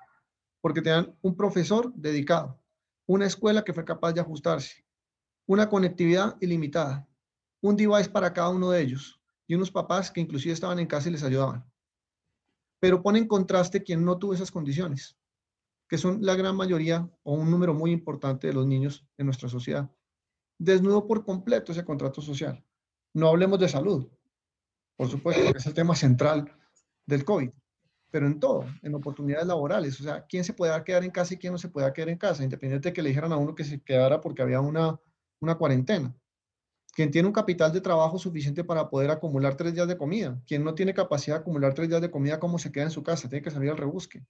porque 0.60 0.80
tenían 0.80 1.12
un 1.22 1.34
profesor 1.34 1.92
dedicado, 1.94 2.56
una 3.06 3.26
escuela 3.26 3.64
que 3.64 3.72
fue 3.72 3.84
capaz 3.84 4.12
de 4.12 4.20
ajustarse, 4.20 4.84
una 5.48 5.68
conectividad 5.70 6.36
ilimitada, 6.40 7.08
un 7.62 7.74
device 7.74 8.10
para 8.10 8.32
cada 8.34 8.50
uno 8.50 8.70
de 8.70 8.82
ellos 8.82 9.18
y 9.46 9.54
unos 9.54 9.70
papás 9.70 10.10
que 10.10 10.20
inclusive 10.20 10.52
estaban 10.52 10.78
en 10.78 10.86
casa 10.86 11.08
y 11.08 11.12
les 11.12 11.24
ayudaban. 11.24 11.64
Pero 12.78 13.02
pone 13.02 13.18
en 13.18 13.26
contraste 13.26 13.82
quien 13.82 14.04
no 14.04 14.18
tuvo 14.18 14.34
esas 14.34 14.50
condiciones, 14.50 15.16
que 15.88 15.96
son 15.96 16.18
la 16.20 16.34
gran 16.34 16.54
mayoría 16.54 17.10
o 17.22 17.32
un 17.32 17.50
número 17.50 17.72
muy 17.72 17.92
importante 17.92 18.46
de 18.46 18.52
los 18.52 18.66
niños 18.66 19.06
en 19.16 19.24
nuestra 19.24 19.48
sociedad. 19.48 19.90
Desnudo 20.58 21.06
por 21.06 21.24
completo 21.24 21.72
ese 21.72 21.84
contrato 21.84 22.20
social. 22.20 22.62
No 23.14 23.28
hablemos 23.28 23.58
de 23.58 23.70
salud, 23.70 24.06
por 24.96 25.08
supuesto, 25.08 25.50
que 25.50 25.58
es 25.58 25.66
el 25.66 25.72
tema 25.72 25.96
central 25.96 26.52
del 27.06 27.24
COVID, 27.24 27.48
pero 28.10 28.26
en 28.26 28.38
todo, 28.38 28.66
en 28.82 28.94
oportunidades 28.94 29.46
laborales. 29.46 29.98
O 29.98 30.02
sea, 30.02 30.26
¿quién 30.26 30.44
se 30.44 30.52
puede 30.52 30.84
quedar 30.84 31.04
en 31.04 31.10
casa 31.10 31.32
y 31.32 31.38
quién 31.38 31.54
no 31.54 31.58
se 31.58 31.70
puede 31.70 31.90
quedar 31.94 32.10
en 32.10 32.18
casa? 32.18 32.44
Independiente 32.44 32.90
de 32.90 32.92
que 32.92 33.00
le 33.00 33.08
dijeran 33.08 33.32
a 33.32 33.38
uno 33.38 33.54
que 33.54 33.64
se 33.64 33.80
quedara 33.80 34.20
porque 34.20 34.42
había 34.42 34.60
una, 34.60 35.00
una 35.40 35.56
cuarentena. 35.56 36.14
Quien 36.94 37.10
tiene 37.10 37.28
un 37.28 37.34
capital 37.34 37.72
de 37.72 37.80
trabajo 37.80 38.18
suficiente 38.18 38.64
para 38.64 38.90
poder 38.90 39.10
acumular 39.10 39.56
tres 39.56 39.72
días 39.74 39.86
de 39.86 39.96
comida. 39.96 40.40
Quien 40.46 40.64
no 40.64 40.74
tiene 40.74 40.94
capacidad 40.94 41.36
de 41.36 41.40
acumular 41.42 41.74
tres 41.74 41.88
días 41.88 42.00
de 42.00 42.10
comida, 42.10 42.40
¿cómo 42.40 42.58
se 42.58 42.72
queda 42.72 42.84
en 42.84 42.90
su 42.90 43.02
casa? 43.02 43.28
Tiene 43.28 43.42
que 43.42 43.50
salir 43.50 43.70
al 43.70 43.76
rebusque. 43.76 44.24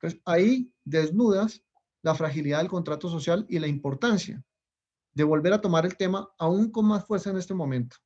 Entonces, 0.00 0.20
ahí 0.24 0.72
desnudas 0.84 1.62
la 2.02 2.14
fragilidad 2.14 2.58
del 2.58 2.68
contrato 2.68 3.08
social 3.08 3.46
y 3.48 3.58
la 3.58 3.66
importancia 3.66 4.42
de 5.14 5.24
volver 5.24 5.52
a 5.52 5.60
tomar 5.60 5.84
el 5.84 5.96
tema 5.96 6.30
aún 6.38 6.70
con 6.70 6.86
más 6.86 7.04
fuerza 7.04 7.30
en 7.30 7.36
este 7.36 7.54
momento, 7.54 7.96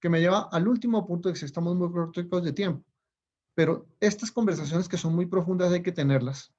que 0.00 0.08
me 0.08 0.20
lleva 0.20 0.48
al 0.50 0.68
último 0.68 1.06
punto 1.06 1.28
de 1.28 1.38
que 1.38 1.44
estamos 1.44 1.76
muy 1.76 1.90
cortos 1.90 2.44
de 2.44 2.52
tiempo. 2.52 2.84
Pero 3.54 3.86
estas 4.00 4.32
conversaciones 4.32 4.88
que 4.88 4.98
son 4.98 5.14
muy 5.14 5.26
profundas 5.26 5.72
hay 5.72 5.82
que 5.82 5.92
tenerlas 5.92 6.52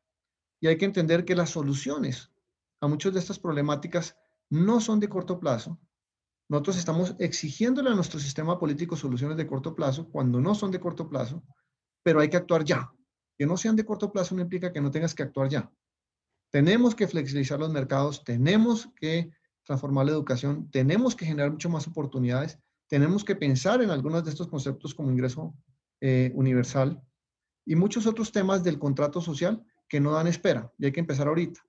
y 0.61 0.67
hay 0.67 0.77
que 0.77 0.85
entender 0.85 1.25
que 1.25 1.35
las 1.35 1.49
soluciones 1.49 2.31
a 2.79 2.87
muchas 2.87 3.13
de 3.13 3.19
estas 3.19 3.39
problemáticas 3.39 4.17
no 4.55 4.79
son 4.79 4.99
de 4.99 5.09
corto 5.09 5.39
plazo. 5.39 5.79
Nosotros 6.47 6.77
estamos 6.77 7.15
exigiéndole 7.19 7.89
a 7.89 7.95
nuestro 7.95 8.19
sistema 8.19 8.57
político 8.59 8.95
soluciones 8.95 9.37
de 9.37 9.47
corto 9.47 9.75
plazo 9.75 10.09
cuando 10.09 10.39
no 10.39 10.55
son 10.55 10.71
de 10.71 10.79
corto 10.79 11.09
plazo, 11.09 11.43
pero 12.03 12.19
hay 12.19 12.29
que 12.29 12.37
actuar 12.37 12.63
ya. 12.63 12.91
Que 13.37 13.45
no 13.45 13.57
sean 13.57 13.75
de 13.75 13.83
corto 13.83 14.11
plazo 14.11 14.35
no 14.35 14.41
implica 14.41 14.71
que 14.71 14.81
no 14.81 14.91
tengas 14.91 15.13
que 15.13 15.23
actuar 15.23 15.49
ya. 15.49 15.71
Tenemos 16.51 16.95
que 16.95 17.07
flexibilizar 17.07 17.59
los 17.59 17.71
mercados, 17.71 18.23
tenemos 18.23 18.89
que 18.95 19.31
transformar 19.63 20.05
la 20.05 20.11
educación, 20.11 20.69
tenemos 20.69 21.15
que 21.15 21.25
generar 21.25 21.51
mucho 21.51 21.69
más 21.69 21.87
oportunidades, 21.87 22.59
tenemos 22.87 23.25
que 23.25 23.35
pensar 23.35 23.81
en 23.81 23.89
algunos 23.89 24.23
de 24.23 24.29
estos 24.29 24.47
conceptos 24.47 24.93
como 24.93 25.11
ingreso 25.11 25.55
eh, 25.99 26.31
universal 26.35 27.01
y 27.65 27.75
muchos 27.75 28.05
otros 28.05 28.31
temas 28.31 28.63
del 28.63 28.77
contrato 28.77 29.19
social 29.21 29.65
que 29.89 29.99
no 29.99 30.11
dan 30.11 30.27
espera 30.27 30.71
y 30.77 30.85
hay 30.85 30.91
que 30.91 30.99
empezar 30.99 31.27
ahorita. 31.27 31.61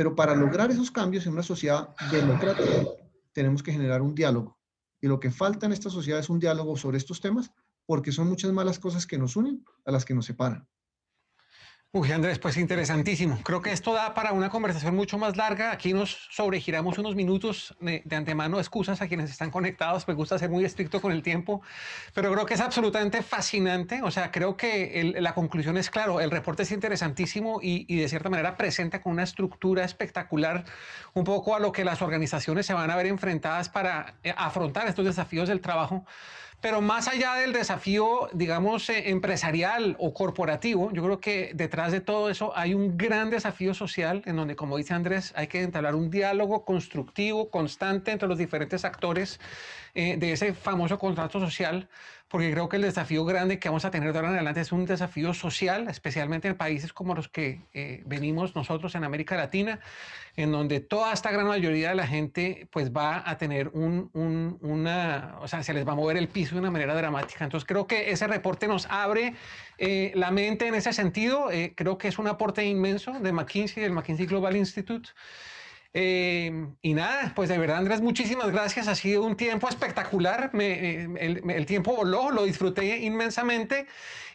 Pero 0.00 0.16
para 0.16 0.34
lograr 0.34 0.70
esos 0.70 0.90
cambios 0.90 1.26
en 1.26 1.34
una 1.34 1.42
sociedad 1.42 1.94
democrática, 2.10 2.88
tenemos 3.34 3.62
que 3.62 3.70
generar 3.70 4.00
un 4.00 4.14
diálogo. 4.14 4.58
Y 4.98 5.08
lo 5.08 5.20
que 5.20 5.30
falta 5.30 5.66
en 5.66 5.72
esta 5.72 5.90
sociedad 5.90 6.20
es 6.20 6.30
un 6.30 6.40
diálogo 6.40 6.74
sobre 6.78 6.96
estos 6.96 7.20
temas, 7.20 7.52
porque 7.84 8.10
son 8.10 8.26
muchas 8.26 8.50
malas 8.50 8.78
cosas 8.78 9.06
que 9.06 9.18
nos 9.18 9.36
unen 9.36 9.62
a 9.84 9.92
las 9.92 10.06
que 10.06 10.14
nos 10.14 10.24
separan. 10.24 10.66
Uy, 11.92 12.12
Andrés, 12.12 12.38
pues 12.38 12.56
interesantísimo. 12.56 13.40
Creo 13.42 13.62
que 13.62 13.72
esto 13.72 13.92
da 13.92 14.14
para 14.14 14.30
una 14.30 14.48
conversación 14.48 14.94
mucho 14.94 15.18
más 15.18 15.36
larga. 15.36 15.72
Aquí 15.72 15.92
nos 15.92 16.28
sobregiramos 16.30 16.98
unos 16.98 17.16
minutos 17.16 17.74
de, 17.80 18.04
antemano. 18.14 18.60
Excusas 18.60 19.02
a 19.02 19.08
quienes 19.08 19.28
están 19.28 19.50
conectados. 19.50 20.06
Me 20.06 20.14
gusta 20.14 20.38
ser 20.38 20.50
muy 20.50 20.64
estricto 20.64 21.00
con 21.00 21.10
el 21.10 21.24
tiempo, 21.24 21.62
pero 22.14 22.30
creo 22.32 22.46
que 22.46 22.54
es 22.54 22.60
absolutamente 22.60 23.22
fascinante. 23.22 24.02
O 24.04 24.12
sea, 24.12 24.30
creo 24.30 24.56
que 24.56 25.16
la 25.18 25.34
conclusión 25.34 25.76
es 25.78 25.90
claro. 25.90 26.20
El 26.20 26.30
reporte 26.30 26.62
es 26.62 26.70
interesantísimo 26.70 27.58
y, 27.60 27.86
y 27.92 27.98
de 27.98 28.08
cierta 28.08 28.30
manera 28.30 28.56
presenta 28.56 29.02
con 29.02 29.14
una 29.14 29.24
estructura 29.24 29.84
espectacular 29.84 30.64
un 31.14 31.24
poco 31.24 31.56
a 31.56 31.58
lo 31.58 31.72
que 31.72 31.84
las 31.84 32.02
organizaciones 32.02 32.66
se 32.66 32.72
van 32.72 32.92
a 32.92 32.94
ver 32.94 33.06
enfrentadas 33.06 33.68
para 33.68 34.14
eh, 34.22 34.32
afrontar 34.36 34.86
estos 34.86 35.06
desafíos 35.06 35.48
del 35.48 35.60
trabajo. 35.60 36.06
Pero 36.60 36.82
más 36.82 37.08
allá 37.08 37.34
del 37.36 37.54
desafío, 37.54 38.28
digamos, 38.34 38.90
eh, 38.90 39.10
empresarial 39.10 39.96
o 39.98 40.12
corporativo, 40.12 40.92
yo 40.92 41.02
creo 41.02 41.18
que 41.18 41.52
detrás 41.54 41.90
de 41.90 42.02
todo 42.02 42.28
eso 42.28 42.52
hay 42.54 42.74
un 42.74 42.98
gran 42.98 43.30
desafío 43.30 43.72
social 43.72 44.22
en 44.26 44.36
donde, 44.36 44.56
como 44.56 44.76
dice 44.76 44.92
Andrés, 44.92 45.32
hay 45.36 45.46
que 45.46 45.62
entablar 45.62 45.94
un 45.94 46.10
diálogo 46.10 46.66
constructivo, 46.66 47.50
constante 47.50 48.10
entre 48.10 48.28
los 48.28 48.36
diferentes 48.36 48.84
actores 48.84 49.40
eh, 49.94 50.16
de 50.18 50.32
ese 50.32 50.52
famoso 50.52 50.98
contrato 50.98 51.40
social 51.40 51.88
porque 52.30 52.52
creo 52.52 52.68
que 52.68 52.76
el 52.76 52.82
desafío 52.82 53.24
grande 53.24 53.58
que 53.58 53.68
vamos 53.68 53.84
a 53.84 53.90
tener 53.90 54.12
de 54.12 54.18
ahora 54.20 54.28
en 54.28 54.36
adelante 54.36 54.60
es 54.60 54.70
un 54.70 54.86
desafío 54.86 55.34
social, 55.34 55.88
especialmente 55.88 56.46
en 56.46 56.56
países 56.56 56.92
como 56.92 57.16
los 57.16 57.28
que 57.28 57.62
eh, 57.74 58.04
venimos 58.06 58.54
nosotros 58.54 58.94
en 58.94 59.02
América 59.02 59.34
Latina, 59.34 59.80
en 60.36 60.52
donde 60.52 60.78
toda 60.78 61.12
esta 61.12 61.32
gran 61.32 61.48
mayoría 61.48 61.88
de 61.88 61.96
la 61.96 62.06
gente 62.06 62.68
pues 62.70 62.92
va 62.92 63.28
a 63.28 63.36
tener 63.36 63.68
un, 63.74 64.10
una, 64.62 65.38
o 65.40 65.48
sea, 65.48 65.64
se 65.64 65.74
les 65.74 65.86
va 65.86 65.90
a 65.92 65.96
mover 65.96 66.16
el 66.16 66.28
piso 66.28 66.54
de 66.54 66.60
una 66.60 66.70
manera 66.70 66.94
dramática. 66.94 67.42
Entonces 67.42 67.66
creo 67.66 67.88
que 67.88 68.12
ese 68.12 68.28
reporte 68.28 68.68
nos 68.68 68.86
abre 68.86 69.34
eh, 69.78 70.12
la 70.14 70.30
mente 70.30 70.68
en 70.68 70.76
ese 70.76 70.92
sentido. 70.92 71.50
Eh, 71.50 71.74
creo 71.76 71.98
que 71.98 72.06
es 72.06 72.18
un 72.20 72.28
aporte 72.28 72.64
inmenso 72.64 73.10
de 73.18 73.32
McKinsey, 73.32 73.82
del 73.82 73.92
McKinsey 73.92 74.26
Global 74.26 74.54
Institute. 74.54 75.10
Em, 75.92 76.76
y 76.82 76.94
nada, 76.94 77.32
pues 77.34 77.48
de 77.48 77.58
verdad 77.58 77.78
Andrés, 77.78 78.00
muchísimas 78.00 78.50
gracias. 78.50 78.86
Ha 78.86 78.94
sido 78.94 79.24
un 79.24 79.36
tiempo 79.36 79.68
espectacular. 79.68 80.50
Me, 80.52 81.04
el, 81.04 81.42
el, 81.50 81.66
tiempo 81.66 81.96
voló, 81.96 82.30
lo 82.30 82.44
disfruté 82.44 82.98
inmensamente. 82.98 83.86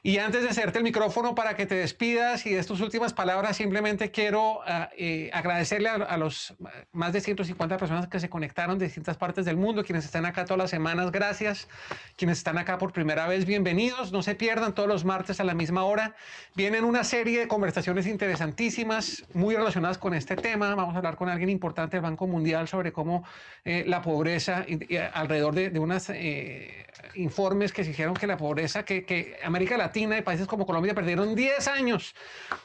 Y 0.06 0.20
antes 0.20 0.44
de 0.44 0.50
hacerte 0.50 0.78
el 0.78 0.84
micrófono 0.84 1.34
para 1.34 1.56
que 1.56 1.66
te 1.66 1.74
despidas 1.74 2.46
y 2.46 2.52
de 2.52 2.64
tus 2.64 2.80
últimas 2.80 3.12
palabras, 3.12 3.58
simplemente 3.58 4.12
quiero 4.12 4.60
ah, 4.68 4.92
eh, 4.96 5.32
agradecerle 5.34 5.90
a, 5.90 6.16
los 6.18 6.54
más 6.92 7.12
de 7.12 7.22
150 7.22 7.78
personas 7.78 8.08
que 8.08 8.20
se 8.20 8.30
conectaron 8.30 8.78
de 8.78 8.86
distintas 8.86 9.18
partes 9.18 9.46
del 9.46 9.58
mundo, 9.58 9.84
quienes 9.84 10.06
están 10.06 10.28
acá 10.28 10.46
todas 10.46 10.60
las 10.60 10.70
semanas, 10.70 11.12
gracias. 11.12 11.68
Quienes 12.18 12.38
están 12.38 12.60
acá 12.60 12.78
por 12.78 12.94
primera 12.94 13.28
vez, 13.28 13.46
bienvenidos. 13.46 14.12
No 14.12 14.22
se 14.22 14.36
pierdan 14.36 14.76
todos 14.76 14.88
los 14.88 15.06
martes 15.06 15.40
a 15.40 15.44
la 15.44 15.56
misma 15.56 15.86
hora. 15.86 16.16
Vienen 16.54 16.84
una 16.84 17.04
serie 17.04 17.40
de 17.40 17.48
conversaciones 17.48 18.06
interesantísimas, 18.06 19.24
muy 19.34 19.56
relacionadas 19.56 19.98
con 19.98 20.14
este 20.14 20.36
tema. 20.36 20.76
Vamos 20.76 20.94
a 20.94 21.00
hablar 21.00 21.16
con 21.16 21.30
alguien 21.30 21.50
importante 21.50 21.98
del 21.98 22.04
Banco 22.04 22.28
Mundial 22.28 22.68
sobre 22.68 22.94
cómo 22.94 23.24
eh, 23.64 23.84
la 23.88 24.04
pobreza, 24.04 24.68
alrededor 25.14 25.56
de, 25.56 25.72
de 25.72 25.80
unos 25.80 26.12
eh, 26.12 26.86
informes 27.16 27.74
que 27.74 27.84
se 27.84 27.90
hicieron 27.90 28.14
que 28.14 28.28
la 28.28 28.38
pobreza, 28.38 28.86
que 28.86 29.40
América 29.44 29.76
Latina 29.78 29.95
y 29.96 30.22
países 30.22 30.48
como 30.48 30.66
Colombia 30.66 30.94
perdieron 30.94 31.36
10 31.36 31.68
años 31.70 32.16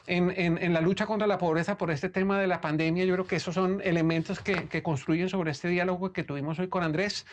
en, 0.05 0.31
en, 0.35 0.73
la 0.73 0.81
lucha 0.81 1.05
contra 1.05 1.27
la 1.27 1.37
pobreza 1.37 1.77
por 1.77 1.89
este 1.91 2.09
tema 2.09 2.39
de 2.39 2.47
la 2.47 2.59
pandemia. 2.59 3.05
Yo 3.05 3.13
creo 3.13 3.27
que 3.27 3.37
esos 3.37 3.55
son 3.55 3.81
elementos 3.83 4.39
que, 4.39 4.67
que 4.67 4.83
construyen 4.83 5.29
sobre 5.29 5.51
este 5.51 5.69
diálogo 5.69 6.11
que 6.11 6.23
tuvimos 6.23 6.59
hoy 6.59 6.67
con 6.67 6.83
Andrés. 6.83 7.25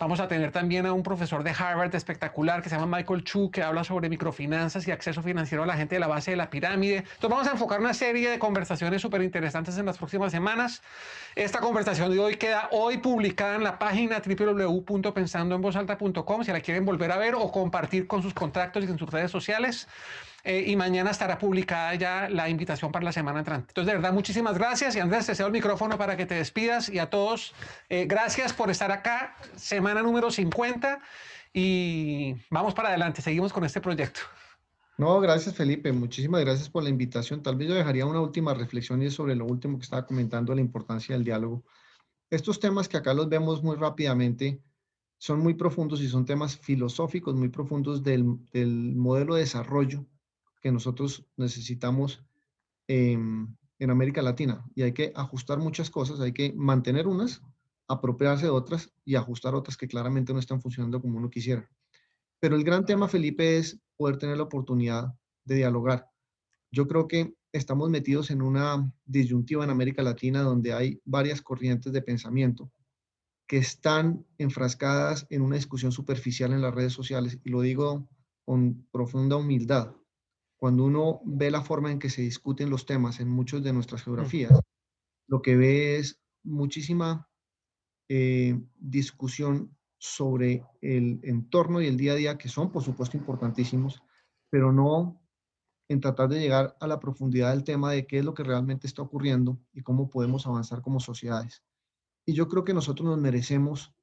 Vamos 0.00 0.18
a 0.18 0.26
tener 0.28 0.50
también 0.50 0.86
a 0.86 0.94
un 0.94 1.02
profesor 1.02 1.44
de 1.44 1.50
Harvard 1.50 1.94
espectacular 1.94 2.62
que 2.62 2.70
se 2.70 2.76
llama 2.76 2.96
Michael 2.96 3.22
Chu, 3.22 3.50
que 3.50 3.62
habla 3.62 3.84
sobre 3.84 4.08
microfinanzas 4.08 4.88
y 4.88 4.92
acceso 4.92 5.22
financiero 5.22 5.64
a 5.64 5.66
la 5.66 5.76
gente 5.76 5.96
de 5.96 6.00
la 6.00 6.06
base 6.06 6.30
de 6.30 6.38
la 6.38 6.48
pirámide. 6.48 6.96
Entonces 6.96 7.28
vamos 7.28 7.46
a 7.46 7.50
enfocar 7.50 7.80
una 7.80 7.92
serie 7.92 8.30
de 8.30 8.38
conversaciones 8.38 9.02
súper 9.02 9.20
interesantes 9.20 9.76
en 9.76 9.84
las 9.84 9.98
próximas 9.98 10.32
semanas. 10.32 10.80
Esta 11.34 11.60
conversación 11.60 12.10
de 12.10 12.18
hoy 12.18 12.36
queda 12.36 12.70
hoy 12.72 12.96
publicada 12.96 13.56
en 13.56 13.62
la 13.62 13.78
página 13.78 14.22
www.pensandoenvozalta.com 14.24 16.44
si 16.44 16.50
la 16.50 16.60
quieren 16.60 16.86
volver 16.86 17.12
a 17.12 17.18
ver 17.18 17.34
o 17.34 17.52
compartir 17.52 18.06
con 18.06 18.22
sus 18.22 18.32
contactos 18.32 18.82
y 18.82 18.86
en 18.86 18.98
sus 18.98 19.10
redes 19.10 19.30
sociales. 19.30 19.86
Eh, 20.44 20.64
y 20.66 20.76
mañana 20.76 21.10
estará 21.10 21.38
publicada 21.38 21.94
ya 21.94 22.28
la 22.28 22.48
invitación 22.48 22.90
para 22.92 23.04
la 23.04 23.12
semana 23.12 23.40
entrante. 23.40 23.66
Entonces, 23.70 23.86
de 23.92 23.98
verdad, 23.98 24.12
muchísimas 24.12 24.56
gracias. 24.56 24.96
Y 24.96 25.00
Andrés, 25.00 25.26
te 25.26 25.34
cedo 25.34 25.48
el 25.48 25.52
micrófono 25.52 25.98
para 25.98 26.16
que 26.16 26.26
te 26.26 26.34
despidas. 26.34 26.88
Y 26.88 26.98
a 26.98 27.10
todos, 27.10 27.54
eh, 27.88 28.06
gracias 28.06 28.52
por 28.52 28.70
estar 28.70 28.90
acá. 28.90 29.36
Semana 29.56 30.02
número 30.02 30.30
50. 30.30 31.00
Y 31.52 32.36
vamos 32.50 32.74
para 32.74 32.88
adelante. 32.90 33.22
Seguimos 33.22 33.52
con 33.52 33.64
este 33.64 33.80
proyecto. 33.80 34.20
No, 34.96 35.18
gracias 35.20 35.54
Felipe. 35.54 35.92
Muchísimas 35.92 36.42
gracias 36.42 36.68
por 36.68 36.82
la 36.82 36.90
invitación. 36.90 37.42
Tal 37.42 37.56
vez 37.56 37.68
yo 37.68 37.74
dejaría 37.74 38.06
una 38.06 38.20
última 38.20 38.54
reflexión 38.54 39.02
y 39.02 39.10
sobre 39.10 39.34
lo 39.34 39.46
último 39.46 39.78
que 39.78 39.84
estaba 39.84 40.06
comentando, 40.06 40.54
la 40.54 40.60
importancia 40.60 41.14
del 41.14 41.24
diálogo. 41.24 41.64
Estos 42.28 42.60
temas 42.60 42.88
que 42.88 42.98
acá 42.98 43.14
los 43.14 43.28
vemos 43.28 43.62
muy 43.62 43.76
rápidamente 43.76 44.62
son 45.18 45.40
muy 45.40 45.54
profundos 45.54 46.00
y 46.00 46.08
son 46.08 46.24
temas 46.24 46.56
filosóficos 46.56 47.34
muy 47.34 47.48
profundos 47.48 48.02
del 48.02 48.24
modelo 48.24 49.34
de 49.34 49.40
desarrollo 49.40 50.06
que 50.60 50.72
nosotros 50.72 51.26
necesitamos 51.36 52.24
en 53.80 53.90
América 53.90 54.20
Latina 54.20 54.64
y 54.74 54.82
hay 54.82 54.92
que 54.92 55.12
ajustar 55.14 55.58
muchas 55.58 55.90
cosas, 55.90 56.20
hay 56.20 56.32
que 56.32 56.52
mantener 56.52 57.06
unas, 57.06 57.40
apropiarse 57.88 58.44
de 58.44 58.50
otras 58.50 58.92
y 59.04 59.14
ajustar 59.14 59.54
otras 59.54 59.76
que 59.76 59.88
claramente 59.88 60.32
no 60.32 60.38
están 60.38 60.60
funcionando 60.60 61.00
como 61.00 61.18
uno 61.18 61.30
quisiera. 61.30 61.68
Pero 62.40 62.56
el 62.56 62.64
gran 62.64 62.84
tema, 62.84 63.08
Felipe, 63.08 63.58
es 63.58 63.80
poder 63.96 64.18
tener 64.18 64.36
la 64.36 64.44
oportunidad 64.44 65.14
de 65.44 65.56
dialogar. 65.56 66.08
Yo 66.70 66.86
creo 66.86 67.08
que 67.08 67.34
estamos 67.52 67.90
metidos 67.90 68.30
en 68.30 68.42
una 68.42 68.92
disyuntiva 69.04 69.64
en 69.64 69.70
América 69.70 70.02
Latina 70.02 70.42
donde 70.42 70.72
hay 70.72 71.00
varias 71.04 71.42
corrientes 71.42 71.92
de 71.92 72.02
pensamiento 72.02 72.70
que 73.46 73.56
están 73.56 74.24
enfrascadas 74.38 75.26
en 75.30 75.42
una 75.42 75.56
discusión 75.56 75.90
superficial 75.90 76.52
en 76.52 76.62
las 76.62 76.74
redes 76.74 76.92
sociales 76.92 77.38
y 77.42 77.50
lo 77.50 77.62
digo 77.62 78.08
con 78.44 78.86
profunda 78.92 79.36
humildad 79.36 79.96
cuando 80.60 80.84
uno 80.84 81.22
ve 81.24 81.50
la 81.50 81.62
forma 81.62 81.90
en 81.90 81.98
que 81.98 82.10
se 82.10 82.20
discuten 82.20 82.68
los 82.68 82.84
temas 82.84 83.18
en 83.18 83.28
muchas 83.28 83.62
de 83.62 83.72
nuestras 83.72 84.02
geografías, 84.02 84.60
lo 85.26 85.40
que 85.40 85.56
ve 85.56 85.96
es 85.96 86.20
muchísima 86.42 87.30
eh, 88.10 88.60
discusión 88.76 89.74
sobre 89.96 90.64
el 90.82 91.20
entorno 91.22 91.80
y 91.80 91.86
el 91.86 91.96
día 91.96 92.12
a 92.12 92.16
día, 92.16 92.38
que 92.38 92.50
son 92.50 92.70
por 92.70 92.82
supuesto 92.82 93.16
importantísimos, 93.16 94.02
pero 94.50 94.70
no 94.70 95.22
en 95.88 96.00
tratar 96.00 96.28
de 96.28 96.40
llegar 96.40 96.76
a 96.78 96.86
la 96.86 97.00
profundidad 97.00 97.52
del 97.52 97.64
tema 97.64 97.90
de 97.90 98.06
qué 98.06 98.18
es 98.18 98.24
lo 98.24 98.34
que 98.34 98.44
realmente 98.44 98.86
está 98.86 99.00
ocurriendo 99.00 99.58
y 99.72 99.80
cómo 99.80 100.10
podemos 100.10 100.46
avanzar 100.46 100.82
como 100.82 101.00
sociedades. 101.00 101.64
Y 102.26 102.34
yo 102.34 102.48
creo 102.48 102.64
que 102.64 102.74
nosotros 102.74 103.08
nos 103.08 103.18
merecemos 103.18 103.94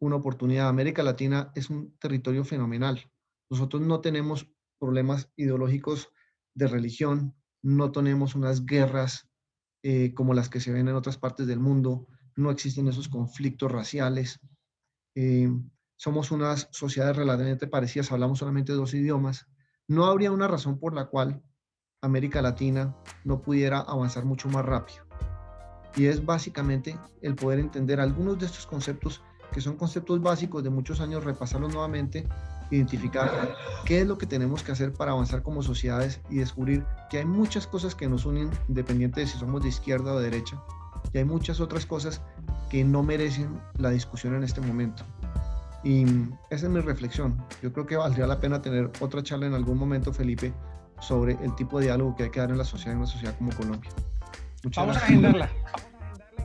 una 0.00 0.16
oportunidad. 0.16 0.68
América 0.68 1.02
Latina 1.02 1.52
es 1.54 1.68
un 1.68 1.94
territorio 1.98 2.42
fenomenal. 2.42 3.10
Nosotros 3.50 3.82
no 3.82 4.00
tenemos 4.00 4.50
problemas 4.78 5.30
ideológicos 5.36 6.10
de 6.54 6.66
religión, 6.68 7.34
no 7.62 7.92
tenemos 7.92 8.34
unas 8.34 8.64
guerras 8.64 9.28
eh, 9.82 10.14
como 10.14 10.34
las 10.34 10.48
que 10.48 10.60
se 10.60 10.72
ven 10.72 10.88
en 10.88 10.94
otras 10.94 11.18
partes 11.18 11.46
del 11.46 11.60
mundo, 11.60 12.06
no 12.34 12.50
existen 12.50 12.88
esos 12.88 13.08
conflictos 13.08 13.70
raciales, 13.70 14.40
eh, 15.14 15.50
somos 15.96 16.30
unas 16.30 16.68
sociedades 16.72 17.16
relativamente 17.16 17.66
parecidas, 17.66 18.12
hablamos 18.12 18.38
solamente 18.38 18.72
dos 18.72 18.94
idiomas, 18.94 19.46
no 19.88 20.06
habría 20.06 20.32
una 20.32 20.48
razón 20.48 20.78
por 20.78 20.94
la 20.94 21.06
cual 21.06 21.42
América 22.02 22.42
Latina 22.42 22.94
no 23.24 23.40
pudiera 23.40 23.80
avanzar 23.80 24.24
mucho 24.24 24.48
más 24.48 24.64
rápido. 24.64 25.06
Y 25.96 26.06
es 26.06 26.24
básicamente 26.24 26.98
el 27.22 27.34
poder 27.34 27.58
entender 27.58 28.00
algunos 28.00 28.38
de 28.38 28.46
estos 28.46 28.66
conceptos 28.66 29.22
que 29.52 29.60
son 29.62 29.76
conceptos 29.76 30.20
básicos 30.20 30.62
de 30.62 30.70
muchos 30.70 31.00
años, 31.00 31.24
repasarlos 31.24 31.72
nuevamente 31.72 32.28
identificar 32.70 33.56
qué 33.84 34.00
es 34.00 34.06
lo 34.06 34.18
que 34.18 34.26
tenemos 34.26 34.62
que 34.62 34.72
hacer 34.72 34.92
para 34.92 35.12
avanzar 35.12 35.42
como 35.42 35.62
sociedades 35.62 36.20
y 36.30 36.36
descubrir 36.36 36.84
que 37.10 37.18
hay 37.18 37.24
muchas 37.24 37.66
cosas 37.66 37.94
que 37.94 38.08
nos 38.08 38.26
unen, 38.26 38.50
independiente 38.68 39.20
de 39.20 39.26
si 39.26 39.38
somos 39.38 39.62
de 39.62 39.68
izquierda 39.68 40.12
o 40.12 40.18
de 40.18 40.30
derecha, 40.30 40.60
y 41.12 41.18
hay 41.18 41.24
muchas 41.24 41.60
otras 41.60 41.86
cosas 41.86 42.20
que 42.70 42.84
no 42.84 43.02
merecen 43.02 43.60
la 43.78 43.90
discusión 43.90 44.34
en 44.34 44.44
este 44.44 44.60
momento. 44.60 45.04
Y 45.84 46.04
esa 46.50 46.66
es 46.66 46.68
mi 46.68 46.80
reflexión. 46.80 47.40
Yo 47.62 47.72
creo 47.72 47.86
que 47.86 47.96
valdría 47.96 48.26
la 48.26 48.40
pena 48.40 48.60
tener 48.60 48.90
otra 49.00 49.22
charla 49.22 49.46
en 49.46 49.54
algún 49.54 49.78
momento, 49.78 50.12
Felipe, 50.12 50.52
sobre 51.00 51.34
el 51.44 51.54
tipo 51.54 51.78
de 51.78 51.86
diálogo 51.86 52.16
que 52.16 52.24
hay 52.24 52.30
que 52.30 52.40
dar 52.40 52.50
en 52.50 52.58
la 52.58 52.64
sociedad, 52.64 52.94
en 52.94 52.98
una 52.98 53.06
sociedad 53.06 53.36
como 53.38 53.52
Colombia. 53.52 53.90
Vamos 54.74 54.96
a 54.96 55.00
agendarla. 55.00 55.50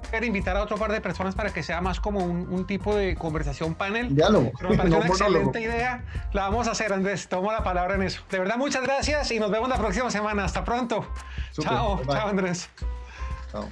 Quiero 0.10 0.26
invitar 0.26 0.58
a 0.58 0.64
otro 0.64 0.78
par 0.78 0.92
de 0.92 1.02
personas 1.02 1.36
para 1.36 1.52
que 1.54 1.64
sea 1.64 1.82
más 1.82 2.00
como 2.00 2.20
un, 2.24 2.66
tipo 2.66 2.96
de 2.96 3.16
conversación 3.16 3.76
panel. 3.76 4.16
Diálogo. 4.16 4.52
me 4.62 4.78
parece 4.78 4.96
una 4.96 5.08
excelente 5.08 5.62
idea. 5.62 6.04
La 6.34 6.44
vamos 6.44 6.68
a 6.68 6.72
hacer, 6.72 6.92
Andrés. 6.94 7.28
Tomo 7.28 7.52
la 7.52 7.64
palabra 7.64 7.96
en 7.96 8.04
eso. 8.04 8.22
De 8.30 8.40
verdad, 8.40 8.58
muchas 8.58 8.84
gracias 8.84 9.32
y 9.32 9.40
nos 9.40 9.52
vemos 9.52 9.70
la 9.70 9.78
próxima 9.78 10.12
semana. 10.12 10.44
Hasta 10.46 10.64
pronto. 10.64 11.06
chao, 11.60 12.02
chao, 12.06 12.28
Andrés. 12.28 12.70
Chao. 13.52 13.70